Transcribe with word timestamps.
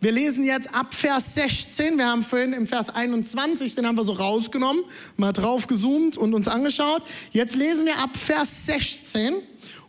Wir 0.00 0.12
lesen 0.12 0.44
jetzt 0.44 0.72
ab 0.72 0.94
Vers 0.94 1.34
16. 1.34 1.98
Wir 1.98 2.06
haben 2.06 2.22
vorhin 2.22 2.52
im 2.52 2.68
Vers 2.68 2.88
21, 2.88 3.74
den 3.74 3.84
haben 3.84 3.96
wir 3.96 4.04
so 4.04 4.12
rausgenommen, 4.12 4.84
mal 5.16 5.32
drauf 5.32 5.66
gezoomt 5.66 6.16
und 6.16 6.34
uns 6.34 6.46
angeschaut. 6.46 7.02
Jetzt 7.32 7.56
lesen 7.56 7.84
wir 7.84 7.98
ab 7.98 8.16
Vers 8.16 8.66
16 8.66 9.34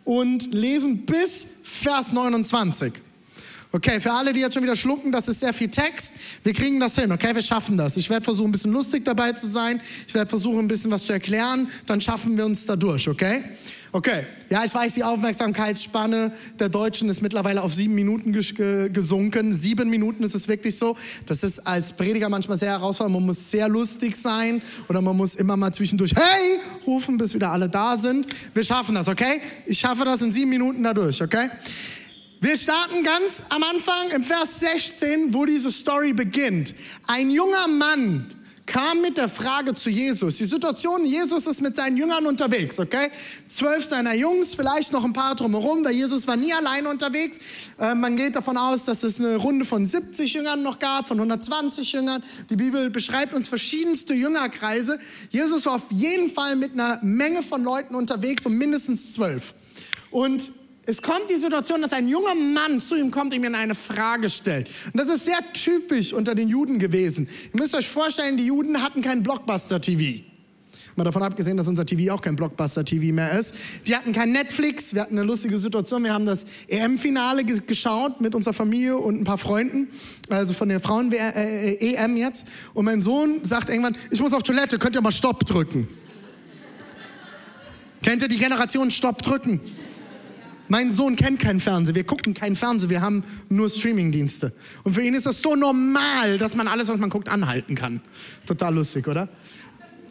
und 0.06 0.52
lesen 0.52 1.06
bis 1.06 1.46
Vers 1.64 2.12
29. 2.12 2.94
Okay, 3.72 4.02
für 4.02 4.12
alle, 4.12 4.34
die 4.34 4.40
jetzt 4.40 4.56
schon 4.56 4.64
wieder 4.64 4.76
schlucken, 4.76 5.12
das 5.12 5.28
ist 5.28 5.42
sehr 5.42 5.54
viel 5.54 5.70
Text. 5.70 6.16
Wir 6.42 6.54
kriegen 6.54 6.80
das 6.80 6.96
hin, 6.96 7.12
okay? 7.12 7.36
Wir 7.36 7.44
schaffen 7.44 7.78
das. 7.78 7.96
Ich 7.98 8.10
werde 8.10 8.24
versuchen, 8.24 8.50
ein 8.50 8.52
bisschen 8.52 8.72
lustig 8.72 9.06
dabei 9.06 9.34
zu 9.34 9.46
sein. 9.46 9.80
Ich 10.08 10.14
werde 10.16 10.28
versuchen, 10.28 10.58
ein 10.58 10.68
bisschen 10.68 10.90
was 10.90 11.06
zu 11.06 11.14
erklären. 11.14 11.70
Dann 11.86 12.02
schaffen 12.02 12.36
wir 12.36 12.48
uns 12.48 12.66
da 12.66 12.76
durch, 12.76 13.08
okay? 13.08 13.44
Okay, 13.92 14.24
ja, 14.50 14.64
ich 14.64 14.74
weiß, 14.74 14.94
die 14.94 15.04
Aufmerksamkeitsspanne 15.04 16.32
der 16.60 16.70
Deutschen 16.70 17.10
ist 17.10 17.24
mittlerweile 17.24 17.64
auf 17.64 17.74
sieben 17.74 17.96
Minuten 17.96 18.32
gesunken. 18.32 19.52
Sieben 19.52 19.90
Minuten 19.90 20.24
ist 20.24 20.36
es 20.36 20.48
wirklich 20.48 20.78
so. 20.78 20.96
Das 21.26 21.42
ist 21.42 21.66
als 21.66 21.94
Prediger 21.94 22.30
manchmal 22.30 22.60
sehr 22.60 22.70
herausfordernd. 22.70 23.16
Man 23.16 23.26
muss 23.26 23.50
sehr 23.50 23.68
lustig 23.68 24.16
sein 24.16 24.62
oder 24.90 25.02
man 25.02 25.18
muss 25.18 25.34
immer 25.34 25.58
mal 25.58 25.72
zwischendurch 25.72 26.14
Hey 26.16 26.60
rufen, 26.86 27.18
bis 27.18 27.34
wieder 27.34 27.50
alle 27.50 27.68
da 27.68 27.98
sind. 27.98 28.28
Wir 28.54 28.64
schaffen 28.64 28.94
das, 28.94 29.08
okay? 29.08 29.42
Ich 29.66 29.80
schaffe 29.80 30.06
das 30.06 30.22
in 30.22 30.32
sieben 30.32 30.52
Minuten 30.52 30.84
dadurch, 30.84 31.20
okay? 31.24 31.50
Wir 32.42 32.56
starten 32.58 33.04
ganz 33.04 33.42
am 33.50 33.64
Anfang 33.64 34.12
im 34.16 34.24
Vers 34.24 34.60
16, 34.60 35.34
wo 35.34 35.46
diese 35.46 35.72
Story 35.72 36.14
beginnt. 36.14 36.76
Ein 37.08 37.32
junger 37.32 37.68
Mann 37.68 38.28
kam 38.70 39.02
mit 39.02 39.18
der 39.18 39.28
Frage 39.28 39.74
zu 39.74 39.90
Jesus. 39.90 40.38
Die 40.38 40.46
Situation, 40.46 41.04
Jesus 41.04 41.48
ist 41.48 41.60
mit 41.60 41.76
seinen 41.76 41.98
Jüngern 41.98 42.28
unterwegs, 42.28 42.80
okay? 42.80 43.10
Zwölf 43.48 43.84
seiner 43.84 44.14
Jungs, 44.14 44.54
vielleicht 44.54 44.94
noch 44.94 45.04
ein 45.04 45.12
paar 45.12 45.34
drumherum, 45.34 45.84
weil 45.84 45.94
Jesus 45.94 46.28
war 46.28 46.36
nie 46.36 46.54
alleine 46.54 46.88
unterwegs. 46.88 47.40
Äh, 47.80 47.96
man 47.96 48.16
geht 48.16 48.36
davon 48.36 48.58
aus, 48.58 48.86
dass 48.86 49.02
es 49.02 49.20
eine 49.20 49.38
Runde 49.38 49.66
von 49.66 49.86
70 49.86 50.34
Jüngern 50.34 50.62
noch 50.62 50.78
gab, 50.78 51.08
von 51.08 51.18
120 51.18 51.92
Jüngern. 51.92 52.24
Die 52.52 52.56
Bibel 52.56 52.92
beschreibt 52.92 53.34
uns 53.34 53.48
verschiedenste 53.48 54.14
Jüngerkreise. 54.14 55.00
Jesus 55.32 55.66
war 55.66 55.74
auf 55.74 55.90
jeden 55.90 56.30
Fall 56.30 56.56
mit 56.56 56.74
einer 56.74 57.00
Menge 57.02 57.42
von 57.42 57.64
Leuten 57.64 57.96
unterwegs, 57.96 58.46
um 58.46 58.54
mindestens 58.54 59.14
zwölf. 59.14 59.56
Und 60.12 60.52
es 60.90 61.04
kommt 61.04 61.30
die 61.30 61.36
Situation, 61.36 61.84
dass 61.84 61.94
ein 61.94 62.08
junger 62.08 62.34
Mann 62.34 62.80
zu 62.80 62.96
ihm 62.96 63.12
kommt 63.12 63.32
und 63.36 63.46
ihm 63.46 63.54
eine 63.54 63.76
Frage 63.76 64.28
stellt. 64.28 64.68
Und 64.88 65.00
das 65.00 65.08
ist 65.08 65.26
sehr 65.26 65.40
typisch 65.54 66.14
unter 66.14 66.34
den 66.34 66.50
Juden 66.50 66.80
gewesen. 66.80 67.30
Ihr 67.54 67.60
müsst 67.60 67.76
euch 67.76 67.88
vorstellen, 67.88 68.38
die 68.38 68.48
Juden 68.48 68.82
hatten 68.82 69.04
kein 69.04 69.22
Blockbuster-TV. 69.22 70.24
Mal 70.96 71.04
davon 71.04 71.22
abgesehen, 71.22 71.58
dass 71.58 71.68
unser 71.68 71.86
TV 71.86 72.12
auch 72.12 72.22
kein 72.22 72.36
Blockbuster-TV 72.36 73.14
mehr 73.14 73.38
ist. 73.38 73.54
Die 73.86 73.96
hatten 73.96 74.14
kein 74.14 74.32
Netflix. 74.32 74.96
Wir 74.96 75.04
hatten 75.04 75.16
eine 75.16 75.28
lustige 75.28 75.60
Situation. 75.60 76.04
Wir 76.04 76.14
haben 76.14 76.26
das 76.26 76.48
EM-Finale 76.68 77.44
geschaut 77.44 78.20
mit 78.20 78.34
unserer 78.34 78.56
Familie 78.56 78.98
und 78.98 79.22
ein 79.22 79.26
paar 79.26 79.38
Freunden. 79.38 79.90
Also 80.30 80.54
von 80.54 80.70
der 80.70 80.80
Frauen-EM 80.80 82.16
äh, 82.16 82.20
jetzt. 82.20 82.48
Und 82.74 82.86
mein 82.86 83.00
Sohn 83.00 83.46
sagt 83.46 83.70
irgendwann, 83.70 83.96
ich 84.10 84.20
muss 84.20 84.34
auf 84.34 84.42
Toilette, 84.42 84.80
könnt 84.80 84.96
ihr 84.96 85.02
mal 85.02 85.12
Stopp 85.12 85.46
drücken? 85.46 85.88
Kennt 88.02 88.24
ihr 88.24 88.28
die 88.28 88.40
Generation 88.40 88.90
Stopp 88.90 89.22
drücken? 89.22 89.62
Mein 90.70 90.92
Sohn 90.92 91.16
kennt 91.16 91.40
keinen 91.40 91.60
Fernseher, 91.60 91.96
wir 91.96 92.04
gucken 92.04 92.36
keinen 92.36 92.56
Fernseher, 92.56 92.90
wir 92.90 93.02
haben 93.02 93.24
nur 93.50 93.70
Streamingdienste. 93.70 94.54
Und 94.84 94.94
für 94.94 95.02
ihn 95.02 95.16
ist 95.16 95.26
das 95.26 95.42
so 95.42 95.56
normal, 95.56 96.38
dass 96.38 96.56
man 96.56 96.68
alles, 96.68 96.88
was 96.88 96.98
man 96.98 97.10
guckt, 97.10 97.28
anhalten 97.28 97.76
kann. 97.76 98.02
Total 98.46 98.74
lustig, 98.74 99.08
oder? 99.08 99.28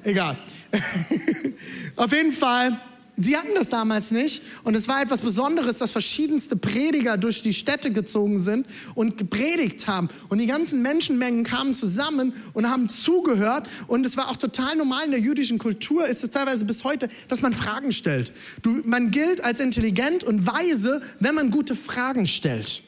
Egal. 0.02 0.36
Auf 1.96 2.12
jeden 2.12 2.32
Fall 2.32 2.78
Sie 3.20 3.36
hatten 3.36 3.54
das 3.56 3.68
damals 3.68 4.12
nicht 4.12 4.42
und 4.62 4.76
es 4.76 4.86
war 4.86 5.02
etwas 5.02 5.22
Besonderes, 5.22 5.78
dass 5.78 5.90
verschiedenste 5.90 6.54
Prediger 6.54 7.16
durch 7.16 7.42
die 7.42 7.52
Städte 7.52 7.90
gezogen 7.90 8.38
sind 8.38 8.66
und 8.94 9.18
gepredigt 9.18 9.88
haben. 9.88 10.08
Und 10.28 10.38
die 10.38 10.46
ganzen 10.46 10.82
Menschenmengen 10.82 11.42
kamen 11.42 11.74
zusammen 11.74 12.32
und 12.52 12.70
haben 12.70 12.88
zugehört. 12.88 13.68
Und 13.88 14.06
es 14.06 14.16
war 14.16 14.28
auch 14.28 14.36
total 14.36 14.76
normal 14.76 15.04
in 15.06 15.10
der 15.10 15.20
jüdischen 15.20 15.58
Kultur, 15.58 16.06
ist 16.06 16.22
es 16.22 16.30
teilweise 16.30 16.64
bis 16.64 16.84
heute, 16.84 17.08
dass 17.26 17.42
man 17.42 17.52
Fragen 17.52 17.90
stellt. 17.90 18.32
Du, 18.62 18.82
man 18.84 19.10
gilt 19.10 19.42
als 19.42 19.58
intelligent 19.58 20.22
und 20.22 20.46
weise, 20.46 21.02
wenn 21.18 21.34
man 21.34 21.50
gute 21.50 21.74
Fragen 21.74 22.24
stellt. 22.24 22.82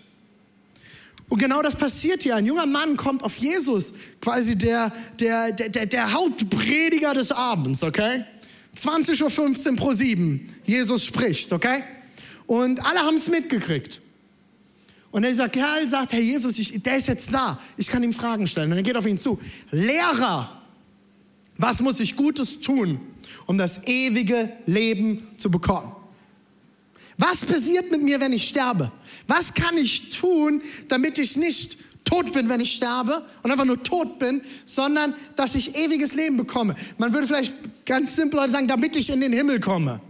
Und 1.29 1.39
genau 1.39 1.61
das 1.62 1.75
passiert 1.75 2.23
hier. 2.23 2.37
Ein 2.37 2.47
junger 2.47 2.67
Mann 2.67 2.97
kommt 2.97 3.25
auf 3.25 3.37
Jesus, 3.37 3.95
quasi 4.21 4.57
der, 4.57 4.93
der, 5.19 5.51
der, 5.53 5.87
der 5.87 6.12
Hauptprediger 6.12 7.15
des 7.15 7.33
Abends, 7.33 7.83
okay? 7.83 8.25
20.15 8.81 9.71
Uhr 9.71 9.77
pro 9.77 9.93
7. 9.93 10.47
Jesus 10.65 11.05
spricht, 11.05 11.53
okay? 11.53 11.83
Und 12.47 12.85
alle 12.85 13.01
haben 13.01 13.17
es 13.17 13.29
mitgekriegt. 13.29 14.01
Und 15.11 15.25
dieser 15.25 15.49
Kerl 15.49 15.89
sagt, 15.89 16.13
Herr 16.13 16.21
Jesus, 16.21 16.59
ich, 16.59 16.83
der 16.83 16.97
ist 16.97 17.09
jetzt 17.09 17.33
da. 17.33 17.61
Ich 17.77 17.89
kann 17.89 18.03
ihm 18.03 18.13
Fragen 18.13 18.47
stellen. 18.47 18.71
Und 18.71 18.79
er 18.79 18.83
geht 18.83 18.97
auf 18.97 19.07
ihn 19.07 19.19
zu. 19.19 19.41
Lehrer, 19.71 20.63
was 21.59 21.81
muss 21.81 22.01
ich 22.01 22.17
Gutes 22.17 22.61
tun, 22.61 23.01
um 23.47 23.59
das 23.59 23.87
ewige 23.87 24.51
Leben 24.67 25.29
zu 25.37 25.51
bekommen? 25.51 25.93
Was 27.19 27.45
passiert 27.45 27.91
mit 27.91 28.03
mir, 28.03 28.19
wenn 28.21 28.33
ich 28.33 28.49
sterbe? 28.49 28.91
Was 29.27 29.53
kann 29.53 29.77
ich 29.77 30.19
tun, 30.19 30.62
damit 30.89 31.19
ich 31.19 31.37
nicht 31.37 31.77
tot 32.10 32.32
bin, 32.32 32.48
wenn 32.48 32.60
ich 32.60 32.72
sterbe 32.72 33.22
und 33.43 33.50
einfach 33.50 33.65
nur 33.65 33.82
tot 33.82 34.19
bin, 34.19 34.41
sondern 34.65 35.15
dass 35.37 35.54
ich 35.54 35.76
ewiges 35.76 36.15
Leben 36.15 36.37
bekomme. 36.37 36.75
Man 36.98 37.12
würde 37.12 37.26
vielleicht 37.26 37.54
ganz 37.87 38.16
simpel 38.16 38.48
sagen, 38.50 38.66
damit 38.66 38.97
ich 38.97 39.10
in 39.10 39.21
den 39.21 39.32
Himmel 39.32 39.60
komme. 39.60 40.00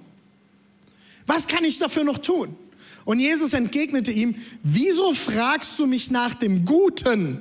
Was 1.26 1.46
kann 1.46 1.64
ich 1.64 1.78
dafür 1.78 2.04
noch 2.04 2.18
tun? 2.18 2.56
Und 3.04 3.20
Jesus 3.20 3.52
entgegnete 3.52 4.12
ihm, 4.12 4.34
wieso 4.62 5.12
fragst 5.12 5.78
du 5.78 5.86
mich 5.86 6.10
nach 6.10 6.34
dem 6.34 6.64
Guten? 6.64 7.40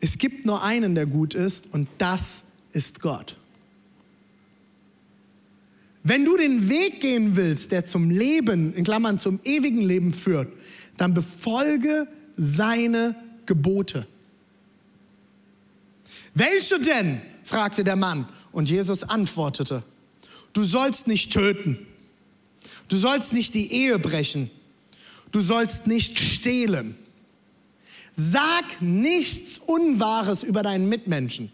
Es 0.00 0.18
gibt 0.18 0.46
nur 0.46 0.62
einen, 0.62 0.94
der 0.94 1.06
gut 1.06 1.34
ist, 1.34 1.72
und 1.72 1.88
das 1.98 2.44
ist 2.72 3.00
Gott. 3.00 3.36
Wenn 6.02 6.24
du 6.24 6.36
den 6.36 6.68
Weg 6.68 7.00
gehen 7.00 7.34
willst, 7.34 7.72
der 7.72 7.84
zum 7.84 8.10
Leben, 8.10 8.72
in 8.74 8.84
Klammern 8.84 9.18
zum 9.18 9.40
ewigen 9.42 9.80
Leben 9.80 10.12
führt, 10.12 10.52
dann 10.96 11.14
befolge 11.14 12.06
seine 12.36 13.14
Gebote. 13.46 14.06
Welche 16.34 16.78
denn? 16.80 17.20
fragte 17.44 17.84
der 17.84 17.96
Mann. 17.96 18.28
Und 18.52 18.70
Jesus 18.70 19.02
antwortete, 19.02 19.82
du 20.52 20.64
sollst 20.64 21.08
nicht 21.08 21.32
töten. 21.32 21.86
Du 22.88 22.96
sollst 22.96 23.32
nicht 23.32 23.54
die 23.54 23.72
Ehe 23.72 23.98
brechen. 23.98 24.50
Du 25.30 25.40
sollst 25.40 25.86
nicht 25.86 26.18
stehlen. 26.18 26.96
Sag 28.12 28.80
nichts 28.80 29.58
Unwahres 29.58 30.42
über 30.42 30.62
deinen 30.62 30.88
Mitmenschen. 30.88 31.52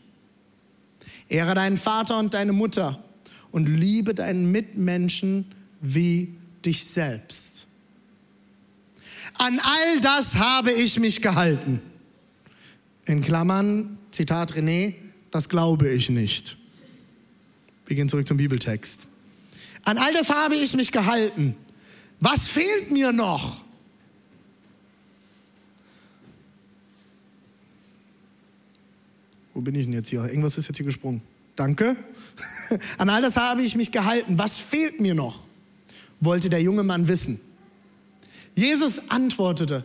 Ehre 1.28 1.54
deinen 1.54 1.76
Vater 1.76 2.18
und 2.18 2.34
deine 2.34 2.52
Mutter 2.52 3.02
und 3.50 3.66
liebe 3.66 4.14
deinen 4.14 4.50
Mitmenschen 4.52 5.46
wie 5.80 6.34
dich 6.64 6.84
selbst. 6.84 7.66
An 9.38 9.60
all 9.60 10.00
das 10.00 10.34
habe 10.36 10.72
ich 10.72 10.98
mich 10.98 11.22
gehalten. 11.22 11.80
In 13.06 13.22
Klammern, 13.22 13.98
Zitat 14.10 14.52
René, 14.54 14.94
das 15.30 15.48
glaube 15.48 15.88
ich 15.88 16.10
nicht. 16.10 16.56
Wir 17.86 17.96
gehen 17.96 18.08
zurück 18.08 18.28
zum 18.28 18.36
Bibeltext. 18.36 19.06
An 19.84 19.98
all 19.98 20.12
das 20.12 20.30
habe 20.30 20.54
ich 20.54 20.74
mich 20.76 20.92
gehalten. 20.92 21.56
Was 22.20 22.48
fehlt 22.48 22.90
mir 22.90 23.12
noch? 23.12 23.62
Wo 29.54 29.60
bin 29.60 29.74
ich 29.74 29.84
denn 29.84 29.92
jetzt 29.92 30.08
hier? 30.08 30.24
Irgendwas 30.24 30.56
ist 30.56 30.68
jetzt 30.68 30.76
hier 30.76 30.86
gesprungen. 30.86 31.20
Danke. 31.56 31.96
An 32.98 33.10
all 33.10 33.20
das 33.20 33.36
habe 33.36 33.62
ich 33.62 33.74
mich 33.76 33.92
gehalten. 33.92 34.38
Was 34.38 34.58
fehlt 34.58 35.00
mir 35.00 35.14
noch? 35.14 35.44
Wollte 36.20 36.48
der 36.48 36.62
junge 36.62 36.82
Mann 36.82 37.08
wissen. 37.08 37.40
Jesus 38.54 39.10
antwortete, 39.10 39.84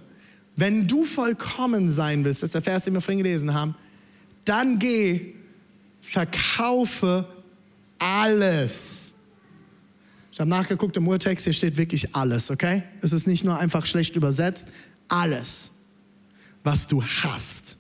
wenn 0.56 0.88
du 0.88 1.06
vollkommen 1.06 1.88
sein 1.88 2.24
willst, 2.26 2.42
das 2.42 2.48
ist 2.48 2.56
der 2.56 2.62
Vers, 2.62 2.84
den 2.84 2.94
wir 2.94 3.02
vorhin 3.02 3.24
gelesen 3.24 3.54
haben, 3.54 3.76
dann 4.44 4.80
geh, 4.80 5.34
verkaufe 6.02 7.28
alles. 8.00 9.14
Ich 10.32 10.40
habe 10.40 10.50
nachgeguckt 10.50 10.98
im 10.98 11.08
Urtext, 11.08 11.46
hier 11.46 11.54
steht 11.54 11.78
wirklich 11.78 12.16
alles, 12.16 12.52
okay? 12.52 12.84
Es 13.02 13.12
ist 13.12 13.28
nicht 13.28 13.44
nur 13.44 13.58
einfach 13.58 13.86
schlecht 13.86 14.16
übersetzt, 14.16 14.68
alles, 15.08 15.72
was 16.64 16.88
du 16.88 17.04
hast 17.04 17.78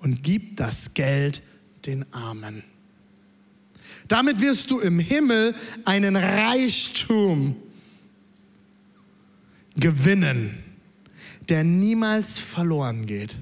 und 0.00 0.22
gib 0.22 0.56
das 0.56 0.94
Geld 0.94 1.42
den 1.84 2.04
Armen. 2.12 2.62
Damit 4.08 4.40
wirst 4.40 4.70
du 4.70 4.80
im 4.80 4.98
Himmel 4.98 5.54
einen 5.84 6.16
Reichtum 6.16 7.56
gewinnen, 9.76 10.62
der 11.48 11.64
niemals 11.64 12.38
verloren 12.38 13.06
geht. 13.06 13.36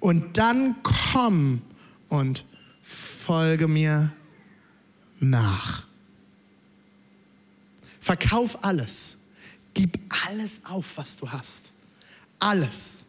Und 0.00 0.38
dann 0.38 0.76
komm 0.82 1.62
und 2.08 2.44
folge 2.82 3.68
mir 3.68 4.12
nach. 5.18 5.84
Verkauf 8.00 8.64
alles. 8.64 9.18
Gib 9.74 9.98
alles 10.26 10.64
auf, 10.64 10.96
was 10.96 11.16
du 11.16 11.30
hast. 11.30 11.72
Alles. 12.38 13.06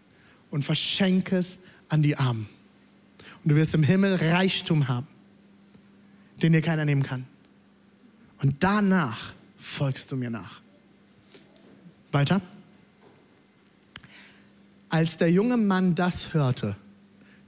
Und 0.49 0.63
verschenke 0.63 1.37
es 1.37 1.59
an 1.89 2.01
die 2.01 2.15
Armen. 2.17 2.47
Und 3.43 3.51
du 3.51 3.55
wirst 3.55 3.73
im 3.75 3.83
Himmel 3.83 4.15
Reichtum 4.15 4.87
haben, 4.87 5.07
den 6.41 6.53
dir 6.53 6.61
keiner 6.61 6.85
nehmen 6.85 7.03
kann. 7.03 7.25
Und 8.41 8.63
danach 8.63 9.33
folgst 9.57 10.11
du 10.11 10.15
mir 10.17 10.29
nach. 10.29 10.61
Weiter. 12.11 12.41
Als 14.89 15.17
der 15.17 15.31
junge 15.31 15.57
Mann 15.57 15.95
das 15.95 16.33
hörte, 16.33 16.75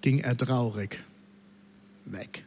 ging 0.02 0.20
er 0.20 0.36
traurig 0.36 1.00
weg. 2.06 2.46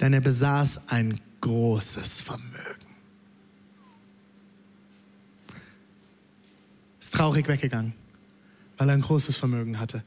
Denn 0.00 0.12
er 0.12 0.20
besaß 0.20 0.88
ein 0.88 1.20
großes 1.40 2.20
Vermögen. 2.20 2.86
Ist 7.00 7.14
traurig 7.14 7.48
weggegangen, 7.48 7.94
weil 8.76 8.88
er 8.88 8.94
ein 8.94 9.02
großes 9.02 9.36
Vermögen 9.36 9.78
hatte. 9.78 10.02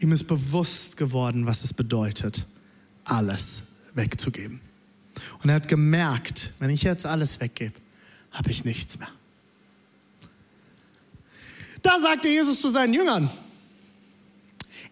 Ihm 0.00 0.12
ist 0.12 0.24
bewusst 0.24 0.96
geworden, 0.96 1.46
was 1.46 1.64
es 1.64 1.74
bedeutet, 1.74 2.46
alles 3.04 3.74
wegzugeben. 3.94 4.60
Und 5.42 5.48
er 5.48 5.56
hat 5.56 5.68
gemerkt, 5.68 6.52
wenn 6.60 6.70
ich 6.70 6.82
jetzt 6.82 7.04
alles 7.04 7.40
weggebe, 7.40 7.74
habe 8.30 8.50
ich 8.50 8.64
nichts 8.64 8.98
mehr. 8.98 9.08
Da 11.88 11.98
sagte 12.00 12.28
Jesus 12.28 12.60
zu 12.60 12.68
seinen 12.68 12.92
Jüngern, 12.92 13.30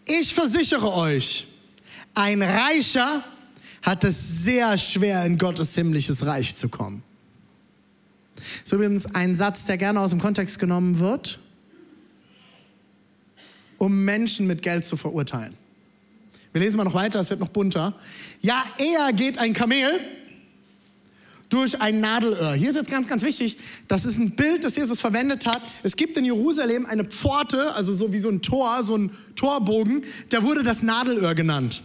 ich 0.07 0.33
versichere 0.33 0.95
euch, 0.95 1.45
ein 2.15 2.41
Reicher 2.41 3.23
hat 3.83 4.03
es 4.03 4.45
sehr 4.45 4.79
schwer, 4.79 5.23
in 5.27 5.37
Gottes 5.37 5.75
himmlisches 5.75 6.25
Reich 6.25 6.57
zu 6.57 6.71
kommen. 6.71 7.03
Das 8.37 8.45
ist 8.65 8.73
übrigens 8.73 9.15
ein 9.15 9.35
Satz, 9.35 9.67
der 9.67 9.77
gerne 9.77 10.01
aus 10.01 10.09
dem 10.09 10.23
Kontext 10.23 10.59
genommen 10.59 10.99
wird, 10.99 11.39
um 13.77 14.07
Menschen 14.07 14.47
mit 14.47 14.63
Geld 14.63 14.87
zu 14.87 14.97
verurteilen. 14.97 15.55
Wir 16.53 16.63
lesen 16.63 16.79
mal 16.79 16.85
noch 16.85 16.95
weiter, 16.95 17.21
es 17.21 17.29
wird 17.29 17.41
noch 17.41 17.49
bunter. 17.49 17.93
Ja, 18.41 18.65
eher 18.79 19.13
geht 19.13 19.37
ein 19.37 19.53
Kamel 19.53 20.01
durch 21.49 21.81
ein 21.81 22.01
Nadelöhr. 22.01 22.55
Hier 22.55 22.71
ist 22.71 22.77
jetzt 22.77 22.91
ganz, 22.91 23.09
ganz 23.09 23.23
wichtig, 23.23 23.57
das 23.89 24.05
ist 24.05 24.19
ein 24.19 24.37
Bild, 24.37 24.65
das 24.65 24.77
Jesus 24.77 25.01
verwendet 25.01 25.47
hat. 25.47 25.63
Es 25.83 25.97
gibt 25.97 26.17
in 26.17 26.25
Jerusalem 26.25 26.87
eine 26.87 27.05
Pforte, 27.05 27.75
also 27.75 27.93
so 27.93 28.13
wie 28.13 28.19
so 28.19 28.29
ein 28.29 28.43
Tor, 28.43 28.83
so 28.83 28.97
ein 28.97 29.11
Torbogen, 29.35 30.05
der 30.33 30.43
wurde 30.43 30.63
das 30.63 30.83
Nadelöhr 30.83 31.35
genannt. 31.35 31.83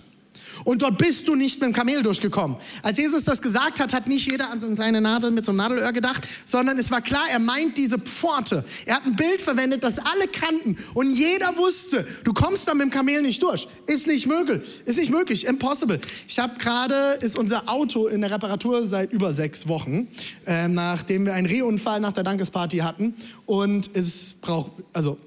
Und 0.64 0.82
dort 0.82 0.98
bist 0.98 1.28
du 1.28 1.36
nicht 1.36 1.60
mit 1.60 1.68
dem 1.68 1.74
Kamel 1.74 2.02
durchgekommen. 2.02 2.58
Als 2.84 2.98
Jesus 2.98 3.24
das 3.24 3.42
gesagt 3.42 3.80
hat, 3.80 3.94
hat 3.94 4.08
nicht 4.08 4.26
jeder 4.30 4.50
an 4.50 4.60
so 4.60 4.68
eine 4.68 4.76
kleine 4.76 5.02
Nadel 5.02 5.32
mit 5.32 5.46
so 5.46 5.52
einem 5.52 5.58
Nadelöhr 5.58 5.92
gedacht, 5.92 6.28
sondern 6.46 6.78
es 6.80 6.92
war 6.92 7.02
klar, 7.02 7.26
er 7.32 7.40
meint 7.40 7.78
diese 7.78 8.00
Pforte. 8.00 8.64
Er 8.86 8.96
hat 8.96 9.06
ein 9.06 9.16
Bild 9.16 9.42
verwendet, 9.42 9.84
das 9.84 10.00
alle 10.00 10.28
kannten 10.28 10.78
und 10.94 11.12
jeder 11.12 11.58
wusste, 11.58 12.06
du 12.24 12.34
kommst 12.34 12.68
da 12.68 12.74
mit 12.74 12.84
dem 12.84 12.92
Kamel 12.92 13.22
nicht 13.22 13.42
durch. 13.44 13.68
Ist 13.88 14.08
nicht 14.08 14.28
möglich. 14.28 14.82
Ist 14.86 14.98
nicht 14.98 15.12
möglich. 15.12 15.46
Impossible. 15.46 16.00
Ich 16.28 16.40
habe 16.40 16.58
gerade, 16.58 17.20
ist 17.22 17.38
unser 17.38 17.70
Auto 17.70 18.08
in 18.08 18.22
der 18.22 18.32
Reparatur 18.32 18.86
seit 18.86 19.14
über 19.14 19.34
sechs 19.34 19.68
Wochen, 19.68 20.08
äh, 20.46 20.68
nachdem 20.68 21.26
wir 21.26 21.34
einen 21.34 21.48
Rehunfall 21.48 22.00
nach 22.00 22.14
der 22.14 22.24
Dankesparty 22.24 22.80
hatten 22.80 23.16
und 23.46 23.90
es 23.94 24.36
braucht, 24.36 24.72
also 24.94 25.18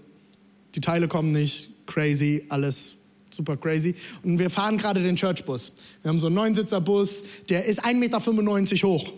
die 0.74 0.80
Teile 0.80 1.08
kommen 1.08 1.32
nicht, 1.32 1.86
crazy, 1.86 2.44
alles 2.48 2.94
super 3.34 3.56
crazy. 3.56 3.94
Und 4.22 4.38
wir 4.38 4.50
fahren 4.50 4.78
gerade 4.78 5.02
den 5.02 5.16
Churchbus. 5.16 5.72
Wir 6.02 6.08
haben 6.08 6.18
so 6.18 6.26
einen 6.26 6.36
Neunsitzerbus, 6.36 7.22
der 7.48 7.64
ist 7.64 7.84
1,95 7.84 7.94
Meter 7.94 8.88
hoch. 8.88 9.12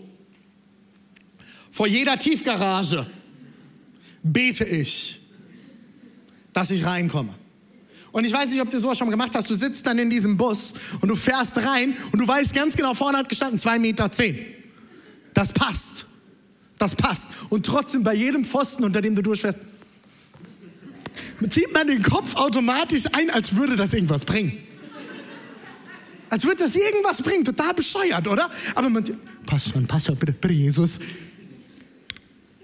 Vor 1.71 1.87
jeder 1.87 2.17
Tiefgarage 2.17 3.05
bete 4.23 4.63
ich, 4.63 5.19
dass 6.53 6.71
ich 6.71 6.85
reinkomme. 6.85 7.33
Und 8.11 8.25
ich 8.25 8.33
weiß 8.33 8.49
nicht, 8.49 8.61
ob 8.61 8.69
du 8.69 8.79
sowas 8.79 8.97
schon 8.97 9.11
gemacht 9.11 9.33
hast. 9.35 9.49
Du 9.49 9.55
sitzt 9.55 9.85
dann 9.85 9.99
in 9.99 10.09
diesem 10.09 10.37
Bus 10.37 10.73
und 11.01 11.09
du 11.09 11.15
fährst 11.15 11.57
rein 11.57 11.95
und 12.11 12.19
du 12.19 12.27
weißt 12.27 12.53
ganz 12.53 12.75
genau, 12.75 12.93
vorne 12.93 13.17
hat 13.19 13.29
gestanden 13.29 13.59
2,10 13.59 13.79
Meter. 13.79 14.09
Das 15.33 15.53
passt. 15.53 16.07
Das 16.79 16.95
passt. 16.95 17.27
Und 17.49 17.65
trotzdem 17.65 18.03
bei 18.03 18.15
jedem 18.15 18.43
Pfosten, 18.43 18.83
unter 18.83 19.01
dem 19.01 19.13
du 19.13 19.21
durchfährst, 19.21 19.59
zieht 21.49 21.71
man 21.73 21.87
den 21.87 22.01
Kopf 22.01 22.35
automatisch 22.35 23.05
ein, 23.13 23.29
als 23.29 23.55
würde 23.55 23.75
das 23.75 23.93
irgendwas 23.93 24.25
bringen. 24.25 24.57
Als 26.29 26.43
würde 26.43 26.57
das 26.63 26.75
irgendwas 26.75 27.21
bringen, 27.21 27.45
total 27.45 27.73
bescheuert, 27.73 28.27
oder? 28.27 28.49
Aber 28.75 28.89
man, 28.89 29.03
pass 29.45 29.69
schon, 29.69 29.87
pass 29.87 30.05
schon, 30.05 30.17
bitte, 30.17 30.33
bitte, 30.33 30.53
Jesus. 30.53 30.99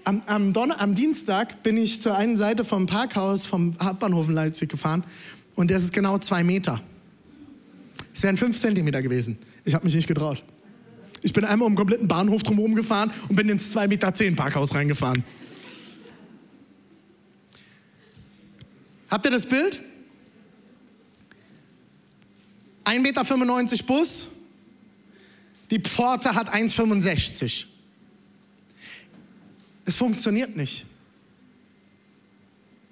Am, 0.04 0.22
am, 0.26 0.52
Donner, 0.52 0.80
am 0.80 0.94
Dienstag 0.94 1.62
bin 1.62 1.78
ich 1.78 2.02
zur 2.02 2.14
einen 2.14 2.36
Seite 2.36 2.64
vom 2.64 2.86
Parkhaus 2.86 3.46
vom 3.46 3.74
Hauptbahnhof 3.82 4.28
in 4.28 4.34
Leipzig 4.34 4.68
gefahren 4.68 5.02
und 5.54 5.70
das 5.70 5.82
ist 5.82 5.94
genau 5.94 6.18
zwei 6.18 6.44
Meter. 6.44 6.80
Es 8.12 8.22
wären 8.22 8.36
fünf 8.36 8.60
Zentimeter 8.60 9.00
gewesen. 9.00 9.38
Ich 9.64 9.74
habe 9.74 9.84
mich 9.84 9.94
nicht 9.94 10.06
getraut. 10.06 10.42
Ich 11.22 11.32
bin 11.32 11.44
einmal 11.44 11.66
um 11.66 11.72
den 11.72 11.78
kompletten 11.78 12.06
Bahnhof 12.06 12.42
drumherum 12.42 12.74
gefahren 12.74 13.10
und 13.28 13.36
bin 13.36 13.48
ins 13.48 13.74
2,10 13.74 13.88
Meter 13.88 14.36
Parkhaus 14.36 14.74
reingefahren. 14.74 15.24
Habt 19.10 19.24
ihr 19.24 19.30
das 19.30 19.46
Bild? 19.46 19.80
1,95 22.84 23.00
Meter 23.00 23.84
Bus, 23.84 24.26
die 25.70 25.80
Pforte 25.80 26.34
hat 26.34 26.52
1,65. 26.52 27.64
Es 29.86 29.96
funktioniert 29.96 30.56
nicht. 30.56 30.86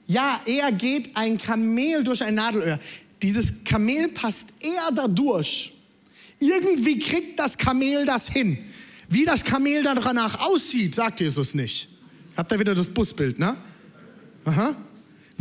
Ja, 0.07 0.41
eher 0.45 0.73
geht 0.73 1.17
ein 1.17 1.39
Kamel 1.39 2.05
durch 2.05 2.23
ein 2.23 2.35
Nadelöhr. 2.35 2.79
Dieses 3.23 3.65
Kamel 3.65 4.09
passt 4.09 4.49
eher 4.61 4.91
da 4.95 5.07
durch. 5.09 5.73
Irgendwie 6.39 6.99
kriegt 6.99 7.39
das 7.39 7.57
Kamel 7.57 8.05
das 8.05 8.29
hin. 8.29 8.59
Wie 9.09 9.25
das 9.25 9.45
Kamel 9.45 9.83
danach 9.83 10.41
aussieht, 10.41 10.95
sagt 10.95 11.21
Jesus 11.21 11.55
nicht. 11.55 11.89
Habt 12.37 12.51
ihr 12.51 12.59
wieder 12.59 12.75
das 12.75 12.89
Busbild, 12.89 13.39
ne? 13.39 13.57
Aha. 14.45 14.75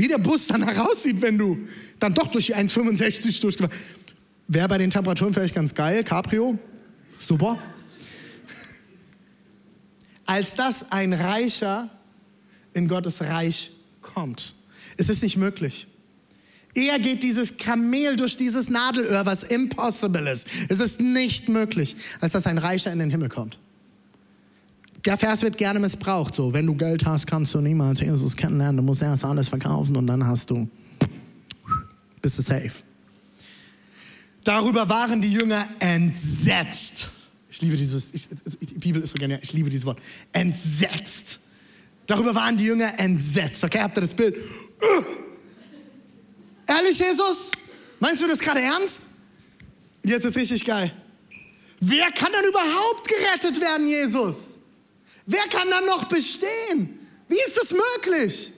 Wie 0.01 0.07
der 0.07 0.17
Bus 0.17 0.47
dann 0.47 0.63
heraussieht, 0.63 1.21
wenn 1.21 1.37
du 1.37 1.59
dann 1.99 2.15
doch 2.15 2.25
durch 2.25 2.47
die 2.47 2.55
1,65 2.55 3.39
durchgefahren 3.39 3.77
Wäre 4.47 4.67
bei 4.67 4.79
den 4.79 4.89
Temperaturen 4.89 5.31
vielleicht 5.31 5.53
ganz 5.53 5.75
geil. 5.75 6.03
Cabrio, 6.03 6.57
super. 7.19 7.59
Als 10.25 10.55
dass 10.55 10.91
ein 10.91 11.13
Reicher 11.13 11.91
in 12.73 12.87
Gottes 12.87 13.21
Reich 13.21 13.69
kommt. 14.01 14.55
Es 14.97 15.07
ist 15.07 15.21
nicht 15.21 15.37
möglich. 15.37 15.85
Eher 16.73 16.97
geht 16.97 17.21
dieses 17.21 17.57
Kamel 17.57 18.15
durch 18.15 18.37
dieses 18.37 18.71
Nadelöhr, 18.71 19.27
was 19.27 19.43
impossible 19.43 20.27
ist. 20.27 20.47
Es 20.67 20.79
ist 20.79 20.99
nicht 20.99 21.47
möglich, 21.47 21.95
als 22.21 22.31
dass 22.31 22.47
ein 22.47 22.57
Reicher 22.57 22.91
in 22.91 22.97
den 22.97 23.11
Himmel 23.11 23.29
kommt. 23.29 23.59
Der 25.05 25.17
Vers 25.17 25.41
wird 25.41 25.57
gerne 25.57 25.79
missbraucht. 25.79 26.35
So, 26.35 26.53
wenn 26.53 26.67
du 26.67 26.75
Geld 26.75 27.05
hast, 27.05 27.25
kannst 27.25 27.53
du 27.53 27.61
niemals 27.61 27.99
Jesus 27.99 28.35
kennenlernen. 28.35 28.77
Du 28.77 28.83
musst 28.83 29.01
erst 29.01 29.25
alles 29.25 29.49
verkaufen 29.49 29.95
und 29.95 30.05
dann 30.07 30.25
hast 30.25 30.49
du, 30.49 30.69
bist 32.21 32.37
du 32.37 32.41
safe. 32.43 32.71
Darüber 34.43 34.87
waren 34.89 35.21
die 35.21 35.31
Jünger 35.31 35.67
entsetzt. 35.79 37.09
Ich 37.49 37.61
liebe 37.61 37.75
dieses, 37.75 38.09
ich, 38.13 38.27
die 38.59 38.79
Bibel 38.79 39.01
ist 39.01 39.11
so 39.11 39.17
genial, 39.17 39.39
ich 39.41 39.53
liebe 39.53 39.69
dieses 39.69 39.85
Wort. 39.85 39.99
Entsetzt. 40.31 41.39
Darüber 42.05 42.33
waren 42.35 42.57
die 42.57 42.65
Jünger 42.65 42.97
entsetzt. 42.99 43.63
Okay, 43.63 43.79
habt 43.79 43.97
ihr 43.97 44.01
das 44.01 44.13
Bild? 44.13 44.35
Ehrlich, 46.67 46.97
Jesus? 46.97 47.51
Meinst 47.99 48.21
du 48.21 48.27
das 48.27 48.39
gerade 48.39 48.61
ernst? 48.61 49.01
Jetzt 50.03 50.25
ist 50.25 50.35
richtig 50.35 50.65
geil. 50.65 50.91
Wer 51.79 52.11
kann 52.11 52.31
denn 52.31 52.49
überhaupt 52.49 53.07
gerettet 53.07 53.59
werden, 53.61 53.87
Jesus? 53.87 54.57
Wer 55.31 55.47
kann 55.49 55.69
dann 55.69 55.85
noch 55.85 56.05
bestehen? 56.05 56.99
Wie 57.29 57.39
ist 57.47 57.57
es 57.63 57.73
möglich? 57.73 58.51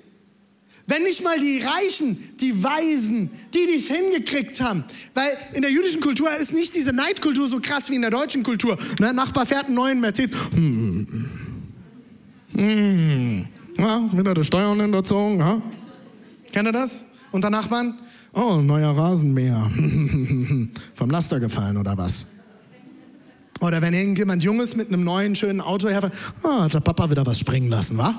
Wenn 0.87 1.03
nicht 1.03 1.23
mal 1.23 1.39
die 1.39 1.59
Reichen, 1.59 2.35
die 2.39 2.61
Weisen, 2.61 3.29
die 3.53 3.67
dies 3.71 3.87
hingekriegt 3.87 4.59
haben. 4.59 4.83
Weil 5.13 5.37
in 5.53 5.61
der 5.61 5.71
jüdischen 5.71 6.01
Kultur 6.01 6.29
ist 6.35 6.51
nicht 6.51 6.75
diese 6.75 6.91
Neidkultur 6.91 7.47
so 7.47 7.59
krass 7.61 7.89
wie 7.89 7.95
in 7.95 8.01
der 8.01 8.11
deutschen 8.11 8.43
Kultur. 8.43 8.77
Ne? 8.99 9.13
Nachbar 9.13 9.45
fährt 9.45 9.67
einen 9.67 9.75
neuen 9.75 10.01
Mercedes. 10.01 10.35
Hm. 10.51 11.07
Hm. 12.55 13.47
Ja, 13.77 14.09
wieder 14.11 14.33
die 14.33 14.43
Steuern 14.43 14.81
hinterzogen. 14.81 15.39
Ja? 15.39 15.61
Kennt 16.51 16.67
ihr 16.67 16.73
das? 16.73 17.05
Und 17.31 17.43
der 17.43 17.51
Nachbarn, 17.51 17.97
oh, 18.33 18.55
neuer 18.55 18.97
Rasenmäher. 18.97 19.71
Vom 20.95 21.09
Laster 21.09 21.39
gefallen 21.39 21.77
oder 21.77 21.97
was? 21.97 22.25
Oder 23.63 23.81
wenn 23.81 23.93
irgendjemand 23.93 24.43
Junges 24.43 24.75
mit 24.75 24.89
einem 24.89 25.05
neuen, 25.05 25.35
schönen 25.35 25.61
Auto 25.61 25.87
herfährt, 25.87 26.13
ah, 26.43 26.63
hat 26.63 26.73
der 26.73 26.81
Papa 26.81 27.09
wieder 27.09 27.25
was 27.25 27.39
springen 27.39 27.69
lassen, 27.69 27.97
wa? 27.97 28.13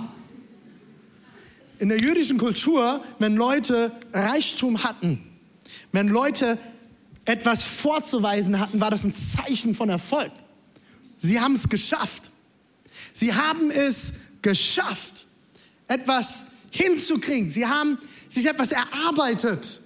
In 1.79 1.91
der 1.91 2.01
jüdischen 2.01 2.39
Kultur, 2.39 3.05
wenn 3.19 3.37
Leute 3.37 3.93
Reichtum 4.15 4.83
hatten, 4.83 5.23
wenn 5.93 6.09
Leute 6.09 6.57
etwas 7.27 7.63
vorzuweisen 7.63 8.59
hatten, 8.59 8.81
war 8.81 8.91
das 8.91 9.05
ein 9.05 9.13
Zeichen 9.15 9.75
von 9.75 9.91
Erfolg. 9.91 10.33
Sie 11.19 11.39
haben 11.39 11.55
es 11.55 11.69
geschafft. 11.69 12.31
Sie 13.13 13.35
haben 13.35 13.71
es 13.71 14.15
geschafft, 14.41 15.27
etwas 15.89 16.47
hinzukriegen. 16.71 17.51
Sie 17.51 17.67
haben 17.67 17.99
sich 18.31 18.47
etwas 18.47 18.73
erarbeitet. 18.73 19.83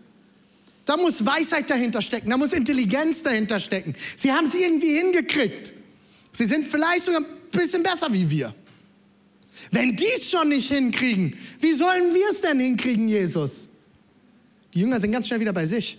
Da 0.88 0.96
muss 0.96 1.26
Weisheit 1.26 1.68
dahinter 1.68 2.00
stecken, 2.00 2.30
da 2.30 2.38
muss 2.38 2.54
Intelligenz 2.54 3.22
dahinter 3.22 3.58
stecken. 3.60 3.94
Sie 4.16 4.32
haben 4.32 4.46
es 4.46 4.54
irgendwie 4.54 4.96
hingekriegt. 4.96 5.74
Sie 6.32 6.46
sind 6.46 6.66
vielleicht 6.66 7.02
sogar 7.02 7.20
ein 7.20 7.26
bisschen 7.52 7.82
besser 7.82 8.10
wie 8.10 8.30
wir. 8.30 8.54
Wenn 9.70 9.94
die 9.94 10.06
es 10.06 10.30
schon 10.30 10.48
nicht 10.48 10.72
hinkriegen, 10.72 11.38
wie 11.60 11.72
sollen 11.72 12.14
wir 12.14 12.30
es 12.30 12.40
denn 12.40 12.58
hinkriegen, 12.58 13.06
Jesus? 13.06 13.68
Die 14.72 14.80
Jünger 14.80 14.98
sind 14.98 15.12
ganz 15.12 15.26
schnell 15.26 15.40
wieder 15.40 15.52
bei 15.52 15.66
sich. 15.66 15.98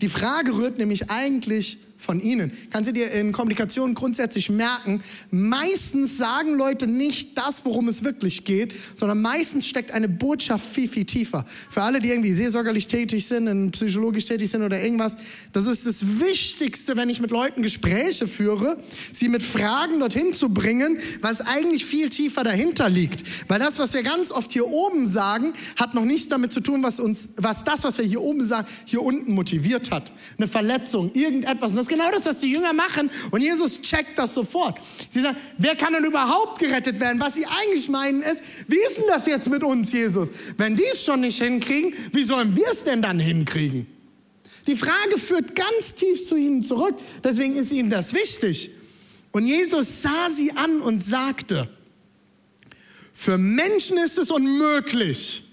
Die 0.00 0.08
Frage 0.08 0.52
rührt 0.52 0.78
nämlich 0.78 1.08
eigentlich 1.08 1.78
von 2.02 2.20
ihnen. 2.20 2.52
Kannst 2.70 2.90
du 2.90 2.92
dir 2.92 3.10
in 3.12 3.32
Kommunikation 3.32 3.94
grundsätzlich 3.94 4.50
merken, 4.50 5.02
meistens 5.30 6.18
sagen 6.18 6.56
Leute 6.56 6.86
nicht 6.86 7.38
das, 7.38 7.64
worum 7.64 7.88
es 7.88 8.04
wirklich 8.04 8.44
geht, 8.44 8.74
sondern 8.94 9.22
meistens 9.22 9.66
steckt 9.66 9.92
eine 9.92 10.08
Botschaft 10.08 10.66
viel, 10.74 10.88
viel 10.88 11.04
tiefer. 11.04 11.44
Für 11.70 11.82
alle, 11.82 12.00
die 12.00 12.08
irgendwie 12.08 12.32
seelsorgerlich 12.32 12.86
tätig 12.86 13.26
sind, 13.26 13.70
psychologisch 13.72 14.24
tätig 14.24 14.50
sind 14.50 14.62
oder 14.62 14.82
irgendwas, 14.82 15.16
das 15.52 15.66
ist 15.66 15.86
das 15.86 16.20
Wichtigste, 16.20 16.96
wenn 16.96 17.08
ich 17.08 17.20
mit 17.20 17.30
Leuten 17.30 17.62
Gespräche 17.62 18.26
führe, 18.26 18.78
sie 19.12 19.28
mit 19.28 19.42
Fragen 19.42 20.00
dorthin 20.00 20.32
zu 20.32 20.48
bringen, 20.48 20.98
was 21.20 21.40
eigentlich 21.40 21.84
viel 21.84 22.08
tiefer 22.08 22.44
dahinter 22.44 22.88
liegt. 22.88 23.24
Weil 23.48 23.58
das, 23.58 23.78
was 23.78 23.94
wir 23.94 24.02
ganz 24.02 24.30
oft 24.30 24.52
hier 24.52 24.66
oben 24.66 25.06
sagen, 25.06 25.52
hat 25.76 25.94
noch 25.94 26.04
nichts 26.04 26.28
damit 26.28 26.52
zu 26.52 26.60
tun, 26.60 26.82
was 26.82 27.00
uns, 27.00 27.30
was 27.36 27.64
das, 27.64 27.84
was 27.84 27.98
wir 27.98 28.04
hier 28.04 28.20
oben 28.20 28.44
sagen, 28.44 28.66
hier 28.84 29.02
unten 29.02 29.32
motiviert 29.32 29.90
hat. 29.90 30.12
Eine 30.38 30.48
Verletzung, 30.48 31.12
irgendetwas. 31.14 31.70
Und 31.70 31.76
das 31.76 31.88
genau 31.92 32.10
das, 32.10 32.26
was 32.26 32.40
die 32.40 32.50
Jünger 32.50 32.72
machen. 32.72 33.10
Und 33.30 33.40
Jesus 33.40 33.80
checkt 33.80 34.18
das 34.18 34.34
sofort. 34.34 34.78
Sie 35.10 35.20
sagen, 35.20 35.36
wer 35.58 35.76
kann 35.76 35.92
denn 35.92 36.04
überhaupt 36.04 36.58
gerettet 36.58 36.98
werden? 37.00 37.20
Was 37.20 37.34
sie 37.34 37.46
eigentlich 37.46 37.88
meinen 37.88 38.22
ist, 38.22 38.42
wie 38.68 38.78
ist 38.88 38.98
denn 38.98 39.06
das 39.08 39.26
jetzt 39.26 39.48
mit 39.48 39.62
uns, 39.62 39.92
Jesus? 39.92 40.30
Wenn 40.56 40.76
die 40.76 40.84
es 40.92 41.04
schon 41.04 41.20
nicht 41.20 41.42
hinkriegen, 41.42 41.94
wie 42.12 42.24
sollen 42.24 42.56
wir 42.56 42.68
es 42.70 42.84
denn 42.84 43.02
dann 43.02 43.18
hinkriegen? 43.18 43.86
Die 44.66 44.76
Frage 44.76 45.18
führt 45.18 45.54
ganz 45.54 45.94
tief 45.96 46.26
zu 46.26 46.36
ihnen 46.36 46.62
zurück. 46.62 46.94
Deswegen 47.24 47.56
ist 47.56 47.72
ihnen 47.72 47.90
das 47.90 48.14
wichtig. 48.14 48.70
Und 49.32 49.46
Jesus 49.46 50.02
sah 50.02 50.30
sie 50.30 50.52
an 50.52 50.80
und 50.80 51.02
sagte, 51.02 51.68
für 53.14 53.38
Menschen 53.38 53.98
ist 53.98 54.18
es 54.18 54.30
unmöglich. 54.30 55.44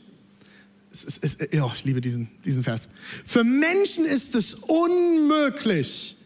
Es 0.92 1.04
ist, 1.04 1.24
es, 1.24 1.38
oh, 1.62 1.72
ich 1.74 1.86
liebe 1.86 2.02
diesen, 2.02 2.30
diesen 2.44 2.64
Vers. 2.64 2.90
Für 3.26 3.44
Menschen 3.44 4.06
ist 4.06 4.36
es 4.36 4.56
unmöglich, 4.56 6.18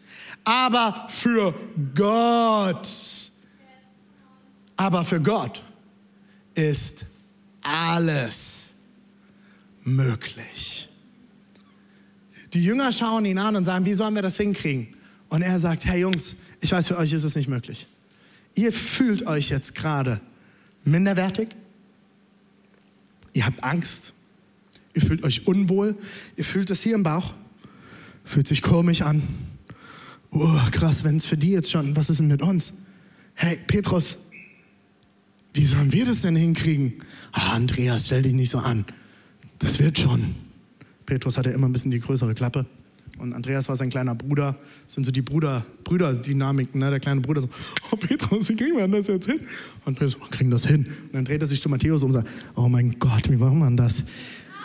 aber 0.44 1.06
für 1.08 1.54
Gott, 1.94 2.88
aber 4.76 5.04
für 5.04 5.20
Gott 5.20 5.62
ist 6.54 7.06
alles 7.62 8.74
möglich. 9.82 10.88
Die 12.52 12.62
Jünger 12.62 12.92
schauen 12.92 13.24
ihn 13.24 13.38
an 13.38 13.56
und 13.56 13.64
sagen, 13.64 13.84
wie 13.84 13.94
sollen 13.94 14.14
wir 14.14 14.22
das 14.22 14.36
hinkriegen? 14.36 14.88
Und 15.28 15.42
er 15.42 15.58
sagt, 15.58 15.86
hey 15.86 16.00
Jungs, 16.00 16.36
ich 16.60 16.70
weiß, 16.70 16.88
für 16.88 16.98
euch 16.98 17.12
ist 17.12 17.24
es 17.24 17.34
nicht 17.34 17.48
möglich. 17.48 17.88
Ihr 18.54 18.72
fühlt 18.72 19.26
euch 19.26 19.48
jetzt 19.48 19.74
gerade 19.74 20.20
minderwertig. 20.84 21.48
Ihr 23.32 23.46
habt 23.46 23.64
Angst. 23.64 24.12
Ihr 24.92 25.02
fühlt 25.02 25.24
euch 25.24 25.48
unwohl. 25.48 25.96
Ihr 26.36 26.44
fühlt 26.44 26.70
es 26.70 26.82
hier 26.82 26.94
im 26.94 27.02
Bauch. 27.02 27.32
Fühlt 28.24 28.46
sich 28.46 28.62
komisch 28.62 29.02
an 29.02 29.22
oh, 30.34 30.60
krass, 30.70 31.04
wenn 31.04 31.16
es 31.16 31.26
für 31.26 31.36
die 31.36 31.50
jetzt 31.50 31.70
schon, 31.70 31.96
was 31.96 32.10
ist 32.10 32.20
denn 32.20 32.28
mit 32.28 32.42
uns? 32.42 32.82
Hey, 33.34 33.58
Petrus, 33.66 34.16
wie 35.54 35.64
sollen 35.64 35.92
wir 35.92 36.06
das 36.06 36.22
denn 36.22 36.36
hinkriegen? 36.36 36.94
Ah, 37.32 37.54
Andreas, 37.54 38.06
stell 38.06 38.22
dich 38.22 38.32
nicht 38.32 38.50
so 38.50 38.58
an. 38.58 38.84
Das 39.58 39.78
wird 39.78 39.98
schon. 39.98 40.34
Petrus 41.06 41.38
hatte 41.38 41.50
immer 41.50 41.68
ein 41.68 41.72
bisschen 41.72 41.90
die 41.90 42.00
größere 42.00 42.34
Klappe. 42.34 42.66
Und 43.18 43.32
Andreas 43.32 43.68
war 43.68 43.76
sein 43.76 43.90
kleiner 43.90 44.14
Bruder. 44.14 44.56
Das 44.84 44.94
sind 44.94 45.04
so 45.04 45.12
die 45.12 45.22
Bruder, 45.22 45.64
Brüderdynamiken, 45.84 46.80
ne? 46.80 46.90
Der 46.90 46.98
kleine 46.98 47.20
Bruder 47.20 47.42
so, 47.42 47.48
oh 47.92 47.96
Petrus, 47.96 48.48
wie 48.48 48.56
kriegen 48.56 48.76
wir 48.76 48.88
das 48.88 49.06
jetzt 49.06 49.26
hin? 49.26 49.40
Und 49.84 49.98
Petrus, 49.98 50.20
wir 50.20 50.28
kriegen 50.28 50.50
das 50.50 50.66
hin. 50.66 50.86
Und 50.86 51.14
dann 51.14 51.24
dreht 51.24 51.40
er 51.40 51.46
sich 51.46 51.62
zu 51.62 51.68
Matthäus 51.68 52.02
um 52.02 52.08
und 52.08 52.14
sagt, 52.14 52.28
oh 52.56 52.68
mein 52.68 52.98
Gott, 52.98 53.30
wie 53.30 53.36
machen 53.36 53.58
wir 53.58 53.70
das? 53.70 54.04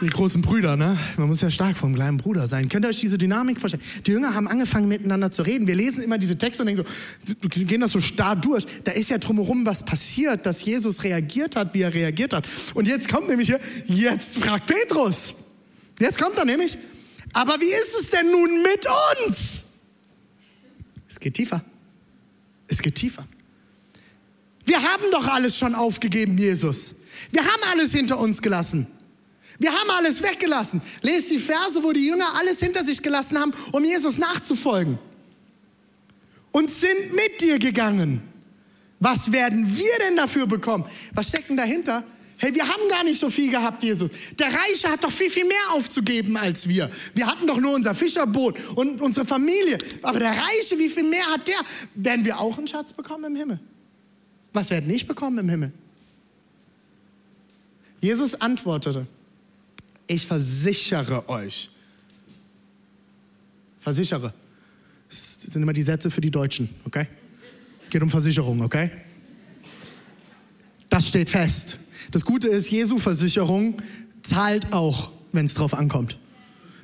Die 0.02 0.08
großen 0.08 0.42
Brüder, 0.42 0.78
ne? 0.78 0.98
Man 1.18 1.28
muss 1.28 1.42
ja 1.42 1.52
stark 1.52 1.76
vom 1.76 1.94
kleinen 1.94 2.18
Bruder 2.18 2.48
sein. 2.48 2.70
Könnt 2.70 2.86
ihr 2.86 2.90
euch 2.90 3.00
diese 3.00 3.18
Dynamik 3.18 3.60
vorstellen? 3.60 3.84
Die 4.06 4.12
Jünger 4.12 4.34
haben 4.34 4.48
angefangen 4.48 4.88
miteinander 4.88 5.30
zu 5.32 5.42
reden. 5.42 5.68
Wir 5.68 5.76
lesen 5.76 6.02
immer 6.02 6.18
diese 6.18 6.38
Texte 6.38 6.64
und 6.64 6.68
denken 6.68 6.86
so, 7.26 7.50
gehen 7.50 7.82
das 7.82 7.92
so 7.92 8.00
starr 8.00 8.36
durch. 8.36 8.66
Da 8.84 8.92
ist 8.94 9.10
ja 9.10 9.18
drumherum 9.18 9.66
was 9.66 9.84
passiert, 9.84 10.46
dass 10.46 10.64
Jesus 10.64 11.04
reagiert 11.04 11.56
hat, 11.56 11.74
wie 11.74 11.82
er 11.82 11.94
reagiert 11.94 12.34
hat. 12.34 12.48
Und 12.74 12.88
jetzt 12.88 13.10
kommt 13.10 13.28
nämlich 13.28 13.48
hier, 13.48 13.60
jetzt 13.88 14.38
fragt 14.38 14.68
Petrus. 14.68 15.34
Jetzt 16.00 16.18
kommt 16.18 16.38
er 16.38 16.46
nämlich, 16.46 16.78
aber 17.34 17.60
wie 17.60 17.66
ist 17.66 18.00
es 18.02 18.10
denn 18.12 18.32
nun 18.32 18.64
mit 18.64 18.88
uns? 19.28 19.66
Es 21.10 21.20
geht 21.20 21.34
tiefer. 21.34 21.64
Es 22.68 22.82
geht 22.82 22.96
tiefer. 22.96 23.28
Wir 24.64 24.82
haben 24.82 25.04
doch 25.12 25.28
alles 25.28 25.58
schon 25.58 25.76
aufgegeben, 25.76 26.38
Jesus. 26.38 26.96
Wir 27.32 27.44
haben 27.44 27.64
alles 27.70 27.92
hinter 27.92 28.20
uns 28.20 28.42
gelassen. 28.42 28.88
Wir 29.60 29.72
haben 29.72 29.90
alles 29.92 30.24
weggelassen. 30.24 30.82
Lest 31.02 31.30
die 31.30 31.38
Verse, 31.38 31.84
wo 31.84 31.92
die 31.92 32.08
Jünger 32.08 32.34
alles 32.40 32.60
hinter 32.60 32.84
sich 32.86 33.02
gelassen 33.02 33.38
haben, 33.38 33.54
um 33.74 33.84
Jesus 33.84 34.18
nachzufolgen. 34.18 34.98
Und 36.52 36.72
sind 36.72 37.14
mit 37.14 37.42
dir 37.42 37.60
gegangen. 37.60 38.24
Was 39.00 39.32
werden 39.32 39.78
wir 39.78 39.92
denn 40.08 40.16
dafür 40.16 40.48
bekommen? 40.48 40.86
Was 41.14 41.30
steckt 41.30 41.50
denn 41.50 41.58
dahinter? 41.58 42.04
Hey, 42.38 42.56
wir 42.56 42.66
haben 42.66 42.88
gar 42.90 43.04
nicht 43.04 43.20
so 43.20 43.30
viel 43.30 43.52
gehabt, 43.52 43.84
Jesus. 43.84 44.12
Der 44.40 44.48
Reiche 44.48 44.90
hat 44.90 45.04
doch 45.04 45.12
viel, 45.12 45.30
viel 45.30 45.46
mehr 45.46 45.72
aufzugeben 45.72 46.38
als 46.38 46.70
wir. 46.70 46.90
Wir 47.14 47.28
hatten 47.28 47.46
doch 47.46 47.60
nur 47.60 47.74
unser 47.76 47.94
Fischerboot 47.94 48.58
und 48.76 49.02
unsere 49.02 49.26
Familie. 49.26 49.78
Aber 50.02 50.20
der 50.20 50.32
Reiche, 50.32 50.80
wie 50.80 50.88
viel 50.88 51.04
mehr 51.04 51.26
hat 51.26 51.48
der? 51.50 51.60
Werden 51.96 52.24
wir 52.24 52.40
auch 52.40 52.58
einen 52.58 52.68
Schatz 52.68 52.94
bekommen 52.94 53.26
im 53.26 53.36
Himmel? 53.36 53.60
Was 54.54 54.70
werden 54.70 54.88
nicht 54.88 55.06
bekommen 55.06 55.38
im 55.38 55.50
Himmel? 55.50 55.74
Jesus 58.00 58.40
antwortete, 58.40 59.06
ich 60.10 60.26
versichere 60.26 61.30
euch. 61.30 61.70
Versichere. 63.80 64.34
Das 65.08 65.42
sind 65.42 65.62
immer 65.62 65.72
die 65.72 65.84
Sätze 65.84 66.12
für 66.12 66.20
die 66.20 66.32
Deutschen, 66.32 66.70
okay? 66.86 67.08
Geht 67.90 68.02
um 68.02 68.10
Versicherung, 68.10 68.60
okay? 68.62 68.92
Das 70.90 71.08
steht 71.08 71.30
fest. 71.30 71.78
Das 72.12 72.26
Gute 72.26 72.48
ist, 72.48 72.72
Jesu 72.72 72.98
Versicherung 72.98 73.82
zahlt 74.24 74.74
auch, 74.74 75.12
wenn 75.32 75.46
es 75.46 75.54
drauf 75.54 75.76
ankommt. 75.76 76.18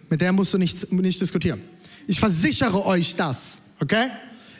Mit 0.09 0.21
der 0.21 0.31
musst 0.31 0.53
du 0.53 0.59
nicht, 0.59 0.91
nicht 0.91 1.19
diskutieren. 1.19 1.61
Ich 2.07 2.19
versichere 2.19 2.85
euch 2.85 3.15
das, 3.15 3.61
okay? 3.79 4.09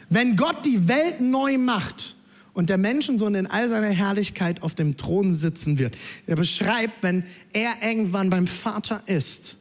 Wenn 0.10 0.36
Gott 0.36 0.66
die 0.66 0.88
Welt 0.88 1.22
neu 1.22 1.60
macht, 1.60 2.15
und 2.56 2.70
der 2.70 2.78
Menschensohn 2.78 3.36
in 3.36 3.46
all 3.46 3.70
seiner 3.70 3.90
Herrlichkeit 3.90 4.64
auf 4.64 4.74
dem 4.74 4.98
Thron 4.98 5.32
sitzen 5.32 5.78
wird. 5.78 5.96
Er 6.26 6.38
beschreibt, 6.38 7.04
wenn 7.04 7.24
er 7.54 7.72
irgendwann 7.84 8.32
beim 8.32 8.48
Vater 8.48 9.04
ist, 9.06 9.58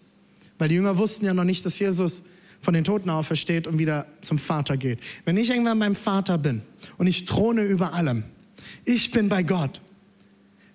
weil 0.59 0.69
die 0.69 0.77
Jünger 0.77 0.97
wussten 0.97 1.27
ja 1.27 1.35
noch 1.35 1.45
nicht, 1.45 1.67
dass 1.67 1.79
Jesus 1.79 2.23
von 2.61 2.73
den 2.73 2.85
Toten 2.85 3.11
aufersteht 3.11 3.67
und 3.67 3.79
wieder 3.79 4.07
zum 4.23 4.39
Vater 4.39 4.77
geht. 4.77 5.01
Wenn 5.25 5.37
ich 5.37 5.51
irgendwann 5.51 5.79
beim 5.79 5.97
Vater 5.97 6.39
bin 6.39 6.63
und 6.97 7.09
ich 7.09 7.27
throne 7.27 7.65
über 7.65 7.93
allem, 7.93 8.23
ich 8.85 9.11
bin 9.11 9.29
bei 9.29 9.43
Gott, 9.43 9.81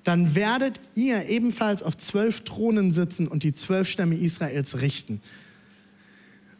dann 0.03 0.35
werdet 0.35 0.79
ihr 0.95 1.27
ebenfalls 1.29 1.83
auf 1.83 1.95
zwölf 1.95 2.41
Thronen 2.41 2.91
sitzen 2.91 3.27
und 3.27 3.43
die 3.43 3.53
zwölf 3.53 3.89
Stämme 3.89 4.15
Israels 4.15 4.81
richten, 4.81 5.21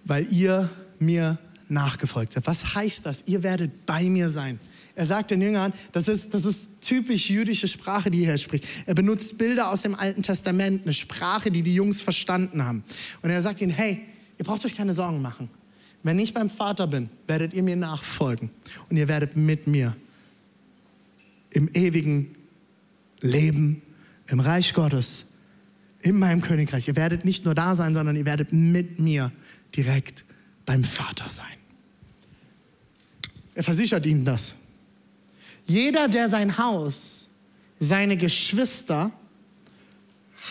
weil 0.06 0.32
ihr 0.32 0.70
mir 1.00 1.38
nachgefolgt 1.68 2.34
seid. 2.34 2.48
Was 2.48 2.76
heißt 2.76 3.06
das? 3.06 3.26
Ihr 3.28 3.44
werdet 3.44 3.86
bei 3.86 4.04
mir 4.04 4.30
sein. 4.30 4.60
Er 5.00 5.06
sagt 5.06 5.32
den 5.32 5.42
Jüngern, 5.42 5.72
das 5.94 6.10
ist, 6.10 6.34
das 6.34 6.44
ist 6.44 6.82
typisch 6.82 7.30
jüdische 7.30 7.70
Sprache, 7.70 8.12
die 8.12 8.26
er 8.26 8.38
spricht. 8.38 8.66
Er 8.86 8.94
benutzt 8.94 9.38
Bilder 9.38 9.72
aus 9.72 9.84
dem 9.84 9.96
Alten 9.96 10.24
Testament, 10.24 10.84
eine 10.84 10.92
Sprache, 10.92 11.52
die 11.52 11.62
die 11.62 11.74
Jungs 11.74 12.02
verstanden 12.02 12.66
haben. 12.66 12.84
Und 13.22 13.30
er 13.30 13.42
sagt 13.42 13.62
ihnen, 13.62 13.72
hey, 13.72 14.02
ihr 14.38 14.44
braucht 14.44 14.66
euch 14.66 14.76
keine 14.76 14.94
Sorgen 14.94 15.22
machen. 15.22 15.50
Wenn 16.04 16.20
ich 16.20 16.34
beim 16.34 16.50
Vater 16.50 16.86
bin, 16.86 17.10
werdet 17.28 17.54
ihr 17.54 17.64
mir 17.64 17.78
nachfolgen 17.78 18.50
und 18.90 18.98
ihr 18.98 19.08
werdet 19.08 19.38
mit 19.38 19.68
mir 19.68 19.96
im 21.52 21.70
ewigen 21.74 22.36
Leben, 23.22 23.82
im 24.28 24.42
Reich 24.42 24.74
Gottes 24.74 25.36
in 26.02 26.20
meinem 26.20 26.42
Königreich. 26.42 26.90
Ihr 26.90 26.98
werdet 26.98 27.24
nicht 27.24 27.46
nur 27.46 27.56
da 27.56 27.74
sein, 27.74 27.94
sondern 27.94 28.18
ihr 28.18 28.26
werdet 28.26 28.52
mit 28.52 29.00
mir 29.00 29.32
direkt 29.74 30.26
beim 30.66 30.84
Vater 30.84 31.30
sein. 31.30 31.46
Er 33.56 33.64
versichert 33.64 34.06
ihnen 34.06 34.26
das. 34.26 34.56
Jeder, 35.70 36.08
der 36.08 36.28
sein 36.28 36.58
Haus, 36.58 37.28
seine 37.78 38.18
Geschwister, 38.18 39.12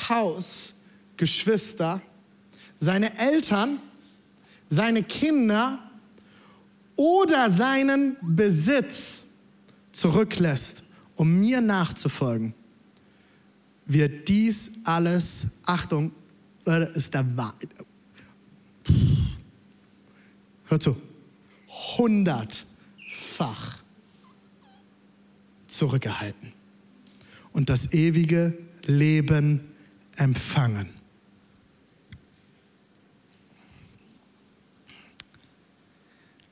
Haus, 0.08 0.74
Geschwister, 1.16 2.00
seine 2.78 3.18
Eltern, 3.18 3.80
seine 4.70 5.02
Kinder 5.02 5.80
oder 6.94 7.50
seinen 7.50 8.16
Besitz 8.22 9.24
zurücklässt, 9.90 10.84
um 11.16 11.40
mir 11.40 11.60
nachzufolgen, 11.60 12.54
wird 13.86 14.28
dies 14.28 14.70
alles, 14.84 15.48
Achtung, 15.66 16.12
ist 16.94 17.12
der 17.12 17.36
Wahrheit. 17.36 17.70
Hör 20.66 20.78
zu, 20.78 20.96
hundertfach 21.96 23.78
zurückgehalten 25.78 26.52
und 27.52 27.68
das 27.68 27.92
ewige 27.92 28.58
Leben 28.84 29.60
empfangen. 30.16 30.90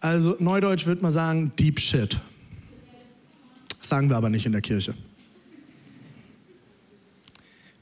Also 0.00 0.37
neudeutsch 0.38 0.87
würde 0.87 1.02
man 1.02 1.11
sagen, 1.11 1.52
Deep 1.59 1.80
Shit. 1.80 2.16
sagen 3.80 4.09
wir 4.09 4.16
aber 4.16 4.30
nicht 4.30 4.47
in 4.47 4.52
der 4.52 4.61
Kirche. 4.61 4.95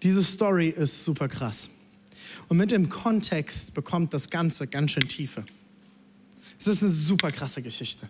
Diese 0.02 0.24
Story 0.24 0.68
ist 0.68 1.04
super 1.04 1.28
krass. 1.28 1.68
Und 2.48 2.56
mit 2.56 2.70
dem 2.70 2.88
Kontext 2.88 3.74
bekommt 3.74 4.14
das 4.14 4.30
Ganze 4.30 4.66
ganz 4.66 4.92
schön 4.92 5.08
Tiefe. 5.08 5.44
Es 6.58 6.66
ist 6.66 6.82
eine 6.82 6.90
super 6.90 7.30
krasse 7.30 7.62
Geschichte. 7.62 8.08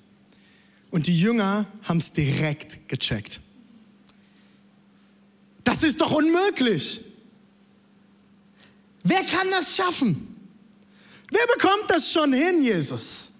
Und 0.94 1.08
die 1.08 1.18
Jünger 1.18 1.66
haben 1.82 1.96
es 1.96 2.12
direkt 2.12 2.88
gecheckt. 2.88 3.40
Das 5.64 5.82
ist 5.82 6.00
doch 6.00 6.12
unmöglich. 6.12 7.00
Wer 9.02 9.24
kann 9.24 9.50
das 9.50 9.74
schaffen? 9.74 10.36
Wer 11.32 11.44
bekommt 11.52 11.90
das 11.90 12.12
schon 12.12 12.32
hin, 12.32 12.62
Jesus? 12.62 13.32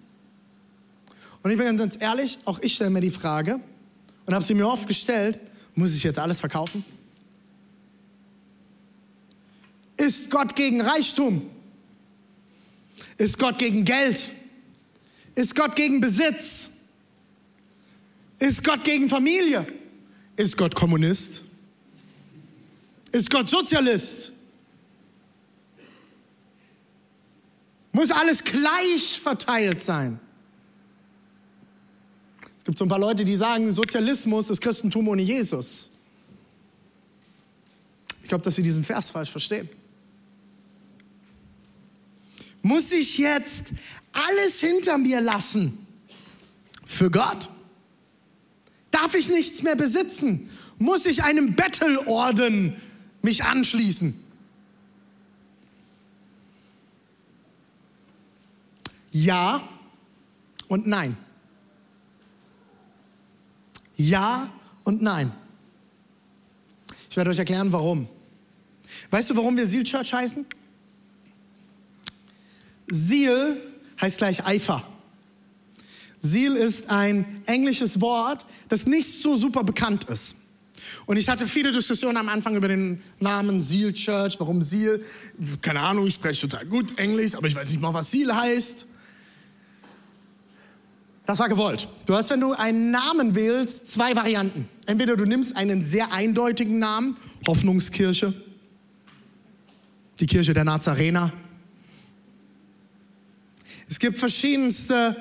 Und 1.43 1.51
ich 1.51 1.57
bin 1.57 1.77
ganz 1.77 1.95
ehrlich, 1.97 2.39
auch 2.43 2.59
ich 2.59 2.75
stelle 2.75 2.89
mir 2.89 2.99
die 2.99 3.09
Frage 3.09 3.61
und 4.25 4.33
habe 4.33 4.43
sie 4.43 4.53
mir 4.53 4.67
oft 4.67 4.85
gestellt, 4.85 5.39
muss 5.75 5.95
ich 5.95 6.03
jetzt 6.03 6.19
alles 6.19 6.41
verkaufen? 6.41 6.83
Ist 9.95 10.29
Gott 10.29 10.57
gegen 10.57 10.81
Reichtum? 10.81 11.49
Ist 13.17 13.39
Gott 13.39 13.57
gegen 13.57 13.85
Geld? 13.85 14.29
Ist 15.35 15.55
Gott 15.55 15.73
gegen 15.77 16.01
Besitz? 16.01 16.74
Ist 18.45 18.63
Gott 18.63 18.83
gegen 18.83 19.09
Familie? 19.09 19.65
Ist 20.35 20.55
Gott 20.55 20.75
Kommunist? 20.75 21.45
Ist 23.11 23.31
Gott 23.31 23.49
Sozialist? 23.49 24.33
Muss 27.91 28.11
alles 28.11 28.43
gleich 28.43 29.19
verteilt 29.19 29.81
sein? 29.81 30.19
Es 32.59 32.63
gibt 32.65 32.77
so 32.77 32.85
ein 32.85 32.87
paar 32.87 32.99
Leute, 32.99 33.25
die 33.25 33.35
sagen, 33.35 33.71
Sozialismus 33.71 34.51
ist 34.51 34.61
Christentum 34.61 35.07
ohne 35.07 35.23
Jesus. 35.23 35.89
Ich 38.21 38.29
glaube, 38.29 38.43
dass 38.43 38.53
sie 38.53 38.63
diesen 38.63 38.83
Vers 38.83 39.09
falsch 39.09 39.31
verstehen. 39.31 39.67
Muss 42.61 42.91
ich 42.91 43.17
jetzt 43.17 43.65
alles 44.13 44.59
hinter 44.59 44.99
mir 44.99 45.19
lassen 45.19 45.75
für 46.85 47.09
Gott? 47.09 47.49
Darf 48.95 49.13
ich 49.13 49.27
nichts 49.27 49.61
mehr 49.61 49.75
besitzen? 49.75 50.49
Muss 50.77 51.05
ich 51.05 51.25
einem 51.25 51.53
Bettelorden 51.53 52.73
mich 53.21 53.43
anschließen? 53.43 54.17
Ja 59.11 59.67
und 60.69 60.87
nein. 60.87 61.17
Ja 63.97 64.49
und 64.85 65.01
nein. 65.01 65.33
Ich 67.09 67.17
werde 67.17 67.31
euch 67.31 67.39
erklären, 67.39 67.73
warum. 67.73 68.07
Weißt 69.09 69.29
du, 69.29 69.35
warum 69.35 69.57
wir 69.57 69.67
Seal 69.67 69.83
Church 69.83 70.13
heißen? 70.13 70.45
Seal 72.87 73.61
heißt 73.99 74.19
gleich 74.19 74.45
Eifer. 74.45 74.94
Seal 76.25 76.55
ist 76.55 76.89
ein 76.89 77.41
englisches 77.45 78.01
Wort, 78.01 78.45
das 78.69 78.85
nicht 78.85 79.21
so 79.21 79.37
super 79.37 79.63
bekannt 79.63 80.05
ist. 80.05 80.35
Und 81.05 81.17
ich 81.17 81.29
hatte 81.29 81.47
viele 81.47 81.71
Diskussionen 81.71 82.17
am 82.17 82.29
Anfang 82.29 82.55
über 82.55 82.67
den 82.67 83.01
Namen 83.19 83.61
Seal 83.61 83.93
Church. 83.93 84.39
Warum 84.39 84.61
Seal? 84.61 85.01
Keine 85.61 85.79
Ahnung, 85.79 86.07
ich 86.07 86.15
spreche 86.15 86.47
total 86.47 86.65
gut 86.65 86.97
Englisch, 86.97 87.35
aber 87.35 87.47
ich 87.47 87.55
weiß 87.55 87.69
nicht 87.69 87.81
mal, 87.81 87.93
was 87.93 88.11
Seal 88.11 88.35
heißt. 88.35 88.87
Das 91.25 91.39
war 91.39 91.49
gewollt. 91.49 91.87
Du 92.05 92.13
hast, 92.13 92.29
wenn 92.29 92.39
du 92.39 92.53
einen 92.53 92.91
Namen 92.91 93.33
wählst, 93.33 93.87
zwei 93.87 94.15
Varianten. 94.15 94.67
Entweder 94.85 95.15
du 95.15 95.25
nimmst 95.25 95.55
einen 95.55 95.83
sehr 95.83 96.13
eindeutigen 96.13 96.77
Namen, 96.77 97.17
Hoffnungskirche, 97.47 98.33
die 100.19 100.25
Kirche 100.27 100.53
der 100.53 100.63
Nazarener. 100.63 101.33
Es 103.89 103.99
gibt 103.99 104.17
verschiedenste 104.17 105.15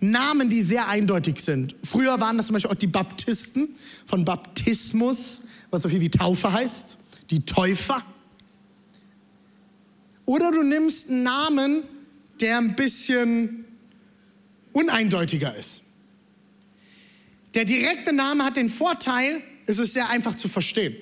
Namen, 0.00 0.48
die 0.48 0.62
sehr 0.62 0.88
eindeutig 0.88 1.40
sind. 1.40 1.74
Früher 1.84 2.20
waren 2.20 2.36
das 2.36 2.46
zum 2.46 2.54
Beispiel 2.54 2.70
auch 2.70 2.76
die 2.76 2.86
Baptisten 2.86 3.68
von 4.06 4.24
Baptismus, 4.24 5.42
was 5.70 5.82
so 5.82 5.88
viel 5.88 6.00
wie 6.00 6.10
Taufe 6.10 6.52
heißt, 6.52 6.96
die 7.30 7.44
Täufer. 7.44 8.02
Oder 10.24 10.50
du 10.52 10.62
nimmst 10.62 11.10
einen 11.10 11.22
Namen, 11.22 11.82
der 12.40 12.58
ein 12.58 12.76
bisschen 12.76 13.64
uneindeutiger 14.72 15.54
ist. 15.56 15.82
Der 17.54 17.64
direkte 17.64 18.12
Name 18.12 18.44
hat 18.44 18.56
den 18.56 18.70
Vorteil, 18.70 19.42
es 19.66 19.78
ist 19.78 19.92
sehr 19.92 20.08
einfach 20.08 20.36
zu 20.36 20.48
verstehen. 20.48 20.96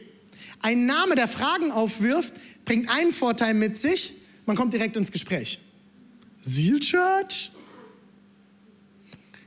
Ein 0.61 0.87
Name, 0.87 1.15
der 1.15 1.29
Fragen 1.29 1.71
aufwirft, 1.71 2.33
bringt 2.65 2.89
einen 2.91 3.13
Vorteil 3.13 3.55
mit 3.55 3.77
sich, 3.77 4.15
man 4.47 4.57
kommt 4.57 4.73
direkt 4.73 4.97
ins 4.97 5.13
Gespräch. 5.13 5.61
Seal 6.41 6.81
Church? 6.81 7.51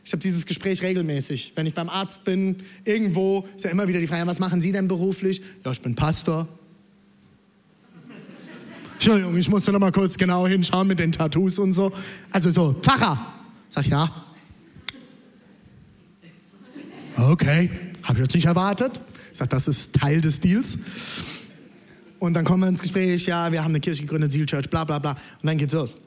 Ich 0.04 0.14
habe 0.14 0.22
dieses 0.22 0.46
Gespräch 0.46 0.82
regelmäßig. 0.82 1.54
Wenn 1.56 1.68
ich 1.68 1.74
beim 1.74 1.90
Arzt 1.90 2.24
bin, 2.24 2.58
irgendwo, 2.86 3.48
ist 3.56 3.66
ja 3.66 3.72
immer 3.72 3.88
wieder 3.88 4.00
die 4.00 4.08
Frage, 4.08 4.26
was 4.28 4.40
machen 4.40 4.60
Sie 4.60 4.72
denn 4.72 4.88
beruflich? 4.88 5.42
Ja, 5.64 5.72
ich 5.72 5.82
bin 5.82 5.96
Pastor. 5.96 6.48
Entschuldigung, 8.94 9.36
ich 9.38 9.50
musste 9.50 9.72
noch 9.72 9.80
mal 9.80 9.92
kurz 9.92 10.18
genau 10.18 10.46
hinschauen 10.48 10.88
mit 10.88 11.00
den 11.00 11.12
Tattoos 11.12 11.58
und 11.58 11.74
so. 11.74 11.92
Also 12.32 12.52
so, 12.52 12.74
Pfarrer. 12.82 13.34
Sag 13.70 13.88
ja. 13.88 14.10
Okay, 17.18 17.70
habe 18.04 18.20
ich 18.20 18.26
jetzt 18.26 18.36
nicht 18.36 18.46
erwartet. 18.46 19.00
Ich 19.32 19.38
sag, 19.38 19.50
das 19.50 19.68
ist 19.68 19.96
Teil 19.96 20.22
des 20.22 20.40
Deals. 20.40 20.78
Und 22.20 22.34
dann 22.36 22.46
kommen 22.46 22.62
wir 22.62 22.70
ins 22.70 22.82
Gespräch, 22.82 23.26
ja, 23.26 23.52
wir 23.52 23.64
haben 23.64 23.72
eine 23.72 23.80
Kirche 23.80 24.02
gegründet, 24.02 24.32
Seal 24.32 24.46
Church, 24.46 24.70
bla 24.70 24.84
bla 24.84 25.00
bla. 25.00 25.12
Und 25.12 25.48
dann 25.48 25.58
geht's 25.58 25.74
los. 25.74 25.98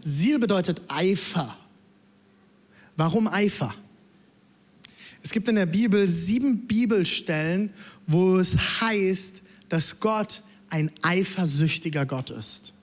Seal 0.00 0.38
bedeutet 0.38 0.80
Eifer. 0.88 1.56
Warum 2.96 3.28
Eifer? 3.28 3.74
Es 5.22 5.30
gibt 5.30 5.48
in 5.48 5.56
der 5.56 5.66
Bibel 5.66 6.06
sieben 6.06 6.66
Bibelstellen, 6.66 7.70
wo 8.06 8.38
es 8.38 8.56
heißt, 8.80 9.42
dass 9.68 10.00
Gott 10.00 10.42
ein 10.68 10.90
eifersüchtiger 11.02 12.04
Gott 12.04 12.30
ist. 12.30 12.74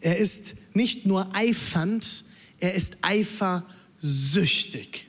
Er 0.00 0.16
ist 0.16 0.56
nicht 0.74 1.06
nur 1.06 1.34
eifernd, 1.34 2.24
er 2.58 2.74
ist 2.74 2.98
eifersüchtig. 3.02 5.06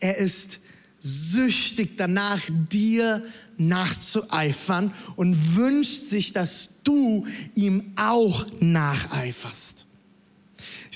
Er 0.00 0.16
ist 0.16 0.60
süchtig 0.98 1.96
danach, 1.96 2.40
dir 2.70 3.24
nachzueifern 3.56 4.92
und 5.16 5.56
wünscht 5.56 6.06
sich, 6.06 6.32
dass 6.32 6.70
du 6.84 7.26
ihm 7.54 7.92
auch 7.96 8.46
nacheiferst. 8.60 9.86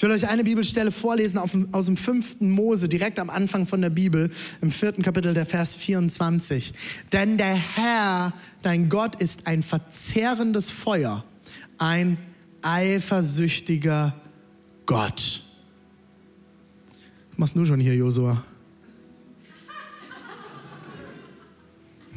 Will 0.04 0.10
euch 0.10 0.28
eine 0.28 0.44
Bibelstelle 0.44 0.90
vorlesen 0.90 1.38
aus 1.38 1.86
dem 1.86 1.96
fünften 1.96 2.50
Mose, 2.50 2.90
direkt 2.90 3.18
am 3.18 3.30
Anfang 3.30 3.66
von 3.66 3.80
der 3.80 3.88
Bibel, 3.88 4.30
im 4.60 4.70
vierten 4.70 5.00
Kapitel 5.00 5.32
der 5.32 5.46
Vers 5.46 5.74
24. 5.76 6.74
Denn 7.14 7.38
der 7.38 7.54
Herr, 7.54 8.34
dein 8.60 8.90
Gott, 8.90 9.16
ist 9.16 9.46
ein 9.46 9.62
verzehrendes 9.62 10.70
Feuer, 10.70 11.24
ein 11.78 12.18
eifersüchtiger 12.60 14.14
Gott. 14.84 15.40
Was 17.30 17.38
machst 17.38 17.56
du 17.56 17.64
schon 17.64 17.80
hier, 17.80 17.96
Josua? 17.96 18.44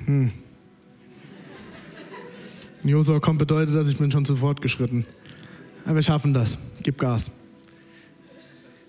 Hm. 0.04 0.30
Josua 2.84 3.21
kommt 3.21 3.39
bedeutet 3.39 3.73
das, 3.73 3.88
ich 3.88 3.97
bin 3.97 4.12
schon 4.12 4.26
zu 4.26 4.36
fortgeschritten. 4.36 5.06
Aber 5.86 5.95
wir 5.95 6.04
schaffen 6.04 6.34
das. 6.34 6.58
Gib 6.84 6.97
Gas. 6.97 7.47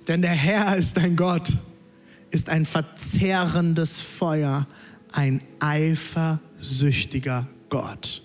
Denn 0.09 0.23
der 0.23 0.33
Herr 0.33 0.75
ist 0.77 0.97
dein 0.97 1.17
Gott, 1.17 1.53
ist 2.31 2.49
ein 2.49 2.65
verzehrendes 2.65 4.01
Feuer, 4.01 4.67
ein 5.13 5.43
eifersüchtiger 5.61 7.47
Gott. 7.69 8.23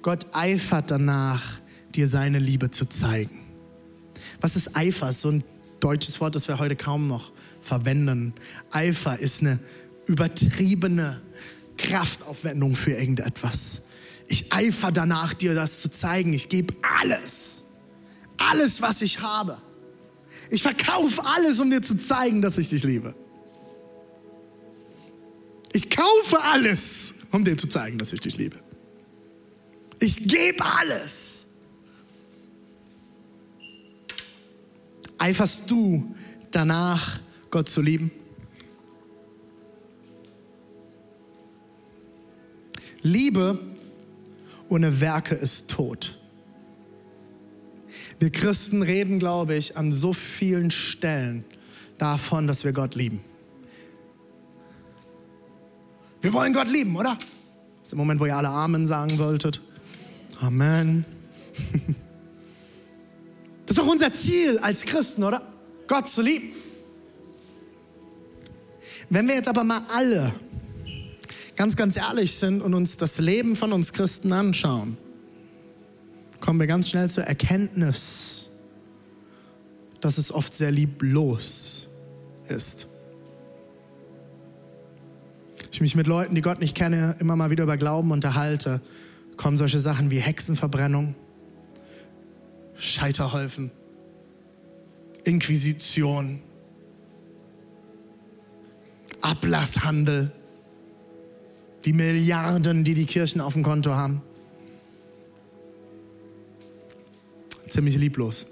Gott 0.00 0.26
eifert 0.32 0.90
danach, 0.90 1.60
dir 1.94 2.08
seine 2.08 2.38
Liebe 2.38 2.70
zu 2.70 2.86
zeigen. 2.86 3.40
Was 4.40 4.56
ist 4.56 4.74
Eifer? 4.74 5.12
So 5.12 5.30
ein 5.30 5.44
deutsches 5.80 6.20
Wort, 6.20 6.34
das 6.34 6.48
wir 6.48 6.58
heute 6.58 6.76
kaum 6.76 7.08
noch 7.08 7.32
verwenden. 7.60 8.32
Eifer 8.70 9.18
ist 9.18 9.42
eine 9.42 9.58
übertriebene 10.06 11.20
Kraftaufwendung 11.76 12.74
für 12.74 12.92
irgendetwas. 12.92 13.88
Ich 14.28 14.52
eifer 14.52 14.92
danach, 14.92 15.34
dir 15.34 15.54
das 15.54 15.82
zu 15.82 15.90
zeigen. 15.90 16.32
Ich 16.32 16.48
gebe 16.48 16.74
alles. 17.00 17.64
Alles, 18.38 18.80
was 18.80 19.02
ich 19.02 19.20
habe. 19.20 19.58
Ich 20.50 20.62
verkaufe 20.62 21.24
alles, 21.24 21.60
um 21.60 21.70
dir 21.70 21.82
zu 21.82 21.96
zeigen, 21.96 22.42
dass 22.42 22.58
ich 22.58 22.68
dich 22.68 22.84
liebe. 22.84 23.14
Ich 25.72 25.90
kaufe 25.90 26.42
alles, 26.42 27.14
um 27.32 27.44
dir 27.44 27.56
zu 27.56 27.68
zeigen, 27.68 27.98
dass 27.98 28.12
ich 28.12 28.20
dich 28.20 28.36
liebe. 28.36 28.56
Ich 30.00 30.28
gebe 30.28 30.64
alles. 30.64 31.46
Eiferst 35.18 35.70
du 35.70 36.14
danach, 36.50 37.20
Gott 37.50 37.68
zu 37.68 37.82
lieben? 37.82 38.10
Liebe 43.02 43.58
ohne 44.68 45.00
Werke 45.00 45.34
ist 45.34 45.70
tot. 45.70 46.18
Wir 48.18 48.30
Christen 48.30 48.82
reden, 48.82 49.18
glaube 49.18 49.54
ich, 49.54 49.76
an 49.76 49.92
so 49.92 50.12
vielen 50.12 50.70
Stellen 50.70 51.44
davon, 51.98 52.46
dass 52.46 52.64
wir 52.64 52.72
Gott 52.72 52.94
lieben. 52.94 53.20
Wir 56.22 56.32
wollen 56.32 56.52
Gott 56.52 56.68
lieben, 56.70 56.96
oder? 56.96 57.16
Das 57.16 57.28
ist 57.84 57.92
der 57.92 57.98
Moment, 57.98 58.20
wo 58.20 58.26
ihr 58.26 58.36
alle 58.36 58.48
Amen 58.48 58.86
sagen 58.86 59.18
wolltet. 59.18 59.60
Amen. 60.40 61.04
Das 63.66 63.76
ist 63.76 63.82
doch 63.84 63.92
unser 63.92 64.12
Ziel 64.12 64.60
als 64.60 64.84
Christen, 64.84 65.24
oder? 65.24 65.42
Gott 65.88 66.06
zu 66.06 66.22
lieben. 66.22 66.52
Wenn 69.10 69.26
wir 69.26 69.34
jetzt 69.34 69.48
aber 69.48 69.64
mal 69.64 69.82
alle 69.92 70.32
ganz, 71.56 71.74
ganz 71.74 71.96
ehrlich 71.96 72.36
sind 72.36 72.62
und 72.62 72.74
uns 72.74 72.96
das 72.96 73.18
Leben 73.18 73.56
von 73.56 73.72
uns 73.72 73.92
Christen 73.92 74.32
anschauen, 74.32 74.96
kommen 76.40 76.60
wir 76.60 76.66
ganz 76.66 76.88
schnell 76.88 77.08
zur 77.08 77.24
Erkenntnis, 77.24 78.50
dass 80.00 80.18
es 80.18 80.32
oft 80.32 80.54
sehr 80.54 80.70
lieblos 80.70 81.88
ist. 82.48 82.88
Ich 85.72 85.80
mich 85.80 85.94
mit 85.94 86.06
Leuten, 86.06 86.34
die 86.34 86.40
Gott 86.40 86.60
nicht 86.60 86.74
kenne, 86.74 87.16
immer 87.18 87.36
mal 87.36 87.50
wieder 87.50 87.64
über 87.64 87.76
Glauben 87.76 88.10
unterhalte, 88.10 88.80
kommen 89.36 89.58
solche 89.58 89.78
Sachen 89.78 90.10
wie 90.10 90.18
Hexenverbrennung, 90.18 91.14
Scheiterhäufen, 92.76 93.70
Inquisition, 95.24 96.40
Ablasshandel, 99.20 100.32
die 101.84 101.92
Milliarden, 101.92 102.84
die 102.84 102.94
die 102.94 103.06
Kirchen 103.06 103.40
auf 103.40 103.52
dem 103.52 103.62
Konto 103.62 103.90
haben. 103.90 104.22
Ziemlich 107.68 107.96
lieblos. 107.96 108.46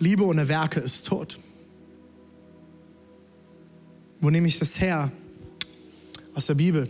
Liebe 0.00 0.24
ohne 0.24 0.48
Werke 0.48 0.80
ist 0.80 1.06
tot. 1.06 1.38
Wo 4.20 4.30
nehme 4.30 4.48
ich 4.48 4.58
das 4.58 4.80
her? 4.80 5.10
Aus 6.34 6.46
der 6.46 6.54
Bibel. 6.54 6.88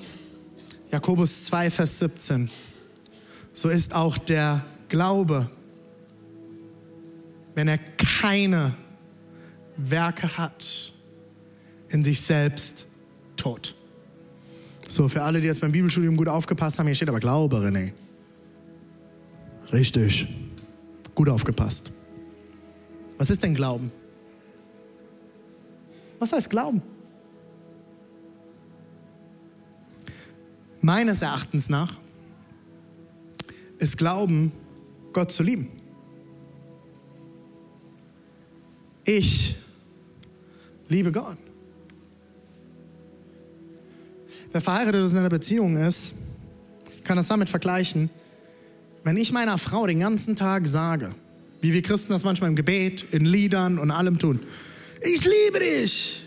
Jakobus 0.91 1.45
2, 1.47 1.71
Vers 1.71 1.99
17. 1.99 2.51
So 3.53 3.69
ist 3.69 3.95
auch 3.95 4.19
der 4.19 4.65
Glaube, 4.89 5.51
wenn 7.55 7.69
er 7.69 7.79
keine 7.79 8.75
Werke 9.77 10.37
hat, 10.37 10.93
in 11.89 12.05
sich 12.05 12.21
selbst 12.21 12.87
tot. 13.37 13.75
So, 14.95 15.09
für 15.09 15.23
alle, 15.25 15.41
die 15.41 15.49
jetzt 15.49 15.61
beim 15.61 15.73
Bibelstudium 15.73 16.17
gut 16.17 16.29
aufgepasst 16.29 16.79
haben, 16.79 16.87
hier 16.87 16.95
steht 16.95 17.09
aber 17.09 17.19
Glaube, 17.19 17.57
René. 17.57 17.91
Richtig. 19.73 20.29
Gut 21.17 21.29
aufgepasst. 21.29 21.91
Was 23.19 23.29
ist 23.29 23.43
denn 23.43 23.57
Glauben? 23.57 23.91
Was 26.21 26.33
heißt 26.33 26.49
Glauben? 26.49 26.81
Meines 30.81 31.23
Erachtens 31.23 31.69
nach 31.69 31.99
ist 33.79 33.99
Glauben, 33.99 34.53
Gott 35.13 35.33
zu 35.33 35.43
lieben. 35.43 35.73
Ich 39.05 39.57
liebe 40.89 41.11
Gott. 41.11 41.44
Wer 44.55 44.61
verheiratet 44.61 45.05
ist 45.05 45.11
in 45.11 45.19
einer 45.19 45.31
Beziehung 45.31 45.77
ist, 45.77 46.15
kann 47.03 47.17
das 47.17 47.27
damit 47.27 47.49
vergleichen, 47.49 48.09
wenn 49.03 49.17
ich 49.17 49.33
meiner 49.33 49.59
Frau 49.59 49.85
den 49.85 49.99
ganzen 49.99 50.37
Tag 50.37 50.69
sage, 50.69 51.13
wie 51.61 51.73
wir 51.73 51.83
Christen 51.83 52.13
das 52.13 52.23
manchmal 52.23 52.51
im 52.51 52.55
Gebet, 52.55 53.05
in 53.11 53.25
Liedern 53.25 53.81
und 53.81 53.91
allem 53.91 54.17
tun, 54.17 54.39
ich 55.03 55.25
liebe 55.25 55.59
dich, 55.59 56.23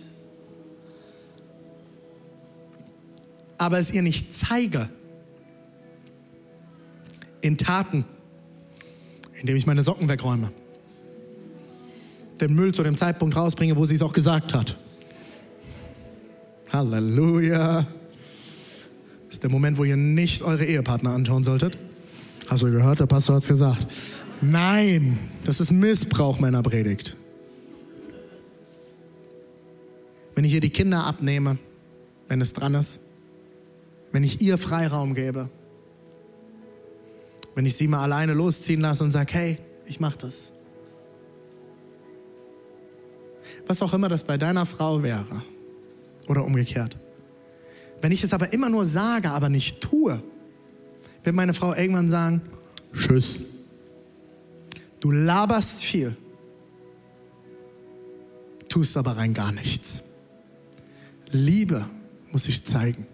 aber 3.59 3.79
es 3.79 3.93
ihr 3.93 4.01
nicht 4.01 4.35
zeige, 4.35 4.89
in 7.39 7.57
Taten, 7.57 8.03
indem 9.39 9.55
ich 9.55 9.65
meine 9.65 9.83
Socken 9.83 10.09
wegräume, 10.09 10.51
den 12.41 12.55
Müll 12.55 12.73
zu 12.73 12.83
dem 12.83 12.97
Zeitpunkt 12.97 13.37
rausbringe, 13.37 13.77
wo 13.77 13.85
sie 13.85 13.95
es 13.95 14.01
auch 14.01 14.11
gesagt 14.11 14.53
hat. 14.53 14.75
Halleluja. 16.73 17.87
Ist 19.29 19.43
der 19.43 19.51
Moment, 19.51 19.77
wo 19.77 19.83
ihr 19.83 19.97
nicht 19.97 20.41
eure 20.41 20.65
Ehepartner 20.65 21.11
anschauen 21.11 21.43
solltet. 21.43 21.77
Hast 22.47 22.63
du 22.63 22.71
gehört? 22.71 22.99
Der 22.99 23.07
Pastor 23.07 23.35
hat 23.35 23.43
es 23.43 23.49
gesagt. 23.49 23.85
Nein, 24.41 25.17
das 25.43 25.59
ist 25.59 25.71
Missbrauch 25.71 26.39
meiner 26.39 26.61
Predigt. 26.63 27.17
Wenn 30.35 30.45
ich 30.45 30.53
ihr 30.53 30.61
die 30.61 30.69
Kinder 30.69 31.03
abnehme, 31.05 31.57
wenn 32.27 32.41
es 32.41 32.53
dran 32.53 32.75
ist, 32.75 33.01
wenn 34.11 34.23
ich 34.23 34.41
ihr 34.41 34.57
Freiraum 34.57 35.13
gebe, 35.13 35.49
wenn 37.55 37.65
ich 37.65 37.75
sie 37.75 37.87
mal 37.87 38.03
alleine 38.03 38.33
losziehen 38.33 38.81
lasse 38.81 39.03
und 39.03 39.11
sage, 39.11 39.33
hey, 39.33 39.57
ich 39.85 39.99
mach 39.99 40.15
das. 40.15 40.53
Was 43.65 43.81
auch 43.81 43.93
immer 43.93 44.09
das 44.09 44.23
bei 44.23 44.37
deiner 44.37 44.65
Frau 44.65 45.01
wäre 45.03 45.43
oder 46.27 46.45
umgekehrt. 46.45 46.97
Wenn 48.01 48.11
ich 48.11 48.23
es 48.23 48.33
aber 48.33 48.53
immer 48.53 48.69
nur 48.69 48.85
sage, 48.85 49.29
aber 49.29 49.49
nicht 49.49 49.81
tue, 49.81 50.21
wird 51.23 51.35
meine 51.35 51.53
Frau 51.53 51.73
irgendwann 51.73 52.09
sagen, 52.09 52.41
tschüss. 52.93 53.41
Du 54.99 55.11
laberst 55.11 55.83
viel, 55.83 56.15
tust 58.69 58.97
aber 58.97 59.17
rein 59.17 59.33
gar 59.33 59.51
nichts. 59.51 60.03
Liebe 61.31 61.85
muss 62.31 62.47
ich 62.47 62.63
zeigen. 62.63 63.05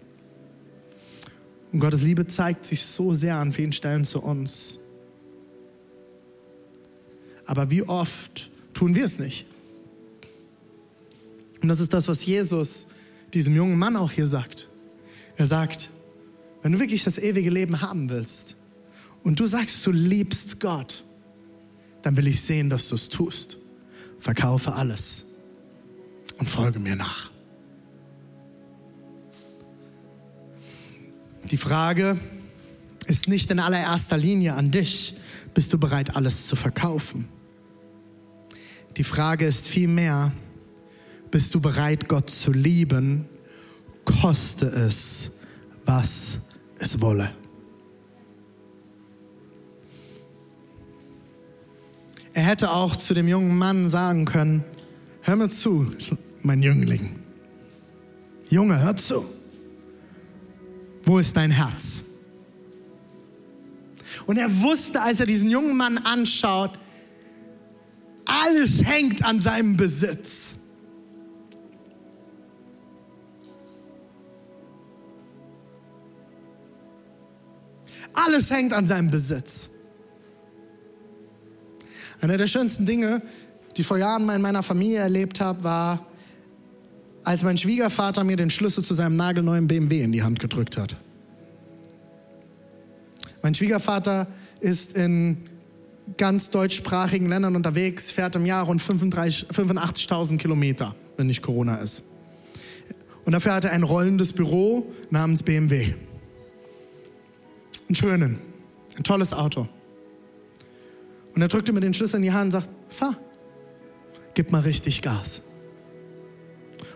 Und 1.72 1.80
Gottes 1.80 2.02
Liebe 2.02 2.26
zeigt 2.26 2.64
sich 2.64 2.84
so 2.86 3.14
sehr 3.14 3.36
an 3.36 3.52
vielen 3.52 3.72
Stellen 3.72 4.04
zu 4.04 4.22
uns. 4.22 4.78
Aber 7.46 7.70
wie 7.70 7.82
oft 7.82 8.50
tun 8.72 8.94
wir 8.94 9.04
es 9.04 9.18
nicht? 9.18 9.46
Und 11.60 11.68
das 11.68 11.80
ist 11.80 11.92
das, 11.92 12.08
was 12.08 12.24
Jesus 12.24 12.86
diesem 13.32 13.56
jungen 13.56 13.78
Mann 13.78 13.96
auch 13.96 14.12
hier 14.12 14.26
sagt. 14.26 14.68
Er 15.36 15.46
sagt, 15.46 15.90
wenn 16.62 16.72
du 16.72 16.80
wirklich 16.80 17.04
das 17.04 17.18
ewige 17.18 17.50
Leben 17.50 17.80
haben 17.80 18.10
willst 18.10 18.56
und 19.22 19.38
du 19.40 19.46
sagst, 19.46 19.84
du 19.86 19.90
liebst 19.90 20.60
Gott, 20.60 21.04
dann 22.02 22.16
will 22.16 22.26
ich 22.26 22.40
sehen, 22.40 22.70
dass 22.70 22.88
du 22.88 22.94
es 22.94 23.08
tust. 23.08 23.58
Verkaufe 24.18 24.74
alles 24.74 25.34
und 26.38 26.48
folge 26.48 26.78
mir 26.78 26.96
nach. 26.96 27.30
Die 31.50 31.56
Frage 31.56 32.16
ist 33.06 33.28
nicht 33.28 33.50
in 33.50 33.58
allererster 33.58 34.16
Linie 34.16 34.54
an 34.54 34.70
dich, 34.70 35.14
bist 35.52 35.72
du 35.72 35.78
bereit, 35.78 36.16
alles 36.16 36.46
zu 36.46 36.56
verkaufen? 36.56 37.28
Die 38.96 39.04
Frage 39.04 39.46
ist 39.46 39.68
vielmehr, 39.68 40.32
bist 41.30 41.54
du 41.54 41.60
bereit, 41.60 42.08
Gott 42.08 42.30
zu 42.30 42.52
lieben, 42.52 43.26
koste 44.04 44.66
es, 44.66 45.38
was 45.84 46.48
es 46.78 47.00
wolle. 47.00 47.30
Er 52.32 52.42
hätte 52.42 52.70
auch 52.70 52.96
zu 52.96 53.14
dem 53.14 53.28
jungen 53.28 53.56
Mann 53.56 53.88
sagen 53.88 54.24
können, 54.24 54.64
hör 55.22 55.36
mir 55.36 55.48
zu, 55.48 55.86
mein 56.42 56.62
Jüngling. 56.62 57.18
Junge, 58.50 58.80
hör 58.80 58.96
zu. 58.96 59.24
Wo 61.04 61.18
ist 61.18 61.36
dein 61.36 61.50
Herz? 61.50 62.04
Und 64.26 64.36
er 64.36 64.62
wusste, 64.62 65.00
als 65.00 65.20
er 65.20 65.26
diesen 65.26 65.50
jungen 65.50 65.76
Mann 65.76 65.98
anschaut, 65.98 66.72
alles 68.26 68.84
hängt 68.84 69.24
an 69.24 69.38
seinem 69.38 69.76
Besitz. 69.76 70.56
Alles 78.14 78.50
hängt 78.50 78.72
an 78.72 78.86
seinem 78.86 79.10
Besitz. 79.10 79.70
Einer 82.20 82.38
der 82.38 82.46
schönsten 82.46 82.86
Dinge, 82.86 83.20
die 83.76 83.82
ich 83.82 83.86
vor 83.86 83.98
Jahren 83.98 84.24
mal 84.24 84.36
in 84.36 84.42
meiner 84.42 84.62
Familie 84.62 84.98
erlebt 84.98 85.40
habe, 85.40 85.64
war, 85.64 86.06
als 87.24 87.42
mein 87.42 87.58
Schwiegervater 87.58 88.22
mir 88.22 88.36
den 88.36 88.50
Schlüssel 88.50 88.84
zu 88.84 88.94
seinem 88.94 89.16
nagelneuen 89.16 89.66
BMW 89.66 90.02
in 90.02 90.12
die 90.12 90.22
Hand 90.22 90.40
gedrückt 90.40 90.76
hat. 90.76 90.96
Mein 93.42 93.54
Schwiegervater 93.54 94.26
ist 94.60 94.96
in 94.96 95.36
ganz 96.16 96.50
deutschsprachigen 96.50 97.26
Ländern 97.26 97.56
unterwegs, 97.56 98.10
fährt 98.10 98.36
im 98.36 98.46
Jahr 98.46 98.64
rund 98.64 98.80
85.000 98.80 100.38
Kilometer, 100.38 100.94
wenn 101.16 101.26
nicht 101.26 101.42
Corona 101.42 101.76
ist. 101.76 102.04
Und 103.24 103.32
dafür 103.32 103.54
hat 103.54 103.64
er 103.64 103.72
ein 103.72 103.82
rollendes 103.82 104.32
Büro 104.32 104.92
namens 105.10 105.42
BMW. 105.42 105.94
Einen 107.88 107.94
schönen, 107.94 108.38
ein 108.96 109.04
tolles 109.04 109.32
Auto. 109.32 109.68
Und 111.34 111.42
er 111.42 111.48
drückte 111.48 111.72
mir 111.72 111.80
den 111.80 111.94
Schlüssel 111.94 112.16
in 112.16 112.22
die 112.22 112.32
Hand 112.32 112.54
und 112.54 112.62
sagt, 112.62 112.68
fahr, 112.88 113.16
gib 114.34 114.52
mal 114.52 114.60
richtig 114.60 115.02
Gas. 115.02 115.42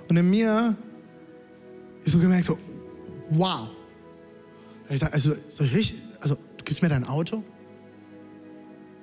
Und 0.08 0.16
in 0.16 0.30
mir 0.30 0.76
ist 2.04 2.12
so 2.12 2.18
gemerkt, 2.18 2.46
so, 2.46 2.58
wow. 3.30 3.68
Ich 4.88 5.00
sage, 5.00 5.12
also, 5.12 5.34
so 5.48 5.64
richtig, 5.64 5.94
also, 6.20 6.34
du 6.34 6.64
gibst 6.64 6.80
mir 6.82 6.88
dein 6.88 7.04
Auto? 7.04 7.44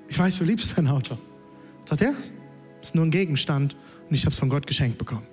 Ich 0.08 0.18
weiß, 0.18 0.38
du 0.40 0.44
liebst 0.44 0.78
dein 0.78 0.88
Auto. 0.88 1.18
Sagt 1.88 2.02
er, 2.02 2.14
das 2.14 2.90
ist 2.90 2.96
nur 2.96 3.06
ein 3.06 3.12
Gegenstand 3.12 3.76
und 4.10 4.16
ich 4.16 4.22
habe 4.24 4.32
es 4.32 4.40
von 4.40 4.50
Gott 4.50 4.66
geschenkt 4.66 4.98
bekommen. 4.98 5.28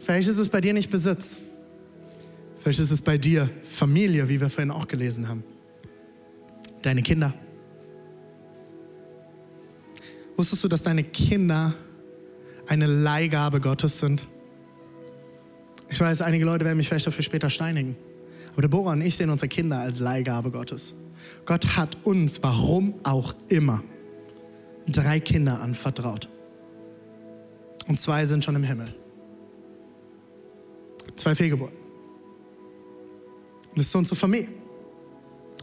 Vielleicht 0.00 0.28
ist 0.28 0.38
es 0.38 0.48
bei 0.48 0.60
dir 0.60 0.72
nicht 0.72 0.90
Besitz. 0.90 1.40
Vielleicht 2.60 2.80
ist 2.80 2.90
es 2.90 3.00
bei 3.00 3.16
dir 3.16 3.48
Familie, 3.62 4.28
wie 4.28 4.40
wir 4.40 4.50
vorhin 4.50 4.70
auch 4.70 4.86
gelesen 4.86 5.28
haben. 5.28 5.42
Deine 6.82 7.02
Kinder. 7.02 7.34
Wusstest 10.36 10.64
du, 10.64 10.68
dass 10.68 10.82
deine 10.82 11.02
Kinder 11.02 11.72
eine 12.68 12.86
Leihgabe 12.86 13.60
Gottes 13.60 13.98
sind? 13.98 14.22
Ich 15.88 15.98
weiß, 15.98 16.22
einige 16.22 16.44
Leute 16.44 16.64
werden 16.64 16.76
mich 16.76 16.88
vielleicht 16.88 17.06
dafür 17.06 17.24
später 17.24 17.50
steinigen. 17.50 17.96
Aber 18.52 18.62
Deborah 18.62 18.92
und 18.92 19.00
ich 19.00 19.16
sehen 19.16 19.30
unsere 19.30 19.48
Kinder 19.48 19.78
als 19.78 19.98
Leihgabe 19.98 20.50
Gottes. 20.50 20.94
Gott 21.46 21.76
hat 21.76 21.96
uns, 22.04 22.42
warum 22.42 22.94
auch 23.04 23.34
immer, 23.48 23.82
drei 24.86 25.18
Kinder 25.20 25.60
anvertraut. 25.60 26.28
Und 27.88 27.98
zwei 27.98 28.24
sind 28.24 28.44
schon 28.44 28.56
im 28.56 28.64
Himmel. 28.64 28.86
Zwei 31.14 31.34
Fehlgeburten. 31.34 31.79
Und 33.70 33.78
das 33.78 33.86
ist 33.86 33.94
unsere 33.94 34.16
Familie. 34.16 34.48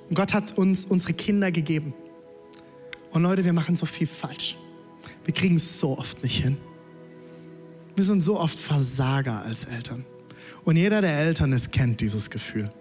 Und 0.09 0.15
Gott 0.15 0.33
hat 0.33 0.57
uns 0.57 0.85
unsere 0.85 1.13
Kinder 1.13 1.51
gegeben. 1.51 1.93
Und 3.11 3.23
Leute, 3.23 3.43
wir 3.43 3.53
machen 3.53 3.75
so 3.75 3.85
viel 3.85 4.07
falsch. 4.07 4.57
Wir 5.25 5.33
kriegen 5.33 5.55
es 5.55 5.79
so 5.79 5.97
oft 5.97 6.23
nicht 6.23 6.41
hin. 6.43 6.57
Wir 7.95 8.03
sind 8.03 8.21
so 8.21 8.39
oft 8.39 8.57
Versager 8.57 9.43
als 9.43 9.65
Eltern. 9.65 10.05
Und 10.63 10.75
jeder, 10.75 11.01
der 11.01 11.17
Eltern 11.17 11.51
ist, 11.51 11.71
kennt 11.71 11.99
dieses 12.01 12.29
Gefühl. 12.29 12.71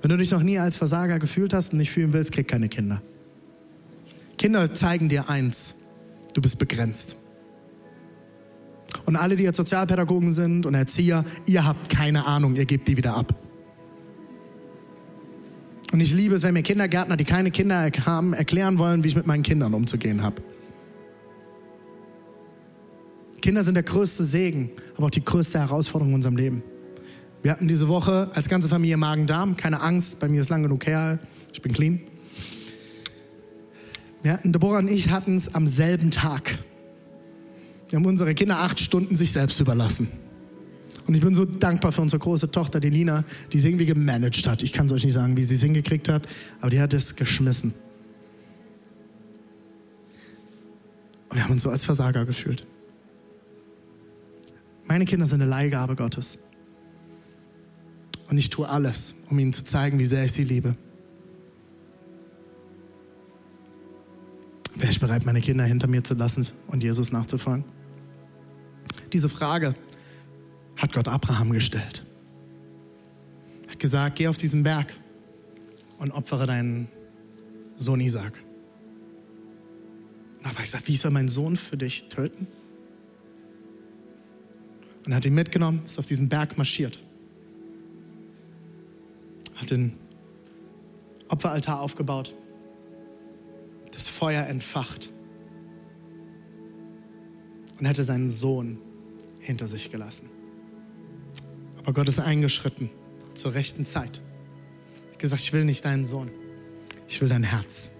Wenn 0.00 0.10
du 0.10 0.16
dich 0.16 0.30
noch 0.30 0.42
nie 0.42 0.58
als 0.58 0.76
Versager 0.76 1.18
gefühlt 1.18 1.52
hast 1.52 1.72
und 1.72 1.78
nicht 1.78 1.90
fühlen 1.90 2.12
willst, 2.12 2.32
krieg 2.32 2.48
keine 2.48 2.68
Kinder. 2.68 3.02
Kinder 4.38 4.72
zeigen 4.74 5.08
dir 5.08 5.28
eins, 5.28 5.76
du 6.34 6.40
bist 6.40 6.58
begrenzt. 6.58 7.16
Und 9.04 9.16
alle, 9.16 9.36
die 9.36 9.44
jetzt 9.44 9.56
Sozialpädagogen 9.56 10.32
sind 10.32 10.66
und 10.66 10.74
Erzieher, 10.74 11.24
ihr 11.46 11.64
habt 11.64 11.88
keine 11.88 12.26
Ahnung, 12.26 12.54
ihr 12.56 12.64
gebt 12.64 12.88
die 12.88 12.96
wieder 12.96 13.16
ab. 13.16 13.34
Und 15.92 16.00
ich 16.00 16.12
liebe 16.12 16.34
es, 16.34 16.42
wenn 16.42 16.54
mir 16.54 16.62
Kindergärtner, 16.62 17.16
die 17.16 17.24
keine 17.24 17.50
Kinder 17.50 17.90
haben, 18.04 18.32
erklären 18.34 18.78
wollen, 18.78 19.04
wie 19.04 19.08
ich 19.08 19.16
mit 19.16 19.26
meinen 19.26 19.42
Kindern 19.42 19.72
umzugehen 19.72 20.22
habe. 20.22 20.42
Kinder 23.40 23.62
sind 23.62 23.74
der 23.74 23.84
größte 23.84 24.24
Segen, 24.24 24.70
aber 24.96 25.06
auch 25.06 25.10
die 25.10 25.24
größte 25.24 25.60
Herausforderung 25.60 26.10
in 26.10 26.16
unserem 26.16 26.36
Leben. 26.36 26.62
Wir 27.42 27.52
hatten 27.52 27.68
diese 27.68 27.86
Woche 27.86 28.28
als 28.34 28.48
ganze 28.48 28.68
Familie 28.68 28.96
Magen-Darm. 28.96 29.56
Keine 29.56 29.80
Angst, 29.80 30.18
bei 30.18 30.28
mir 30.28 30.40
ist 30.40 30.48
lang 30.48 30.64
genug 30.64 30.86
her. 30.86 31.20
Ich 31.52 31.62
bin 31.62 31.72
clean. 31.72 32.00
Wir 34.22 34.32
hatten, 34.32 34.52
Deborah 34.52 34.78
und 34.78 34.88
ich 34.88 35.10
hatten 35.10 35.36
es 35.36 35.54
am 35.54 35.68
selben 35.68 36.10
Tag. 36.10 36.58
Wir 37.88 38.00
haben 38.00 38.06
unsere 38.06 38.34
Kinder 38.34 38.58
acht 38.58 38.80
Stunden 38.80 39.14
sich 39.14 39.30
selbst 39.30 39.60
überlassen. 39.60 40.08
Und 41.06 41.14
ich 41.14 41.20
bin 41.20 41.34
so 41.34 41.44
dankbar 41.44 41.92
für 41.92 42.02
unsere 42.02 42.18
große 42.18 42.50
Tochter, 42.50 42.80
die 42.80 42.90
Lina, 42.90 43.24
die 43.52 43.58
es 43.58 43.64
irgendwie 43.64 43.86
gemanagt 43.86 44.46
hat. 44.46 44.62
Ich 44.62 44.72
kann 44.72 44.86
es 44.86 44.92
euch 44.92 45.04
nicht 45.04 45.14
sagen, 45.14 45.36
wie 45.36 45.44
sie 45.44 45.54
es 45.54 45.62
hingekriegt 45.62 46.08
hat, 46.08 46.22
aber 46.60 46.70
die 46.70 46.80
hat 46.80 46.92
es 46.92 47.14
geschmissen. 47.14 47.74
Und 51.28 51.36
wir 51.36 51.44
haben 51.44 51.52
uns 51.52 51.62
so 51.62 51.70
als 51.70 51.84
Versager 51.84 52.24
gefühlt. 52.24 52.66
Meine 54.86 55.04
Kinder 55.04 55.26
sind 55.26 55.42
eine 55.42 55.50
Leihgabe 55.50 55.96
Gottes. 55.96 56.38
Und 58.28 58.38
ich 58.38 58.50
tue 58.50 58.68
alles, 58.68 59.22
um 59.30 59.38
ihnen 59.38 59.52
zu 59.52 59.64
zeigen, 59.64 59.98
wie 59.98 60.06
sehr 60.06 60.24
ich 60.24 60.32
sie 60.32 60.44
liebe. 60.44 60.76
Wäre 64.74 64.90
ich 64.90 65.00
bereit, 65.00 65.24
meine 65.24 65.40
Kinder 65.40 65.64
hinter 65.64 65.86
mir 65.86 66.02
zu 66.02 66.14
lassen 66.14 66.46
und 66.66 66.82
Jesus 66.82 67.12
nachzufolgen? 67.12 67.64
Diese 69.12 69.28
Frage 69.28 69.74
hat 70.76 70.92
Gott 70.92 71.08
Abraham 71.08 71.52
gestellt. 71.52 72.04
Er 73.66 73.72
hat 73.72 73.78
gesagt, 73.78 74.16
geh 74.16 74.28
auf 74.28 74.36
diesen 74.36 74.62
Berg 74.62 74.94
und 75.98 76.10
opfere 76.12 76.46
deinen 76.46 76.88
Sohn 77.76 78.00
Isaac. 78.00 78.42
Aber 80.42 80.62
ich 80.62 80.70
sage, 80.70 80.86
wie 80.86 80.96
soll 80.96 81.10
mein 81.10 81.28
Sohn 81.28 81.56
für 81.56 81.76
dich 81.76 82.08
töten? 82.08 82.46
Und 85.04 85.12
er 85.12 85.16
hat 85.16 85.24
ihn 85.24 85.34
mitgenommen, 85.34 85.82
ist 85.86 85.98
auf 85.98 86.06
diesen 86.06 86.28
Berg 86.28 86.56
marschiert 86.56 87.00
hat 89.56 89.70
den 89.70 89.92
Opferaltar 91.28 91.80
aufgebaut, 91.80 92.34
das 93.92 94.06
Feuer 94.06 94.46
entfacht 94.46 95.10
und 97.78 97.86
hätte 97.86 98.04
seinen 98.04 98.30
Sohn 98.30 98.78
hinter 99.40 99.66
sich 99.66 99.90
gelassen. 99.90 100.28
Aber 101.86 101.94
Gott 101.94 102.08
ist 102.08 102.18
eingeschritten 102.18 102.90
zur 103.32 103.54
rechten 103.54 103.86
Zeit. 103.86 104.20
Er 105.06 105.12
hat 105.12 105.18
gesagt, 105.18 105.40
ich 105.40 105.54
will 105.54 105.64
nicht 105.64 105.86
deinen 105.86 106.04
Sohn, 106.04 106.30
ich 107.08 107.22
will 107.22 107.30
dein 107.30 107.42
Herz. 107.42 107.92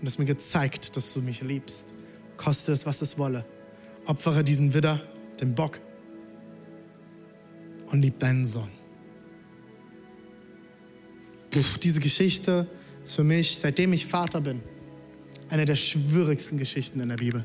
Und 0.00 0.06
es 0.06 0.18
mir 0.18 0.26
gezeigt, 0.26 0.94
dass 0.96 1.14
du 1.14 1.22
mich 1.22 1.40
liebst. 1.40 1.94
Koste 2.36 2.72
es, 2.72 2.84
was 2.84 3.00
es 3.00 3.16
wolle. 3.16 3.46
Opfere 4.04 4.44
diesen 4.44 4.74
Widder, 4.74 5.00
den 5.40 5.54
Bock 5.54 5.80
und 7.90 8.02
lieb 8.02 8.18
deinen 8.18 8.46
Sohn 8.46 8.68
diese 11.82 12.00
Geschichte 12.00 12.66
ist 13.04 13.14
für 13.14 13.24
mich, 13.24 13.58
seitdem 13.58 13.92
ich 13.92 14.06
Vater 14.06 14.40
bin, 14.40 14.60
eine 15.48 15.64
der 15.64 15.76
schwierigsten 15.76 16.58
Geschichten 16.58 17.00
in 17.00 17.08
der 17.08 17.16
Bibel. 17.16 17.44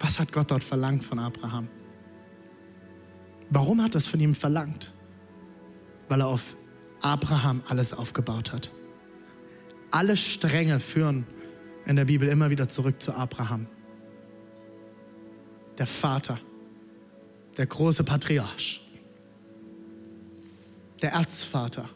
Was 0.00 0.18
hat 0.18 0.32
Gott 0.32 0.50
dort 0.50 0.64
verlangt 0.64 1.04
von 1.04 1.18
Abraham? 1.18 1.68
Warum 3.54 3.82
hat 3.82 3.94
es 3.94 4.06
von 4.06 4.18
ihm 4.18 4.34
verlangt? 4.34 4.94
Weil 6.08 6.20
er 6.20 6.28
auf 6.28 6.56
Abraham 7.02 7.62
alles 7.68 7.92
aufgebaut 7.92 8.52
hat. 8.52 8.70
Alle 9.90 10.16
Stränge 10.16 10.80
führen 10.80 11.26
in 11.84 11.96
der 11.96 12.06
Bibel 12.06 12.28
immer 12.28 12.48
wieder 12.48 12.68
zurück 12.68 13.02
zu 13.02 13.14
Abraham. 13.14 13.66
Der 15.76 15.86
Vater, 15.86 16.40
der 17.58 17.66
große 17.66 18.04
Patriarch, 18.04 18.80
der 21.02 21.12
Erzvater 21.12 21.88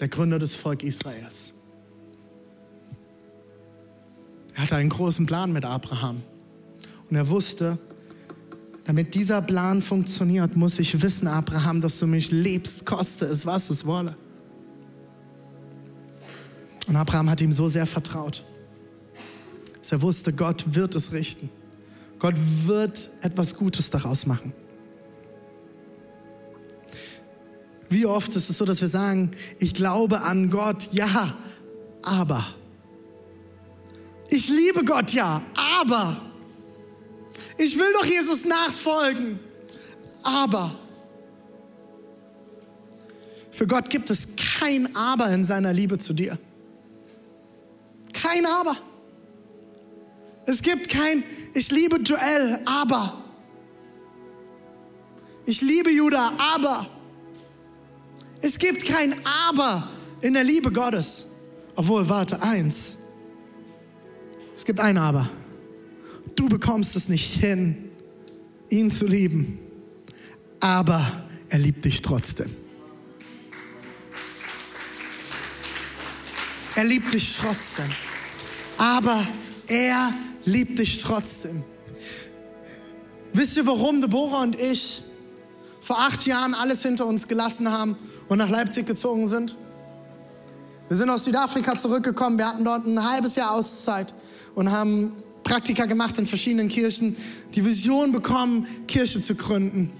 der 0.00 0.08
Gründer 0.08 0.38
des 0.38 0.54
Volk 0.54 0.82
Israels. 0.82 1.54
Er 4.54 4.62
hatte 4.62 4.76
einen 4.76 4.88
großen 4.88 5.26
Plan 5.26 5.52
mit 5.52 5.64
Abraham. 5.64 6.22
Und 7.10 7.16
er 7.16 7.28
wusste, 7.28 7.78
damit 8.84 9.14
dieser 9.14 9.42
Plan 9.42 9.82
funktioniert, 9.82 10.56
muss 10.56 10.78
ich 10.78 11.02
wissen, 11.02 11.28
Abraham, 11.28 11.80
dass 11.80 11.98
du 11.98 12.06
mich 12.06 12.30
liebst, 12.30 12.86
koste 12.86 13.26
es, 13.26 13.46
was 13.46 13.70
es 13.70 13.86
wolle. 13.86 14.16
Und 16.86 16.96
Abraham 16.96 17.30
hat 17.30 17.40
ihm 17.40 17.52
so 17.52 17.68
sehr 17.68 17.86
vertraut, 17.86 18.44
dass 19.78 19.92
er 19.92 20.02
wusste, 20.02 20.32
Gott 20.32 20.74
wird 20.74 20.94
es 20.94 21.12
richten. 21.12 21.50
Gott 22.18 22.34
wird 22.66 23.10
etwas 23.22 23.54
Gutes 23.54 23.90
daraus 23.90 24.26
machen. 24.26 24.52
Wie 27.88 28.06
oft 28.06 28.34
ist 28.36 28.50
es 28.50 28.58
so, 28.58 28.64
dass 28.64 28.80
wir 28.80 28.88
sagen, 28.88 29.32
ich 29.58 29.74
glaube 29.74 30.22
an 30.22 30.50
Gott, 30.50 30.88
ja, 30.92 31.34
aber. 32.02 32.46
Ich 34.28 34.48
liebe 34.48 34.84
Gott, 34.84 35.12
ja, 35.12 35.42
aber. 35.80 36.16
Ich 37.62 37.78
will 37.78 37.92
doch 37.92 38.06
Jesus 38.06 38.46
nachfolgen, 38.46 39.38
aber. 40.22 40.74
Für 43.50 43.66
Gott 43.66 43.90
gibt 43.90 44.08
es 44.08 44.28
kein 44.36 44.96
Aber 44.96 45.28
in 45.28 45.44
seiner 45.44 45.70
Liebe 45.70 45.98
zu 45.98 46.14
dir. 46.14 46.38
Kein 48.14 48.46
Aber. 48.46 48.78
Es 50.46 50.62
gibt 50.62 50.88
kein, 50.88 51.22
ich 51.52 51.70
liebe 51.70 51.96
Joel, 51.96 52.60
aber. 52.64 53.22
Ich 55.44 55.60
liebe 55.60 55.90
Judah, 55.90 56.32
aber. 56.38 56.86
Es 58.40 58.58
gibt 58.58 58.86
kein 58.86 59.14
Aber 59.50 59.86
in 60.22 60.32
der 60.32 60.44
Liebe 60.44 60.72
Gottes. 60.72 61.26
Obwohl, 61.76 62.08
warte, 62.08 62.40
eins. 62.40 62.96
Es 64.56 64.64
gibt 64.64 64.80
ein 64.80 64.96
Aber. 64.96 65.28
Du 66.36 66.48
bekommst 66.48 66.96
es 66.96 67.08
nicht 67.08 67.40
hin, 67.40 67.90
ihn 68.68 68.90
zu 68.90 69.06
lieben. 69.06 69.58
Aber 70.60 71.04
er 71.48 71.58
liebt 71.58 71.84
dich 71.84 72.02
trotzdem. 72.02 72.50
Er 76.74 76.84
liebt 76.84 77.12
dich 77.12 77.36
trotzdem. 77.36 77.90
Aber 78.78 79.26
er 79.66 80.12
liebt 80.44 80.78
dich 80.78 81.02
trotzdem. 81.02 81.62
Wisst 83.32 83.56
ihr, 83.56 83.66
warum 83.66 84.00
Deborah 84.00 84.42
und 84.42 84.58
ich 84.58 85.02
vor 85.80 85.98
acht 86.00 86.26
Jahren 86.26 86.54
alles 86.54 86.82
hinter 86.82 87.06
uns 87.06 87.28
gelassen 87.28 87.70
haben 87.70 87.96
und 88.28 88.38
nach 88.38 88.48
Leipzig 88.48 88.86
gezogen 88.86 89.28
sind? 89.28 89.56
Wir 90.88 90.96
sind 90.96 91.10
aus 91.10 91.24
Südafrika 91.24 91.76
zurückgekommen. 91.78 92.38
Wir 92.38 92.48
hatten 92.48 92.64
dort 92.64 92.86
ein 92.86 93.08
halbes 93.08 93.36
Jahr 93.36 93.52
Auszeit 93.52 94.12
und 94.54 94.72
haben 94.72 95.12
Praktika 95.50 95.86
gemacht 95.86 96.16
in 96.16 96.28
verschiedenen 96.28 96.68
Kirchen, 96.68 97.16
die 97.56 97.64
Vision 97.64 98.12
bekommen, 98.12 98.68
Kirche 98.86 99.20
zu 99.20 99.34
gründen. 99.34 99.90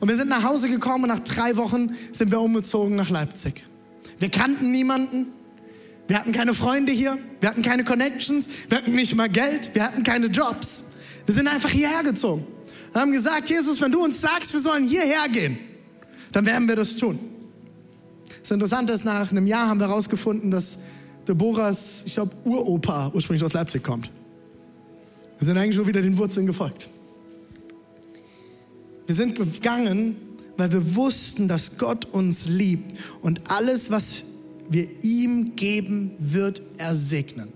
Und 0.00 0.08
wir 0.08 0.16
sind 0.16 0.30
nach 0.30 0.44
Hause 0.44 0.70
gekommen 0.70 1.04
und 1.04 1.10
nach 1.10 1.18
drei 1.18 1.58
Wochen 1.58 1.94
sind 2.10 2.30
wir 2.30 2.40
umgezogen 2.40 2.96
nach 2.96 3.10
Leipzig. 3.10 3.64
Wir 4.18 4.30
kannten 4.30 4.70
niemanden. 4.70 5.26
Wir 6.06 6.18
hatten 6.18 6.32
keine 6.32 6.54
Freunde 6.54 6.90
hier, 6.90 7.18
wir 7.40 7.50
hatten 7.50 7.60
keine 7.60 7.84
Connections, 7.84 8.48
wir 8.70 8.78
hatten 8.78 8.94
nicht 8.94 9.14
mal 9.14 9.28
Geld, 9.28 9.74
wir 9.74 9.84
hatten 9.84 10.04
keine 10.04 10.28
Jobs. 10.28 10.84
Wir 11.26 11.34
sind 11.34 11.48
einfach 11.48 11.68
hierher 11.68 12.02
gezogen. 12.02 12.46
Wir 12.92 13.02
haben 13.02 13.12
gesagt, 13.12 13.50
Jesus, 13.50 13.82
wenn 13.82 13.92
du 13.92 14.02
uns 14.02 14.22
sagst, 14.22 14.54
wir 14.54 14.60
sollen 14.60 14.88
hierher 14.88 15.28
gehen, 15.30 15.58
dann 16.32 16.46
werden 16.46 16.66
wir 16.66 16.76
das 16.76 16.96
tun. 16.96 17.18
Das 18.40 18.50
Interessante 18.52 18.94
ist, 18.94 19.04
nach 19.04 19.30
einem 19.30 19.46
Jahr 19.46 19.68
haben 19.68 19.80
wir 19.80 19.88
herausgefunden, 19.88 20.50
dass 20.50 20.78
Deborahs, 21.28 22.04
ich 22.06 22.14
glaube, 22.14 22.34
Uropa 22.46 23.10
ursprünglich 23.12 23.44
aus 23.44 23.52
Leipzig 23.52 23.82
kommt. 23.82 24.10
Wir 25.38 25.46
sind 25.46 25.56
eigentlich 25.56 25.76
schon 25.76 25.86
wieder 25.86 26.02
den 26.02 26.18
Wurzeln 26.18 26.46
gefolgt. 26.46 26.88
Wir 29.06 29.14
sind 29.14 29.36
gegangen, 29.36 30.16
weil 30.56 30.72
wir 30.72 30.96
wussten, 30.96 31.48
dass 31.48 31.78
Gott 31.78 32.04
uns 32.06 32.46
liebt 32.46 32.98
und 33.22 33.50
alles, 33.50 33.90
was 33.90 34.24
wir 34.68 34.86
ihm 35.02 35.56
geben, 35.56 36.10
wird 36.18 36.60
er 36.76 36.94
segnen. 36.94 37.52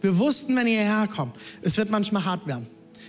Wir 0.00 0.18
wussten, 0.18 0.54
wenn 0.56 0.66
ihr 0.66 0.80
herkommt, 0.80 1.34
es 1.62 1.76
wird 1.76 1.90
manchmal 1.90 2.24
hart 2.24 2.46
werden. 2.46 2.66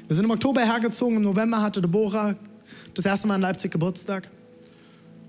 Wir 0.07 0.15
sind 0.15 0.25
im 0.25 0.31
Oktober 0.31 0.61
hergezogen, 0.61 1.17
im 1.17 1.23
November 1.23 1.61
hatte 1.61 1.81
Deborah 1.81 2.35
das 2.93 3.05
erste 3.05 3.27
Mal 3.27 3.35
in 3.35 3.41
Leipzig 3.41 3.71
Geburtstag. 3.71 4.27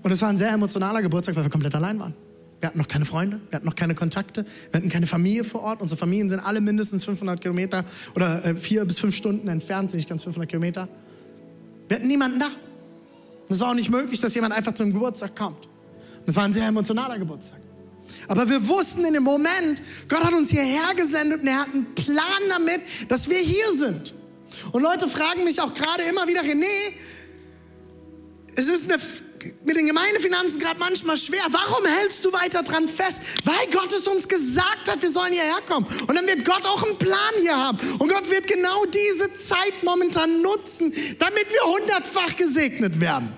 Und 0.03 0.11
es 0.11 0.21
war 0.21 0.29
ein 0.29 0.37
sehr 0.37 0.51
emotionaler 0.51 1.01
Geburtstag, 1.01 1.35
weil 1.35 1.43
wir 1.43 1.49
komplett 1.49 1.75
allein 1.75 1.99
waren. 1.99 2.13
Wir 2.61 2.67
hatten 2.67 2.77
noch 2.77 2.87
keine 2.87 3.05
Freunde, 3.05 3.41
wir 3.49 3.57
hatten 3.57 3.65
noch 3.65 3.75
keine 3.75 3.95
Kontakte, 3.95 4.45
wir 4.69 4.77
hatten 4.77 4.89
keine 4.89 5.07
Familie 5.07 5.43
vor 5.43 5.63
Ort. 5.63 5.81
Unsere 5.81 5.97
Familien 5.97 6.29
sind 6.29 6.39
alle 6.39 6.61
mindestens 6.61 7.03
500 7.05 7.41
Kilometer 7.41 7.83
oder 8.15 8.45
äh, 8.45 8.55
vier 8.55 8.85
bis 8.85 8.99
fünf 8.99 9.15
Stunden 9.15 9.47
entfernt, 9.47 9.89
sind 9.89 9.97
nicht 9.97 10.09
ganz 10.09 10.23
500 10.23 10.47
Kilometer. 10.47 10.87
Wir 11.87 11.97
hatten 11.97 12.07
niemanden 12.07 12.39
da. 12.39 12.47
Es 13.49 13.59
war 13.59 13.71
auch 13.71 13.73
nicht 13.73 13.89
möglich, 13.89 14.19
dass 14.21 14.35
jemand 14.35 14.53
einfach 14.53 14.73
zum 14.73 14.93
Geburtstag 14.93 15.35
kommt. 15.35 15.65
Und 15.65 16.27
es 16.27 16.35
war 16.35 16.43
ein 16.43 16.53
sehr 16.53 16.67
emotionaler 16.67 17.17
Geburtstag. 17.17 17.59
Aber 18.27 18.47
wir 18.47 18.67
wussten 18.67 19.03
in 19.05 19.13
dem 19.15 19.23
Moment, 19.23 19.81
Gott 20.07 20.23
hat 20.23 20.33
uns 20.33 20.51
hierher 20.51 20.93
gesendet 20.95 21.41
und 21.41 21.47
er 21.47 21.61
hat 21.61 21.73
einen 21.73 21.95
Plan 21.95 22.41
damit, 22.49 22.81
dass 23.09 23.27
wir 23.27 23.39
hier 23.39 23.71
sind. 23.73 24.13
Und 24.71 24.83
Leute 24.83 25.07
fragen 25.07 25.43
mich 25.43 25.59
auch 25.59 25.73
gerade 25.73 26.03
immer 26.03 26.27
wieder, 26.27 26.41
René, 26.41 26.65
es 28.55 28.67
ist 28.67 28.91
eine, 28.91 29.01
mit 29.63 29.77
den 29.77 29.85
Gemeindefinanzen 29.85 30.59
gerade 30.59 30.79
manchmal 30.79 31.17
schwer. 31.17 31.41
Warum 31.49 31.85
hältst 31.85 32.25
du 32.25 32.33
weiter 32.33 32.63
dran 32.63 32.87
fest? 32.87 33.19
Weil 33.43 33.67
Gott 33.71 33.93
es 33.93 34.07
uns 34.07 34.27
gesagt 34.27 34.89
hat, 34.89 35.01
wir 35.01 35.11
sollen 35.11 35.31
hierher 35.31 35.59
kommen. 35.67 35.87
Und 36.07 36.15
dann 36.15 36.27
wird 36.27 36.45
Gott 36.45 36.65
auch 36.65 36.83
einen 36.83 36.97
Plan 36.97 37.33
hier 37.41 37.57
haben. 37.57 37.77
Und 37.99 38.09
Gott 38.09 38.29
wird 38.29 38.47
genau 38.47 38.85
diese 38.85 39.33
Zeit 39.35 39.83
momentan 39.83 40.41
nutzen, 40.41 40.93
damit 41.19 41.47
wir 41.49 41.73
hundertfach 41.79 42.35
gesegnet 42.35 42.99
werden. 42.99 43.33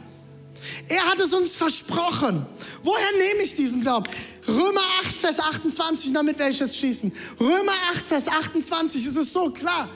Er 0.89 1.04
hat 1.10 1.19
es 1.19 1.34
uns 1.34 1.54
versprochen. 1.54 2.45
Woher 2.84 3.12
nehme 3.17 3.43
ich 3.43 3.56
diesen 3.56 3.82
Glauben? 3.82 4.10
Römer 4.47 4.82
8, 5.02 5.17
Vers 5.17 5.39
28, 5.39 6.12
damit 6.13 6.38
werde 6.38 6.52
ich 6.52 6.60
jetzt 6.60 6.78
schließen. 6.78 7.13
Römer 7.39 7.73
8, 7.93 8.06
Vers 8.08 8.28
28, 8.28 9.06
es 9.06 9.15
ist 9.15 9.32
so 9.32 9.49
klar. 9.52 9.89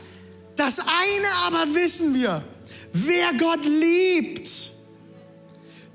Das 0.55 0.79
eine 0.79 1.27
aber 1.45 1.75
wissen 1.75 2.13
wir, 2.13 2.43
wer 2.93 3.33
Gott 3.33 3.63
liebt, 3.65 4.49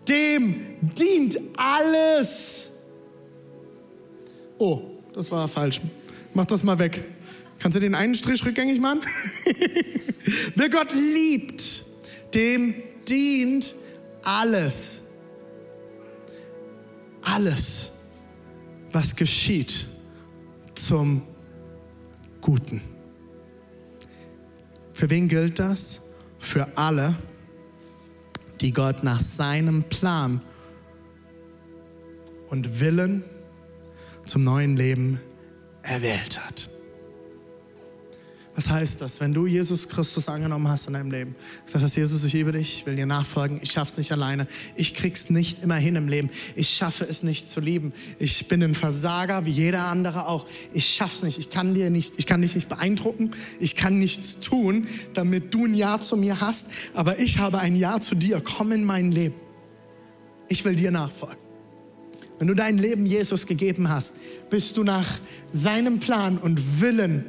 dem 0.08 0.54
dient 0.80 1.38
alles. 1.56 2.70
Oh, 4.58 4.80
das 5.14 5.30
war 5.30 5.48
falsch. 5.48 5.80
Mach 6.34 6.46
das 6.46 6.62
mal 6.62 6.78
weg. 6.78 7.04
Kannst 7.58 7.76
du 7.76 7.80
den 7.80 7.94
einen 7.94 8.14
Strich 8.14 8.44
rückgängig 8.44 8.80
machen? 8.80 9.00
wer 10.56 10.68
Gott 10.68 10.88
liebt, 10.94 11.84
dem 12.34 12.74
dient 13.06 13.74
alles. 14.22 15.02
Alles 17.22 17.92
was 18.92 19.16
geschieht 19.16 19.86
zum 20.74 21.22
Guten. 22.40 22.80
Für 24.92 25.08
wen 25.10 25.28
gilt 25.28 25.58
das? 25.58 26.14
Für 26.38 26.76
alle, 26.76 27.14
die 28.62 28.72
Gott 28.72 29.02
nach 29.02 29.20
seinem 29.20 29.82
Plan 29.82 30.40
und 32.48 32.80
Willen 32.80 33.24
zum 34.24 34.42
neuen 34.42 34.76
Leben 34.76 35.20
erwählt 35.82 36.40
hat. 36.44 36.71
Was 38.54 38.68
heißt 38.68 39.00
das, 39.00 39.20
wenn 39.20 39.32
du 39.32 39.46
Jesus 39.46 39.88
Christus 39.88 40.28
angenommen 40.28 40.68
hast 40.68 40.86
in 40.86 40.92
deinem 40.92 41.10
Leben? 41.10 41.34
Sag 41.64 41.80
das, 41.80 41.96
Jesus, 41.96 42.22
ich 42.24 42.34
liebe 42.34 42.52
dich, 42.52 42.78
ich 42.78 42.86
will 42.86 42.96
dir 42.96 43.06
nachfolgen, 43.06 43.58
ich 43.62 43.72
schaff's 43.72 43.96
nicht 43.96 44.12
alleine, 44.12 44.46
ich 44.76 44.94
krieg's 44.94 45.30
nicht 45.30 45.62
immer 45.62 45.76
hin 45.76 45.96
im 45.96 46.06
Leben, 46.06 46.28
ich 46.54 46.68
schaffe 46.68 47.06
es 47.08 47.22
nicht 47.22 47.48
zu 47.48 47.60
lieben, 47.60 47.94
ich 48.18 48.48
bin 48.48 48.62
ein 48.62 48.74
Versager 48.74 49.46
wie 49.46 49.50
jeder 49.50 49.86
andere 49.86 50.28
auch, 50.28 50.46
ich 50.74 50.86
schaff's 50.86 51.22
nicht, 51.22 51.38
ich 51.38 51.48
kann 51.48 51.72
dir 51.72 51.88
nicht, 51.88 52.12
ich 52.18 52.26
kann 52.26 52.42
dich 52.42 52.54
nicht 52.54 52.68
beeindrucken, 52.68 53.30
ich 53.58 53.74
kann 53.74 53.98
nichts 53.98 54.40
tun, 54.40 54.86
damit 55.14 55.54
du 55.54 55.64
ein 55.64 55.74
Ja 55.74 55.98
zu 55.98 56.18
mir 56.18 56.42
hast, 56.42 56.66
aber 56.92 57.20
ich 57.20 57.38
habe 57.38 57.58
ein 57.58 57.74
Ja 57.74 58.00
zu 58.00 58.14
dir, 58.14 58.42
komm 58.44 58.72
in 58.72 58.84
mein 58.84 59.12
Leben. 59.12 59.36
Ich 60.48 60.62
will 60.66 60.76
dir 60.76 60.90
nachfolgen. 60.90 61.38
Wenn 62.38 62.48
du 62.48 62.54
dein 62.54 62.76
Leben 62.76 63.06
Jesus 63.06 63.46
gegeben 63.46 63.88
hast, 63.88 64.16
bist 64.50 64.76
du 64.76 64.84
nach 64.84 65.08
seinem 65.54 66.00
Plan 66.00 66.36
und 66.36 66.82
Willen 66.82 67.24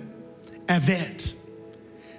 erwählt. 0.67 1.35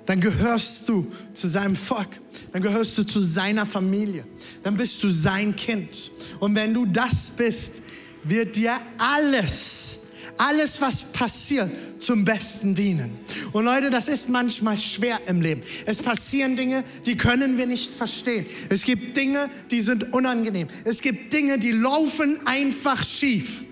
Dann 0.06 0.20
gehörst 0.20 0.88
du 0.88 1.10
zu 1.32 1.48
seinem 1.48 1.76
Volk. 1.76 2.20
Dann 2.52 2.62
gehörst 2.62 2.96
du 2.98 3.04
zu 3.04 3.22
seiner 3.22 3.66
Familie. 3.66 4.24
Dann 4.62 4.76
bist 4.76 5.02
du 5.02 5.08
sein 5.08 5.56
Kind. 5.56 6.10
Und 6.40 6.54
wenn 6.54 6.74
du 6.74 6.86
das 6.86 7.32
bist, 7.36 7.82
wird 8.22 8.56
dir 8.56 8.78
alles, 8.98 10.00
alles, 10.38 10.80
was 10.80 11.12
passiert, 11.12 11.70
zum 11.98 12.24
Besten 12.24 12.74
dienen. 12.74 13.18
Und 13.52 13.64
Leute, 13.64 13.90
das 13.90 14.08
ist 14.08 14.28
manchmal 14.28 14.76
schwer 14.76 15.20
im 15.26 15.40
Leben. 15.40 15.62
Es 15.86 16.02
passieren 16.02 16.56
Dinge, 16.56 16.84
die 17.06 17.16
können 17.16 17.56
wir 17.56 17.66
nicht 17.66 17.94
verstehen. 17.94 18.44
Es 18.68 18.84
gibt 18.84 19.16
Dinge, 19.16 19.48
die 19.70 19.80
sind 19.80 20.12
unangenehm. 20.12 20.68
Es 20.84 21.00
gibt 21.00 21.32
Dinge, 21.32 21.58
die 21.58 21.72
laufen 21.72 22.46
einfach 22.46 23.02
schief. 23.02 23.64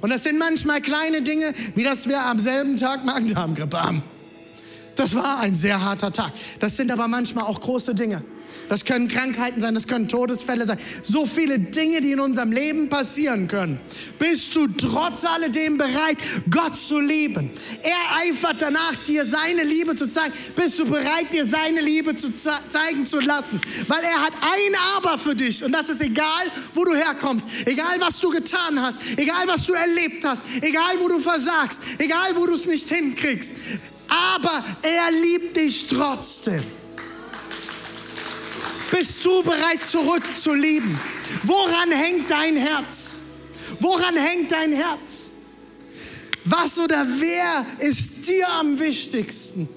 Und 0.00 0.10
das 0.10 0.24
sind 0.24 0.38
manchmal 0.38 0.80
kleine 0.80 1.22
Dinge, 1.22 1.54
wie 1.74 1.82
dass 1.82 2.08
wir 2.08 2.20
am 2.20 2.38
selben 2.38 2.76
Tag 2.76 3.04
Magen-Darm-Grippe 3.04 3.82
haben. 3.82 4.02
Das 4.98 5.14
war 5.14 5.38
ein 5.38 5.54
sehr 5.54 5.80
harter 5.80 6.12
Tag. 6.12 6.32
Das 6.58 6.76
sind 6.76 6.90
aber 6.90 7.06
manchmal 7.06 7.44
auch 7.44 7.60
große 7.60 7.94
Dinge. 7.94 8.20
Das 8.68 8.84
können 8.84 9.06
Krankheiten 9.06 9.60
sein, 9.60 9.74
das 9.74 9.86
können 9.86 10.08
Todesfälle 10.08 10.66
sein. 10.66 10.76
So 11.02 11.24
viele 11.24 11.60
Dinge, 11.60 12.00
die 12.00 12.10
in 12.10 12.18
unserem 12.18 12.50
Leben 12.50 12.88
passieren 12.88 13.46
können. 13.46 13.78
Bist 14.18 14.56
du 14.56 14.66
trotz 14.66 15.24
alledem 15.24 15.78
bereit, 15.78 16.16
Gott 16.50 16.74
zu 16.74 16.98
lieben? 16.98 17.48
Er 17.82 18.26
eifert 18.26 18.56
danach, 18.60 18.96
dir 19.06 19.24
seine 19.24 19.62
Liebe 19.62 19.94
zu 19.94 20.10
zeigen. 20.10 20.34
Bist 20.56 20.80
du 20.80 20.86
bereit, 20.86 21.32
dir 21.32 21.46
seine 21.46 21.80
Liebe 21.80 22.16
zu 22.16 22.34
ze 22.34 22.50
zeigen 22.68 23.06
zu 23.06 23.20
lassen? 23.20 23.60
Weil 23.86 24.02
er 24.02 24.20
hat 24.20 24.32
ein 24.40 24.74
Aber 24.96 25.16
für 25.16 25.36
dich. 25.36 25.62
Und 25.62 25.70
das 25.70 25.90
ist 25.90 26.00
egal, 26.00 26.46
wo 26.74 26.84
du 26.84 26.96
herkommst. 26.96 27.46
Egal, 27.66 28.00
was 28.00 28.18
du 28.18 28.30
getan 28.30 28.82
hast. 28.82 28.98
Egal, 29.16 29.46
was 29.46 29.64
du 29.64 29.74
erlebt 29.74 30.24
hast. 30.24 30.42
Egal, 30.60 30.98
wo 30.98 31.06
du 31.06 31.20
versagst. 31.20 31.82
Egal, 31.98 32.34
wo 32.34 32.46
du 32.46 32.54
es 32.54 32.66
nicht 32.66 32.88
hinkriegst 32.88 33.52
aber 34.08 34.64
er 34.82 35.10
liebt 35.10 35.56
dich 35.56 35.86
trotzdem. 35.86 36.62
Bist 38.90 39.24
du 39.24 39.42
bereit 39.42 39.84
zurückzulieben? 39.84 40.98
Woran 41.44 41.90
hängt 41.90 42.30
dein 42.30 42.56
Herz? 42.56 43.18
Woran 43.80 44.16
hängt 44.16 44.50
dein 44.50 44.72
Herz? 44.72 45.30
Was 46.44 46.78
oder 46.78 47.06
wer 47.18 47.66
ist 47.80 48.26
dir 48.28 48.48
am 48.48 48.78
wichtigsten? 48.78 49.68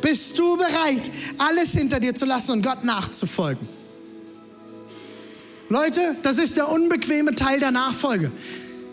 Bist 0.00 0.38
du 0.38 0.56
bereit, 0.56 1.10
alles 1.36 1.72
hinter 1.72 2.00
dir 2.00 2.14
zu 2.14 2.24
lassen 2.24 2.52
und 2.52 2.62
Gott 2.62 2.84
nachzufolgen? 2.84 3.68
Leute, 5.68 6.16
das 6.22 6.38
ist 6.38 6.56
der 6.56 6.70
unbequeme 6.70 7.34
Teil 7.34 7.60
der 7.60 7.72
Nachfolge. 7.72 8.32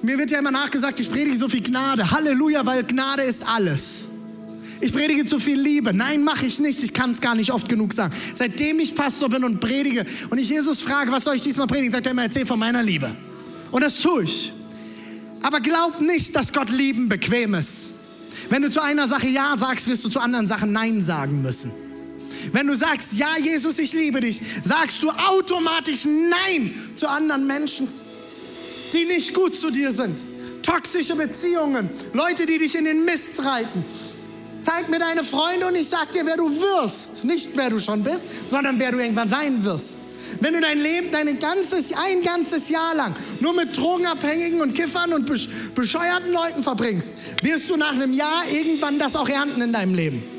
Mir 0.05 0.19
wird 0.19 0.29
ja 0.29 0.37
immer 0.37 0.51
nachgesagt, 0.51 0.99
ich 0.99 1.09
predige 1.09 1.35
so 1.35 1.49
viel 1.49 1.63
Gnade. 1.63 2.11
Halleluja, 2.11 2.63
weil 2.63 2.83
Gnade 2.83 3.23
ist 3.23 3.41
alles. 3.47 4.09
Ich 4.79 4.93
predige 4.93 5.25
zu 5.25 5.39
viel 5.39 5.59
Liebe. 5.59 5.95
Nein, 5.95 6.23
mache 6.23 6.45
ich 6.45 6.59
nicht. 6.59 6.83
Ich 6.83 6.93
kann 6.93 7.09
es 7.09 7.21
gar 7.21 7.33
nicht 7.33 7.51
oft 7.51 7.67
genug 7.67 7.91
sagen. 7.91 8.13
Seitdem 8.35 8.79
ich 8.79 8.93
Pastor 8.93 9.29
bin 9.29 9.43
und 9.43 9.59
predige 9.59 10.05
und 10.29 10.37
ich 10.37 10.49
Jesus 10.49 10.79
frage, 10.79 11.11
was 11.11 11.23
soll 11.23 11.35
ich 11.35 11.41
diesmal 11.41 11.65
predigen, 11.65 11.91
sagt 11.91 12.05
er 12.05 12.11
immer, 12.11 12.21
erzähl 12.21 12.45
von 12.45 12.59
meiner 12.59 12.83
Liebe. 12.83 13.15
Und 13.71 13.83
das 13.83 13.97
tue 13.97 14.25
ich. 14.25 14.53
Aber 15.41 15.59
glaub 15.59 15.99
nicht, 15.99 16.35
dass 16.35 16.53
Gott 16.53 16.69
lieben 16.69 17.09
bequem 17.09 17.55
ist. 17.55 17.93
Wenn 18.51 18.61
du 18.61 18.69
zu 18.69 18.83
einer 18.83 19.07
Sache 19.07 19.27
Ja 19.27 19.55
sagst, 19.57 19.87
wirst 19.87 20.05
du 20.05 20.09
zu 20.09 20.19
anderen 20.19 20.45
Sachen 20.45 20.71
Nein 20.71 21.01
sagen 21.01 21.41
müssen. 21.41 21.71
Wenn 22.51 22.67
du 22.67 22.75
sagst, 22.75 23.13
ja, 23.13 23.29
Jesus, 23.41 23.79
ich 23.79 23.91
liebe 23.93 24.21
dich, 24.21 24.39
sagst 24.63 25.01
du 25.01 25.09
automatisch 25.09 26.05
Nein 26.05 26.75
zu 26.93 27.09
anderen 27.09 27.47
Menschen 27.47 27.87
die 28.95 29.05
nicht 29.05 29.33
gut 29.33 29.53
zu 29.53 29.69
dir 29.69 29.91
sind. 29.91 30.23
Toxische 30.63 31.15
Beziehungen, 31.15 31.89
Leute, 32.13 32.45
die 32.45 32.57
dich 32.57 32.75
in 32.75 32.85
den 32.85 33.05
Mist 33.05 33.43
reiten. 33.43 33.85
Zeig 34.61 34.89
mir 34.89 34.97
deine 34.97 35.23
Freunde 35.23 35.67
und 35.67 35.75
ich 35.75 35.87
sag 35.87 36.11
dir, 36.11 36.25
wer 36.25 36.37
du 36.37 36.49
wirst. 36.49 37.23
Nicht 37.23 37.49
wer 37.55 37.69
du 37.69 37.79
schon 37.79 38.03
bist, 38.03 38.23
sondern 38.49 38.79
wer 38.79 38.91
du 38.91 38.97
irgendwann 38.97 39.29
sein 39.29 39.63
wirst. 39.63 39.99
Wenn 40.39 40.53
du 40.53 40.59
dein 40.59 40.79
Leben, 40.79 41.11
dein 41.11 41.37
ganzes, 41.39 41.93
ein 41.93 42.23
ganzes 42.23 42.69
Jahr 42.69 42.95
lang 42.95 43.15
nur 43.41 43.53
mit 43.53 43.77
Drogenabhängigen 43.77 44.59
und 44.61 44.73
Kiffern 44.73 45.13
und 45.13 45.29
bescheuerten 45.75 46.31
Leuten 46.31 46.63
verbringst, 46.63 47.13
wirst 47.43 47.69
du 47.69 47.77
nach 47.77 47.93
einem 47.93 48.11
Jahr 48.11 48.43
irgendwann 48.51 48.97
das 48.97 49.15
auch 49.15 49.29
ernten 49.29 49.61
in 49.61 49.71
deinem 49.71 49.93
Leben. 49.93 50.34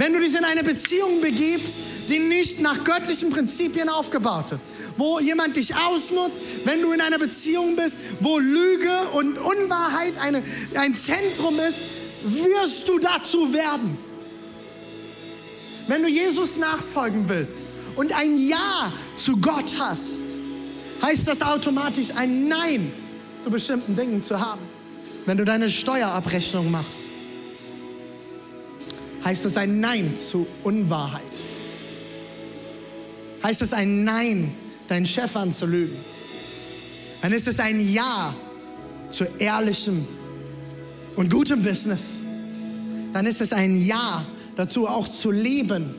Wenn 0.00 0.14
du 0.14 0.18
dich 0.18 0.34
in 0.34 0.46
eine 0.46 0.64
Beziehung 0.64 1.20
begibst, 1.20 1.78
die 2.08 2.20
nicht 2.20 2.62
nach 2.62 2.84
göttlichen 2.84 3.28
Prinzipien 3.28 3.90
aufgebaut 3.90 4.50
ist, 4.50 4.64
wo 4.96 5.20
jemand 5.20 5.56
dich 5.56 5.76
ausnutzt, 5.76 6.40
wenn 6.64 6.80
du 6.80 6.92
in 6.92 7.02
einer 7.02 7.18
Beziehung 7.18 7.76
bist, 7.76 7.98
wo 8.20 8.38
Lüge 8.38 8.90
und 9.12 9.36
Unwahrheit 9.36 10.14
eine, 10.18 10.42
ein 10.76 10.94
Zentrum 10.94 11.58
ist, 11.58 11.80
wirst 12.24 12.88
du 12.88 12.98
dazu 12.98 13.52
werden. 13.52 13.98
Wenn 15.86 16.02
du 16.02 16.08
Jesus 16.08 16.56
nachfolgen 16.56 17.28
willst 17.28 17.66
und 17.94 18.14
ein 18.14 18.48
Ja 18.48 18.90
zu 19.16 19.36
Gott 19.36 19.74
hast, 19.78 20.22
heißt 21.02 21.28
das 21.28 21.42
automatisch 21.42 22.08
ein 22.16 22.48
Nein 22.48 22.90
zu 23.44 23.50
bestimmten 23.50 23.94
Dingen 23.96 24.22
zu 24.22 24.40
haben. 24.40 24.62
Wenn 25.26 25.36
du 25.36 25.44
deine 25.44 25.68
Steuerabrechnung 25.68 26.70
machst, 26.70 27.19
heißt 29.24 29.44
das 29.44 29.56
ein 29.56 29.80
Nein 29.80 30.14
zu 30.16 30.46
Unwahrheit. 30.62 31.22
Heißt 33.42 33.62
es 33.62 33.72
ein 33.72 34.04
Nein 34.04 34.52
deinen 34.88 35.06
Chef 35.06 35.36
anzulügen, 35.36 35.96
dann 37.22 37.32
ist 37.32 37.46
es 37.46 37.60
ein 37.60 37.92
Ja 37.92 38.34
zu 39.10 39.24
ehrlichem 39.38 40.06
und 41.16 41.30
gutem 41.30 41.62
Business. 41.62 42.22
Dann 43.12 43.26
ist 43.26 43.40
es 43.40 43.52
ein 43.52 43.80
Ja 43.80 44.24
dazu 44.56 44.86
auch 44.88 45.08
zu 45.08 45.30
leben, 45.30 45.94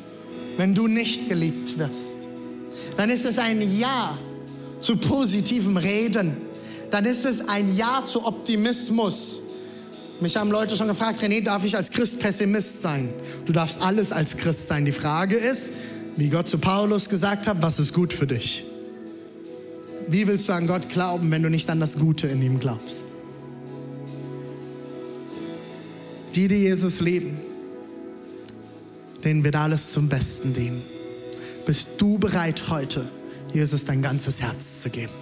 wenn 0.58 0.76
du 0.76 0.88
nicht 0.88 1.30
geliebt 1.30 1.78
wirst. 1.78 2.18
Dann 2.98 3.10
ist 3.10 3.26
es 3.26 3.38
ein 3.38 3.78
Ja 3.78 4.18
zu 4.82 4.98
positivem 4.98 5.78
Reden. 5.78 6.38
Dann 6.90 7.06
ist 7.06 7.26
es 7.26 7.48
ein 7.48 7.76
Ja 7.76 8.04
zu 8.06 8.26
Optimismus. 8.26 9.42
Mich 10.22 10.38
haben 10.38 10.52
Leute 10.52 10.78
schon 10.78 10.88
gefragt, 10.88 11.20
René, 11.24 11.44
darf 11.44 11.66
ich 11.66 11.76
als 11.76 11.90
Christ 11.90 12.20
Pessimist 12.20 12.84
sein? 12.84 13.10
Du 13.46 13.54
darfst 13.54 13.82
alles 13.82 14.12
als 14.12 14.38
Christ 14.38 14.68
sein. 14.68 14.86
Die 14.86 14.92
Frage 14.92 15.36
ist, 15.36 15.74
wie 16.16 16.30
Gott 16.30 16.48
zu 16.48 16.60
Paulus 16.60 17.10
gesagt 17.10 17.48
hat, 17.48 17.64
was 17.64 17.80
ist 17.80 17.92
gut 17.92 18.14
für 18.14 18.28
dich? 18.28 18.64
Wie 20.08 20.28
willst 20.28 20.48
du 20.48 20.54
an 20.54 20.68
Gott 20.68 20.90
glauben, 20.90 21.32
wenn 21.32 21.42
du 21.42 21.50
nicht 21.50 21.68
an 21.72 21.80
das 21.80 21.98
Gute 21.98 22.28
in 22.28 22.40
ihm 22.44 22.60
glaubst? 22.60 23.06
Die, 26.36 26.48
die 26.48 26.62
Jesus 26.62 27.02
lieben, 27.02 27.40
denen 29.24 29.44
wird 29.44 29.56
alles 29.56 29.92
zum 29.92 30.08
Besten 30.08 30.54
dienen. 30.54 30.84
Bist 31.66 31.90
du 31.98 32.20
bereit 32.20 32.62
heute, 32.70 33.08
Jesus 33.54 33.86
dein 33.86 34.04
ganzes 34.04 34.40
Herz 34.40 34.82
zu 34.82 34.92
geben? 34.92 35.14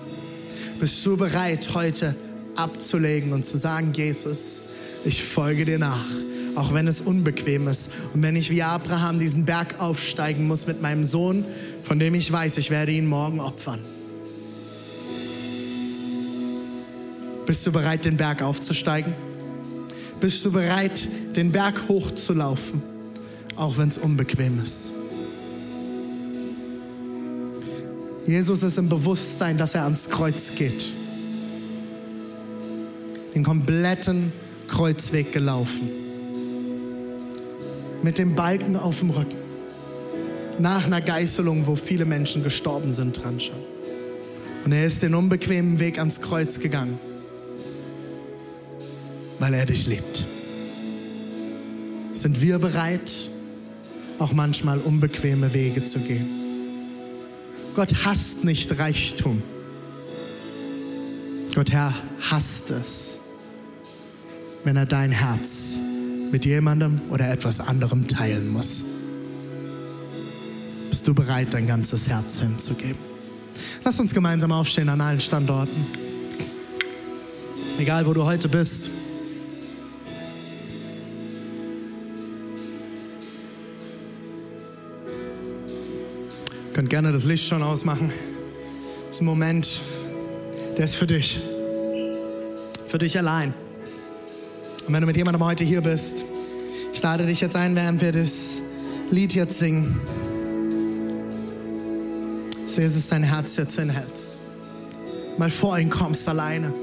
Bist 0.77 1.05
du 1.05 1.15
bereit 1.15 1.69
heute 1.73 2.15
abzulegen 2.59 3.33
und 3.33 3.43
zu 3.43 3.57
sagen, 3.57 3.93
Jesus, 3.93 4.63
ich 5.05 5.23
folge 5.23 5.65
dir 5.65 5.79
nach, 5.79 6.05
auch 6.55 6.73
wenn 6.73 6.87
es 6.87 7.01
unbequem 7.01 7.67
ist 7.67 7.91
und 8.13 8.21
wenn 8.21 8.35
ich 8.35 8.49
wie 8.49 8.63
Abraham 8.63 9.19
diesen 9.19 9.45
Berg 9.45 9.79
aufsteigen 9.79 10.47
muss 10.47 10.67
mit 10.67 10.81
meinem 10.81 11.05
Sohn, 11.05 11.45
von 11.83 11.99
dem 11.99 12.13
ich 12.13 12.31
weiß, 12.31 12.57
ich 12.57 12.69
werde 12.69 12.91
ihn 12.91 13.07
morgen 13.07 13.39
opfern. 13.39 13.79
Bist 17.45 17.65
du 17.65 17.71
bereit, 17.71 18.05
den 18.05 18.17
Berg 18.17 18.43
aufzusteigen? 18.43 19.13
Bist 20.19 20.45
du 20.45 20.51
bereit, 20.51 21.07
den 21.35 21.51
Berg 21.51 21.81
hochzulaufen, 21.87 22.83
auch 23.55 23.77
wenn 23.77 23.89
es 23.89 23.97
unbequem 23.97 24.61
ist? 24.61 24.93
Jesus 28.27 28.61
ist 28.61 28.77
im 28.77 28.89
Bewusstsein, 28.89 29.57
dass 29.57 29.73
er 29.73 29.85
ans 29.85 30.09
Kreuz 30.09 30.53
geht. 30.55 30.93
Den 33.35 33.43
kompletten 33.43 34.31
Kreuzweg 34.67 35.31
gelaufen. 35.31 35.89
Mit 38.03 38.17
dem 38.17 38.35
Balken 38.35 38.75
auf 38.75 38.99
dem 38.99 39.09
Rücken. 39.09 39.37
Nach 40.59 40.85
einer 40.85 41.01
Geißelung, 41.01 41.67
wo 41.67 41.75
viele 41.75 42.05
Menschen 42.05 42.43
gestorben 42.43 42.91
sind 42.91 43.23
dran 43.23 43.39
schon. 43.39 43.55
Und 44.65 44.71
er 44.71 44.85
ist 44.85 45.01
den 45.01 45.15
unbequemen 45.15 45.79
Weg 45.79 45.99
ans 45.99 46.21
Kreuz 46.21 46.59
gegangen 46.59 46.99
weil 49.39 49.53
er 49.53 49.65
dich 49.65 49.87
liebt. 49.87 50.25
Sind 52.13 52.41
wir 52.41 52.59
bereit, 52.59 53.29
auch 54.19 54.33
manchmal 54.33 54.79
unbequeme 54.79 55.53
Wege 55.53 55.83
zu 55.83 55.99
gehen? 55.99 56.29
Gott 57.75 58.05
hasst 58.05 58.43
nicht 58.43 58.77
Reichtum. 58.77 59.41
Gott 61.55 61.71
Herr 61.71 61.93
hasst 62.29 62.71
es, 62.71 63.19
wenn 64.63 64.75
er 64.75 64.85
dein 64.85 65.11
Herz 65.11 65.77
mit 66.31 66.45
jemandem 66.45 67.01
oder 67.09 67.31
etwas 67.31 67.59
anderem 67.59 68.07
teilen 68.07 68.49
muss. 68.49 68.83
Bist 70.89 71.07
du 71.07 71.13
bereit, 71.13 71.47
dein 71.51 71.67
ganzes 71.67 72.07
Herz 72.07 72.39
hinzugeben? 72.39 72.99
Lass 73.83 73.99
uns 73.99 74.13
gemeinsam 74.13 74.51
aufstehen 74.51 74.89
an 74.89 75.01
allen 75.01 75.19
Standorten. 75.19 75.85
Egal, 77.77 78.05
wo 78.05 78.13
du 78.13 78.23
heute 78.23 78.49
bist. 78.49 78.89
könnt 86.79 86.89
gerne 86.89 87.11
das 87.11 87.25
Licht 87.25 87.45
schon 87.45 87.61
ausmachen. 87.61 88.09
Das 89.07 89.17
ist 89.17 89.21
ein 89.21 89.25
Moment, 89.25 89.81
der 90.79 90.85
ist 90.85 90.95
für 90.95 91.07
dich. 91.07 91.41
Für 92.87 92.97
dich 92.97 93.17
allein. 93.17 93.53
Und 94.87 94.93
wenn 94.93 95.01
du 95.01 95.07
mit 95.07 95.17
jemandem 95.17 95.43
heute 95.43 95.65
hier 95.65 95.81
bist, 95.81 96.23
ich 96.93 97.01
lade 97.03 97.25
dich 97.25 97.41
jetzt 97.41 97.57
ein, 97.57 97.75
während 97.75 98.01
wir 98.01 98.13
das 98.13 98.61
Lied 99.11 99.35
jetzt 99.35 99.59
singen, 99.59 99.99
dass 102.63 102.75
du 102.75 102.81
Jesus 102.81 103.09
dein 103.09 103.23
Herz 103.23 103.57
jetzt 103.57 103.77
hinhältst. 103.77 104.37
Mal 105.37 105.49
vor 105.49 105.77
ihn 105.77 105.89
kommst 105.89 106.29
alleine, 106.29 106.73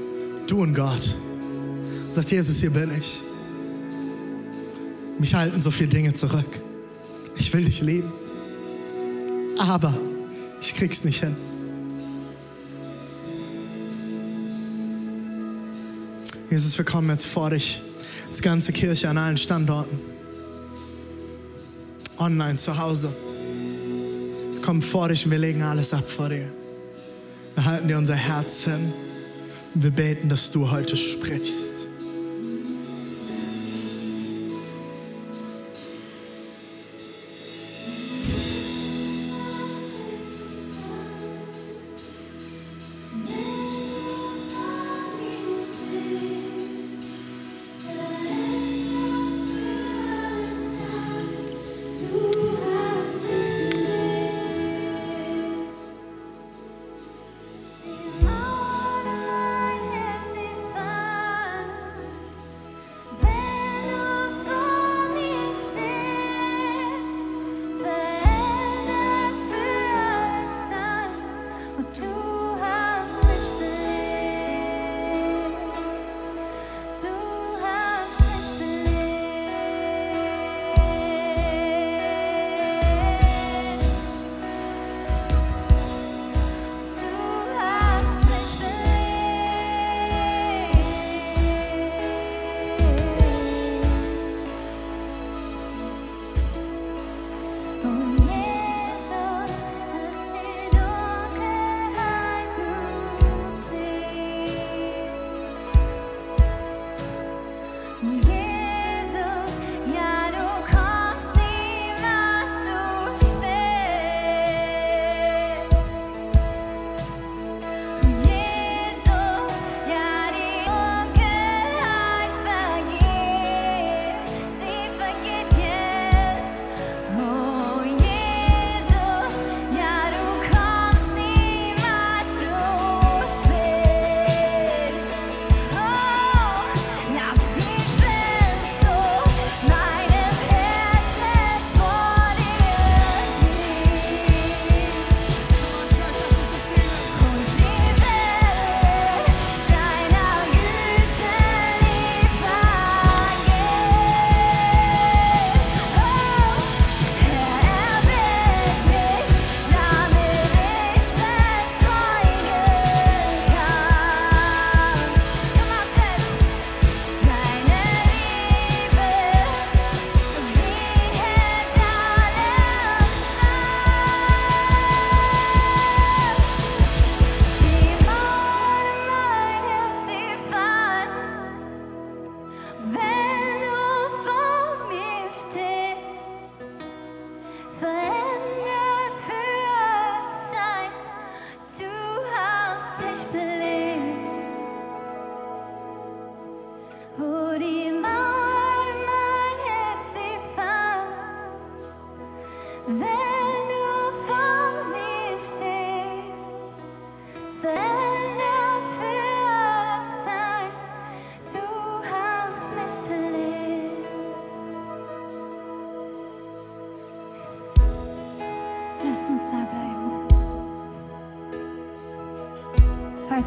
du 0.45 0.61
und 0.61 0.75
Gott. 0.75 1.15
Sagst, 2.13 2.31
Jesus, 2.31 2.59
hier 2.59 2.69
bin 2.69 2.91
ich. 2.95 3.23
Mich 5.17 5.33
halten 5.33 5.59
so 5.59 5.71
viele 5.71 5.89
Dinge 5.89 6.13
zurück. 6.13 6.61
Ich 7.35 7.51
will 7.51 7.65
dich 7.65 7.81
lieben. 7.81 8.11
Aber 9.57 9.97
ich 10.61 10.75
krieg's 10.75 11.03
nicht 11.03 11.23
hin. 11.23 11.35
Jesus, 16.49 16.77
wir 16.77 16.85
kommen 16.85 17.09
jetzt 17.09 17.25
vor 17.25 17.49
dich, 17.49 17.81
als 18.29 18.41
ganze 18.41 18.71
Kirche 18.71 19.09
an 19.09 19.17
allen 19.17 19.37
Standorten. 19.37 19.99
Online, 22.17 22.55
zu 22.55 22.77
Hause. 22.77 23.13
Wir 24.53 24.61
kommen 24.61 24.81
vor 24.81 25.09
dich 25.09 25.25
und 25.25 25.31
wir 25.31 25.39
legen 25.39 25.61
alles 25.61 25.93
ab 25.93 26.09
vor 26.09 26.29
dir. 26.29 26.49
Wir 27.55 27.65
halten 27.65 27.87
dir 27.89 27.97
unser 27.97 28.15
Herz 28.15 28.63
hin 28.63 28.93
und 29.73 29.83
wir 29.83 29.91
beten, 29.91 30.29
dass 30.29 30.49
du 30.49 30.71
heute 30.71 30.95
sprichst. 30.95 31.86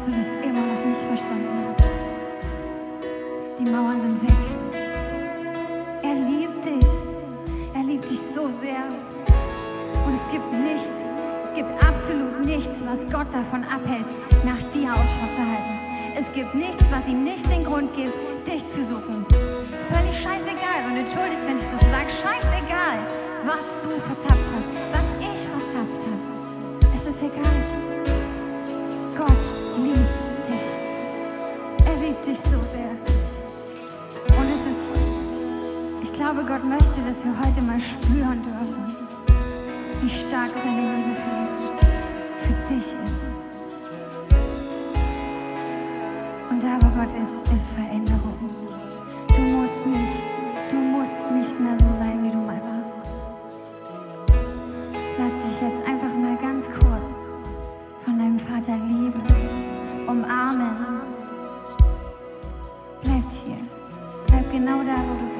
Falls 0.01 0.05
du 0.05 0.11
das 0.11 0.27
immer 0.43 0.61
noch 0.61 0.85
nicht 0.85 1.01
verstanden 1.01 1.65
hast. 1.67 1.83
Die 3.59 3.69
Mauern 3.69 4.01
sind 4.01 4.21
weg. 4.23 4.37
Er 6.03 6.15
liebt 6.15 6.65
dich. 6.65 6.89
Er 7.73 7.83
liebt 7.83 8.09
dich 8.09 8.19
so 8.33 8.49
sehr. 8.49 8.83
Und 10.05 10.13
es 10.13 10.31
gibt 10.31 10.51
nichts, 10.53 11.11
es 11.43 11.53
gibt 11.53 11.83
absolut 11.83 12.45
nichts, 12.45 12.83
was 12.85 13.01
Gott 13.11 13.31
davon 13.31 13.63
abhält, 13.63 14.05
nach 14.43 14.61
dir 14.71 14.91
Ausschau 14.91 15.27
zu 15.35 15.41
halten. 15.41 15.79
Es 16.17 16.31
gibt 16.33 16.55
nichts, 16.55 16.83
was 16.91 17.07
ihm 17.07 17.23
nicht 17.23 17.49
den 17.49 17.63
Grund 17.63 17.93
gibt, 17.93 18.17
dich 18.47 18.67
zu 18.67 18.83
suchen. 18.83 19.25
Völlig 19.29 20.19
scheißegal. 20.19 20.85
Und 20.89 20.97
entschuldigt, 20.97 21.43
wenn 21.45 21.57
ich 21.57 21.65
das 21.71 21.81
sage, 21.81 22.09
scheißegal, 22.09 22.97
was 23.45 23.65
du 23.81 23.89
verzapft 23.89 24.49
hast, 24.55 24.67
was 24.91 25.05
ich 25.19 25.47
verzapft 25.47 26.05
habe. 26.07 26.93
Es 26.95 27.07
ist 27.07 27.21
egal. 27.21 27.80
Glaube, 36.45 36.61
Gott 36.61 36.69
möchte, 36.69 37.01
dass 37.01 37.23
wir 37.23 37.33
heute 37.39 37.61
mal 37.63 37.79
spüren 37.79 38.41
dürfen, 38.41 38.95
wie 40.01 40.09
stark 40.09 40.51
seine 40.55 40.95
Liebe 40.95 41.15
für 41.15 41.31
uns 41.37 41.51
ist, 41.65 41.79
für 42.45 42.73
dich 42.73 42.85
ist. 42.85 43.31
Und 46.49 46.63
da, 46.63 46.79
wo 46.81 46.99
Gott 46.99 47.13
ist, 47.21 47.47
ist 47.53 47.67
Veränderung. 47.71 48.37
Du 49.35 49.41
musst 49.41 49.85
nicht, 49.85 50.17
du 50.69 50.75
musst 50.77 51.31
nicht 51.31 51.59
mehr 51.59 51.77
so 51.77 51.91
sein, 51.91 52.23
wie 52.23 52.31
du 52.31 52.37
mal 52.37 52.61
warst. 52.61 52.97
Lass 55.17 55.33
dich 55.33 55.61
jetzt 55.61 55.87
einfach 55.87 56.13
mal 56.15 56.37
ganz 56.37 56.65
kurz 56.67 57.11
von 57.99 58.17
deinem 58.17 58.39
Vater 58.39 58.77
lieben, 58.77 59.21
umarmen. 60.07 61.01
Bleib 63.03 63.23
hier. 63.45 63.57
Bleib 64.27 64.51
genau 64.51 64.83
da, 64.83 64.95
wo 65.07 65.13
du 65.13 65.30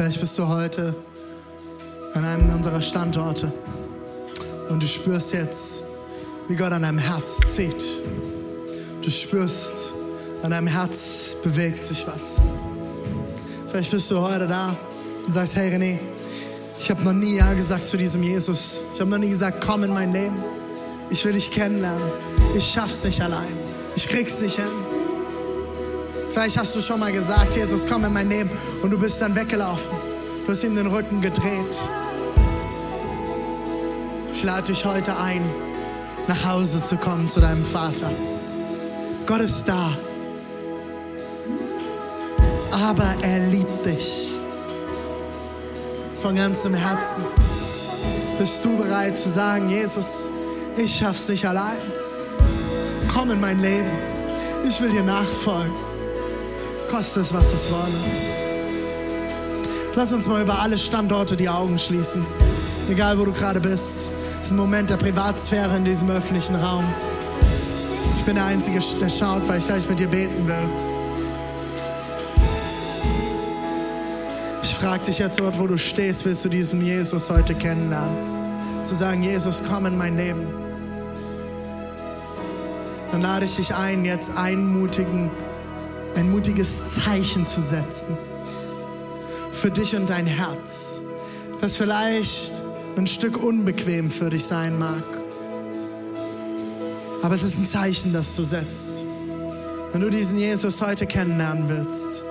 vielleicht 0.00 0.20
bist 0.22 0.38
du 0.38 0.48
heute 0.48 0.94
an 2.14 2.24
einem 2.24 2.54
unserer 2.54 2.80
Standorte 2.80 3.52
und 4.70 4.82
du 4.82 4.88
spürst 4.88 5.34
jetzt, 5.34 5.82
wie 6.48 6.56
Gott 6.56 6.72
an 6.72 6.80
deinem 6.80 6.96
Herz 6.96 7.54
zieht. 7.54 7.84
Du 9.02 9.10
spürst, 9.10 9.92
an 10.42 10.52
deinem 10.52 10.68
Herz 10.68 11.36
bewegt 11.44 11.84
sich 11.84 12.06
was. 12.06 12.40
Vielleicht 13.66 13.90
bist 13.90 14.10
du 14.10 14.18
heute 14.22 14.46
da 14.46 14.74
und 15.26 15.34
sagst, 15.34 15.56
hey 15.56 15.70
René, 15.70 15.98
ich 16.78 16.88
habe 16.88 17.02
noch 17.02 17.12
nie 17.12 17.36
Ja 17.36 17.52
gesagt 17.52 17.82
zu 17.82 17.98
diesem 17.98 18.22
Jesus. 18.22 18.80
Ich 18.94 19.00
habe 19.02 19.10
noch 19.10 19.18
nie 19.18 19.28
gesagt, 19.28 19.62
komm 19.62 19.84
in 19.84 19.92
mein 19.92 20.14
Leben. 20.14 20.42
Ich 21.10 21.22
will 21.26 21.34
dich 21.34 21.50
kennenlernen. 21.50 22.08
Ich 22.56 22.64
schaff's 22.64 23.04
nicht 23.04 23.20
allein. 23.20 23.52
Ich 23.96 24.08
krieg's 24.08 24.40
nicht 24.40 24.56
hin. 24.56 24.89
Vielleicht 26.32 26.56
hast 26.58 26.76
du 26.76 26.80
schon 26.80 27.00
mal 27.00 27.10
gesagt, 27.10 27.56
Jesus, 27.56 27.86
komm 27.88 28.04
in 28.04 28.12
mein 28.12 28.28
Leben 28.28 28.50
und 28.82 28.90
du 28.90 28.98
bist 28.98 29.20
dann 29.20 29.34
weggelaufen. 29.34 29.98
Du 30.46 30.52
hast 30.52 30.62
ihm 30.62 30.76
den 30.76 30.86
Rücken 30.86 31.20
gedreht. 31.20 31.88
Ich 34.32 34.44
lade 34.44 34.72
dich 34.72 34.84
heute 34.84 35.16
ein, 35.16 35.42
nach 36.28 36.46
Hause 36.46 36.82
zu 36.82 36.96
kommen 36.96 37.28
zu 37.28 37.40
deinem 37.40 37.64
Vater. 37.64 38.10
Gott 39.26 39.40
ist 39.40 39.64
da. 39.64 39.92
Aber 42.70 43.14
er 43.22 43.46
liebt 43.48 43.84
dich. 43.84 44.36
Von 46.22 46.36
ganzem 46.36 46.74
Herzen. 46.74 47.24
Bist 48.38 48.64
du 48.64 48.76
bereit 48.76 49.18
zu 49.18 49.30
sagen, 49.30 49.68
Jesus, 49.68 50.30
ich 50.76 50.96
schaff's 50.96 51.28
nicht 51.28 51.44
allein. 51.44 51.76
Komm 53.12 53.32
in 53.32 53.40
mein 53.40 53.60
Leben. 53.60 53.90
Ich 54.66 54.80
will 54.80 54.90
dir 54.90 55.02
nachfolgen. 55.02 55.89
Koste 56.90 57.20
es, 57.20 57.32
was 57.32 57.52
es 57.52 57.70
wolle. 57.70 57.94
Lass 59.94 60.12
uns 60.12 60.26
mal 60.26 60.42
über 60.42 60.60
alle 60.60 60.76
Standorte 60.76 61.36
die 61.36 61.48
Augen 61.48 61.78
schließen. 61.78 62.26
Egal, 62.90 63.16
wo 63.16 63.24
du 63.24 63.32
gerade 63.32 63.60
bist. 63.60 64.10
Es 64.40 64.48
ist 64.48 64.50
ein 64.52 64.56
Moment 64.56 64.90
der 64.90 64.96
Privatsphäre 64.96 65.76
in 65.76 65.84
diesem 65.84 66.10
öffentlichen 66.10 66.56
Raum. 66.56 66.84
Ich 68.16 68.24
bin 68.24 68.34
der 68.34 68.46
Einzige, 68.46 68.80
der 69.00 69.08
schaut, 69.08 69.46
weil 69.48 69.58
ich 69.58 69.66
gleich 69.66 69.88
mit 69.88 70.00
dir 70.00 70.08
beten 70.08 70.48
will. 70.48 70.68
Ich 74.62 74.74
frage 74.74 75.04
dich 75.04 75.18
jetzt 75.18 75.38
dort, 75.38 75.60
wo 75.60 75.68
du 75.68 75.78
stehst, 75.78 76.24
willst 76.24 76.44
du 76.44 76.48
diesen 76.48 76.82
Jesus 76.82 77.30
heute 77.30 77.54
kennenlernen? 77.54 78.16
Zu 78.82 78.96
sagen, 78.96 79.22
Jesus, 79.22 79.62
komm 79.68 79.86
in 79.86 79.96
mein 79.96 80.16
Leben. 80.16 80.46
Dann 83.12 83.22
lade 83.22 83.44
ich 83.44 83.54
dich 83.56 83.74
ein, 83.74 84.04
jetzt 84.04 84.36
einen 84.36 84.66
mutigen, 84.66 85.30
ein 86.14 86.30
mutiges 86.30 86.94
Zeichen 86.94 87.46
zu 87.46 87.60
setzen. 87.60 88.16
Für 89.52 89.70
dich 89.70 89.94
und 89.96 90.08
dein 90.08 90.26
Herz. 90.26 91.02
Das 91.60 91.76
vielleicht 91.76 92.62
ein 92.96 93.06
Stück 93.06 93.42
unbequem 93.42 94.10
für 94.10 94.30
dich 94.30 94.44
sein 94.44 94.78
mag. 94.78 95.02
Aber 97.22 97.34
es 97.34 97.42
ist 97.42 97.58
ein 97.58 97.66
Zeichen, 97.66 98.12
das 98.12 98.34
du 98.36 98.42
setzt. 98.42 99.04
Wenn 99.92 100.00
du 100.00 100.10
diesen 100.10 100.38
Jesus 100.38 100.80
heute 100.80 101.06
kennenlernen 101.06 101.68
willst, 101.68 102.24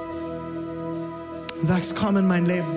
sagst, 1.62 1.96
komm 1.96 2.18
in 2.18 2.28
mein 2.28 2.46
Leben. 2.46 2.68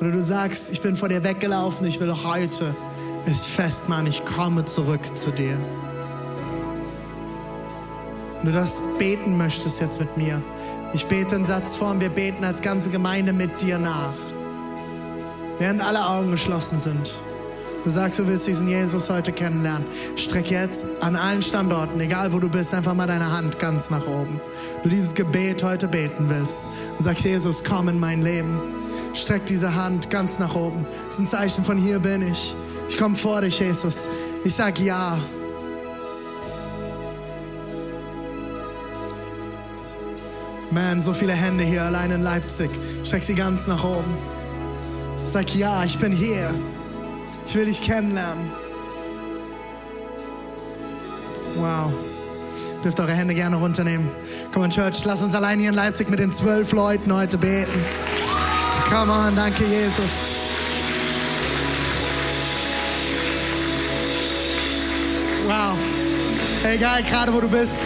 Oder 0.00 0.10
du 0.10 0.22
sagst, 0.22 0.70
ich 0.72 0.80
bin 0.80 0.96
vor 0.96 1.08
dir 1.08 1.22
weggelaufen, 1.22 1.86
ich 1.86 2.00
will 2.00 2.12
heute 2.24 2.74
es 3.26 3.46
festmachen, 3.46 4.06
ich 4.06 4.24
komme 4.24 4.64
zurück 4.64 5.16
zu 5.16 5.30
dir. 5.30 5.56
Wenn 8.44 8.52
du 8.52 8.58
das 8.58 8.82
beten 8.98 9.38
möchtest 9.38 9.80
jetzt 9.80 9.98
mit 9.98 10.18
mir, 10.18 10.42
ich 10.92 11.06
bete 11.06 11.34
einen 11.34 11.46
Satz 11.46 11.76
vor 11.76 11.92
und 11.92 12.00
wir 12.00 12.10
beten 12.10 12.44
als 12.44 12.60
ganze 12.60 12.90
Gemeinde 12.90 13.32
mit 13.32 13.62
dir 13.62 13.78
nach. 13.78 14.12
Während 15.58 15.80
alle 15.80 16.06
Augen 16.06 16.30
geschlossen 16.30 16.78
sind. 16.78 17.14
Du 17.84 17.88
sagst, 17.88 18.18
du 18.18 18.28
willst 18.28 18.46
diesen 18.46 18.68
Jesus 18.68 19.08
heute 19.08 19.32
kennenlernen. 19.32 19.86
Streck 20.16 20.50
jetzt 20.50 20.84
an 21.00 21.16
allen 21.16 21.40
Standorten, 21.40 21.98
egal 22.00 22.34
wo 22.34 22.38
du 22.38 22.50
bist, 22.50 22.74
einfach 22.74 22.92
mal 22.92 23.06
deine 23.06 23.32
Hand 23.32 23.58
ganz 23.58 23.88
nach 23.88 24.06
oben. 24.06 24.38
Du 24.82 24.90
dieses 24.90 25.14
Gebet 25.14 25.64
heute 25.64 25.88
beten 25.88 26.26
willst. 26.28 26.66
Und 26.98 27.02
sagst, 27.02 27.24
Jesus, 27.24 27.64
komm 27.64 27.88
in 27.88 27.98
mein 27.98 28.20
Leben. 28.20 28.60
Streck 29.14 29.46
diese 29.46 29.74
Hand 29.74 30.10
ganz 30.10 30.38
nach 30.38 30.54
oben. 30.54 30.84
Das 31.06 31.14
ist 31.14 31.20
ein 31.20 31.26
Zeichen 31.28 31.64
von 31.64 31.78
hier 31.78 31.98
bin 31.98 32.20
ich. 32.20 32.54
Ich 32.90 32.98
komme 32.98 33.16
vor 33.16 33.40
dich, 33.40 33.58
Jesus. 33.58 34.06
Ich 34.44 34.54
sag 34.54 34.78
ja. 34.80 35.16
Man, 40.74 41.00
so 41.00 41.12
viele 41.12 41.34
Hände 41.34 41.62
hier 41.62 41.84
allein 41.84 42.10
in 42.10 42.20
Leipzig. 42.20 42.68
Streck 43.04 43.22
sie 43.22 43.36
ganz 43.36 43.68
nach 43.68 43.84
oben. 43.84 44.12
Sag 45.24 45.54
ja, 45.54 45.84
ich 45.84 45.96
bin 46.00 46.10
hier. 46.10 46.52
Ich 47.46 47.54
will 47.54 47.66
dich 47.66 47.80
kennenlernen. 47.80 48.50
Wow. 51.54 51.92
Dürft 52.82 52.98
eure 52.98 53.12
Hände 53.12 53.34
gerne 53.34 53.54
runternehmen. 53.54 54.10
Come 54.52 54.64
on, 54.64 54.70
Church, 54.72 55.04
lass 55.04 55.22
uns 55.22 55.36
allein 55.36 55.60
hier 55.60 55.68
in 55.68 55.76
Leipzig 55.76 56.10
mit 56.10 56.18
den 56.18 56.32
zwölf 56.32 56.72
Leuten 56.72 57.14
heute 57.14 57.38
beten. 57.38 57.84
Come 58.90 59.12
on, 59.12 59.36
danke, 59.36 59.62
Jesus. 59.64 60.50
Wow. 65.46 65.78
Egal, 66.64 67.04
gerade 67.04 67.32
wo 67.32 67.40
du 67.40 67.48
bist. 67.48 67.78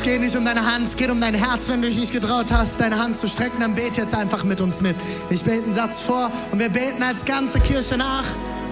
Es 0.00 0.06
geht 0.06 0.22
nicht 0.22 0.34
um 0.34 0.46
deine 0.46 0.64
Hand, 0.64 0.88
es 0.88 0.96
geht 0.96 1.10
um 1.10 1.20
dein 1.20 1.34
Herz. 1.34 1.68
Wenn 1.68 1.82
du 1.82 1.88
dich 1.88 1.98
nicht 1.98 2.10
getraut 2.10 2.50
hast, 2.50 2.80
deine 2.80 2.98
Hand 2.98 3.18
zu 3.18 3.28
strecken, 3.28 3.60
dann 3.60 3.74
bete 3.74 4.00
jetzt 4.00 4.14
einfach 4.14 4.44
mit 4.44 4.62
uns 4.62 4.80
mit. 4.80 4.96
Ich 5.28 5.44
bete 5.44 5.62
einen 5.62 5.74
Satz 5.74 6.00
vor 6.00 6.32
und 6.50 6.58
wir 6.58 6.70
beten 6.70 7.02
als 7.02 7.22
ganze 7.26 7.60
Kirche 7.60 7.98
nach, 7.98 8.24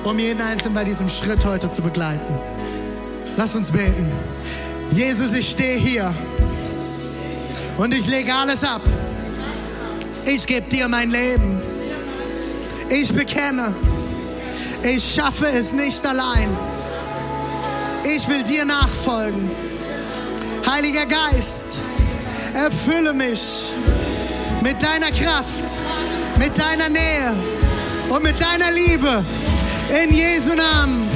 um 0.04 0.18
jeden 0.18 0.40
Einzelnen 0.40 0.74
bei 0.74 0.84
diesem 0.84 1.10
Schritt 1.10 1.44
heute 1.44 1.70
zu 1.70 1.82
begleiten. 1.82 2.34
Lass 3.36 3.54
uns 3.54 3.70
beten. 3.70 4.10
Jesus, 4.92 5.34
ich 5.34 5.50
stehe 5.50 5.76
hier 5.76 6.14
und 7.76 7.92
ich 7.92 8.06
lege 8.06 8.34
alles 8.34 8.64
ab. 8.64 8.80
Ich 10.24 10.46
gebe 10.46 10.70
dir 10.70 10.88
mein 10.88 11.10
Leben. 11.10 11.60
Ich 12.88 13.12
bekenne, 13.12 13.74
ich 14.82 15.04
schaffe 15.04 15.46
es 15.50 15.74
nicht 15.74 16.06
allein. 16.06 16.48
Ich 18.02 18.26
will 18.28 18.42
dir 18.44 18.64
nachfolgen. 18.64 19.67
Heiliger 20.70 21.06
Geist, 21.06 21.78
erfülle 22.52 23.14
mich 23.14 23.72
mit 24.60 24.82
deiner 24.82 25.10
Kraft, 25.10 25.64
mit 26.38 26.58
deiner 26.58 26.90
Nähe 26.90 27.34
und 28.10 28.22
mit 28.22 28.38
deiner 28.38 28.70
Liebe. 28.70 29.24
In 30.04 30.12
Jesu 30.12 30.54
Namen. 30.54 31.07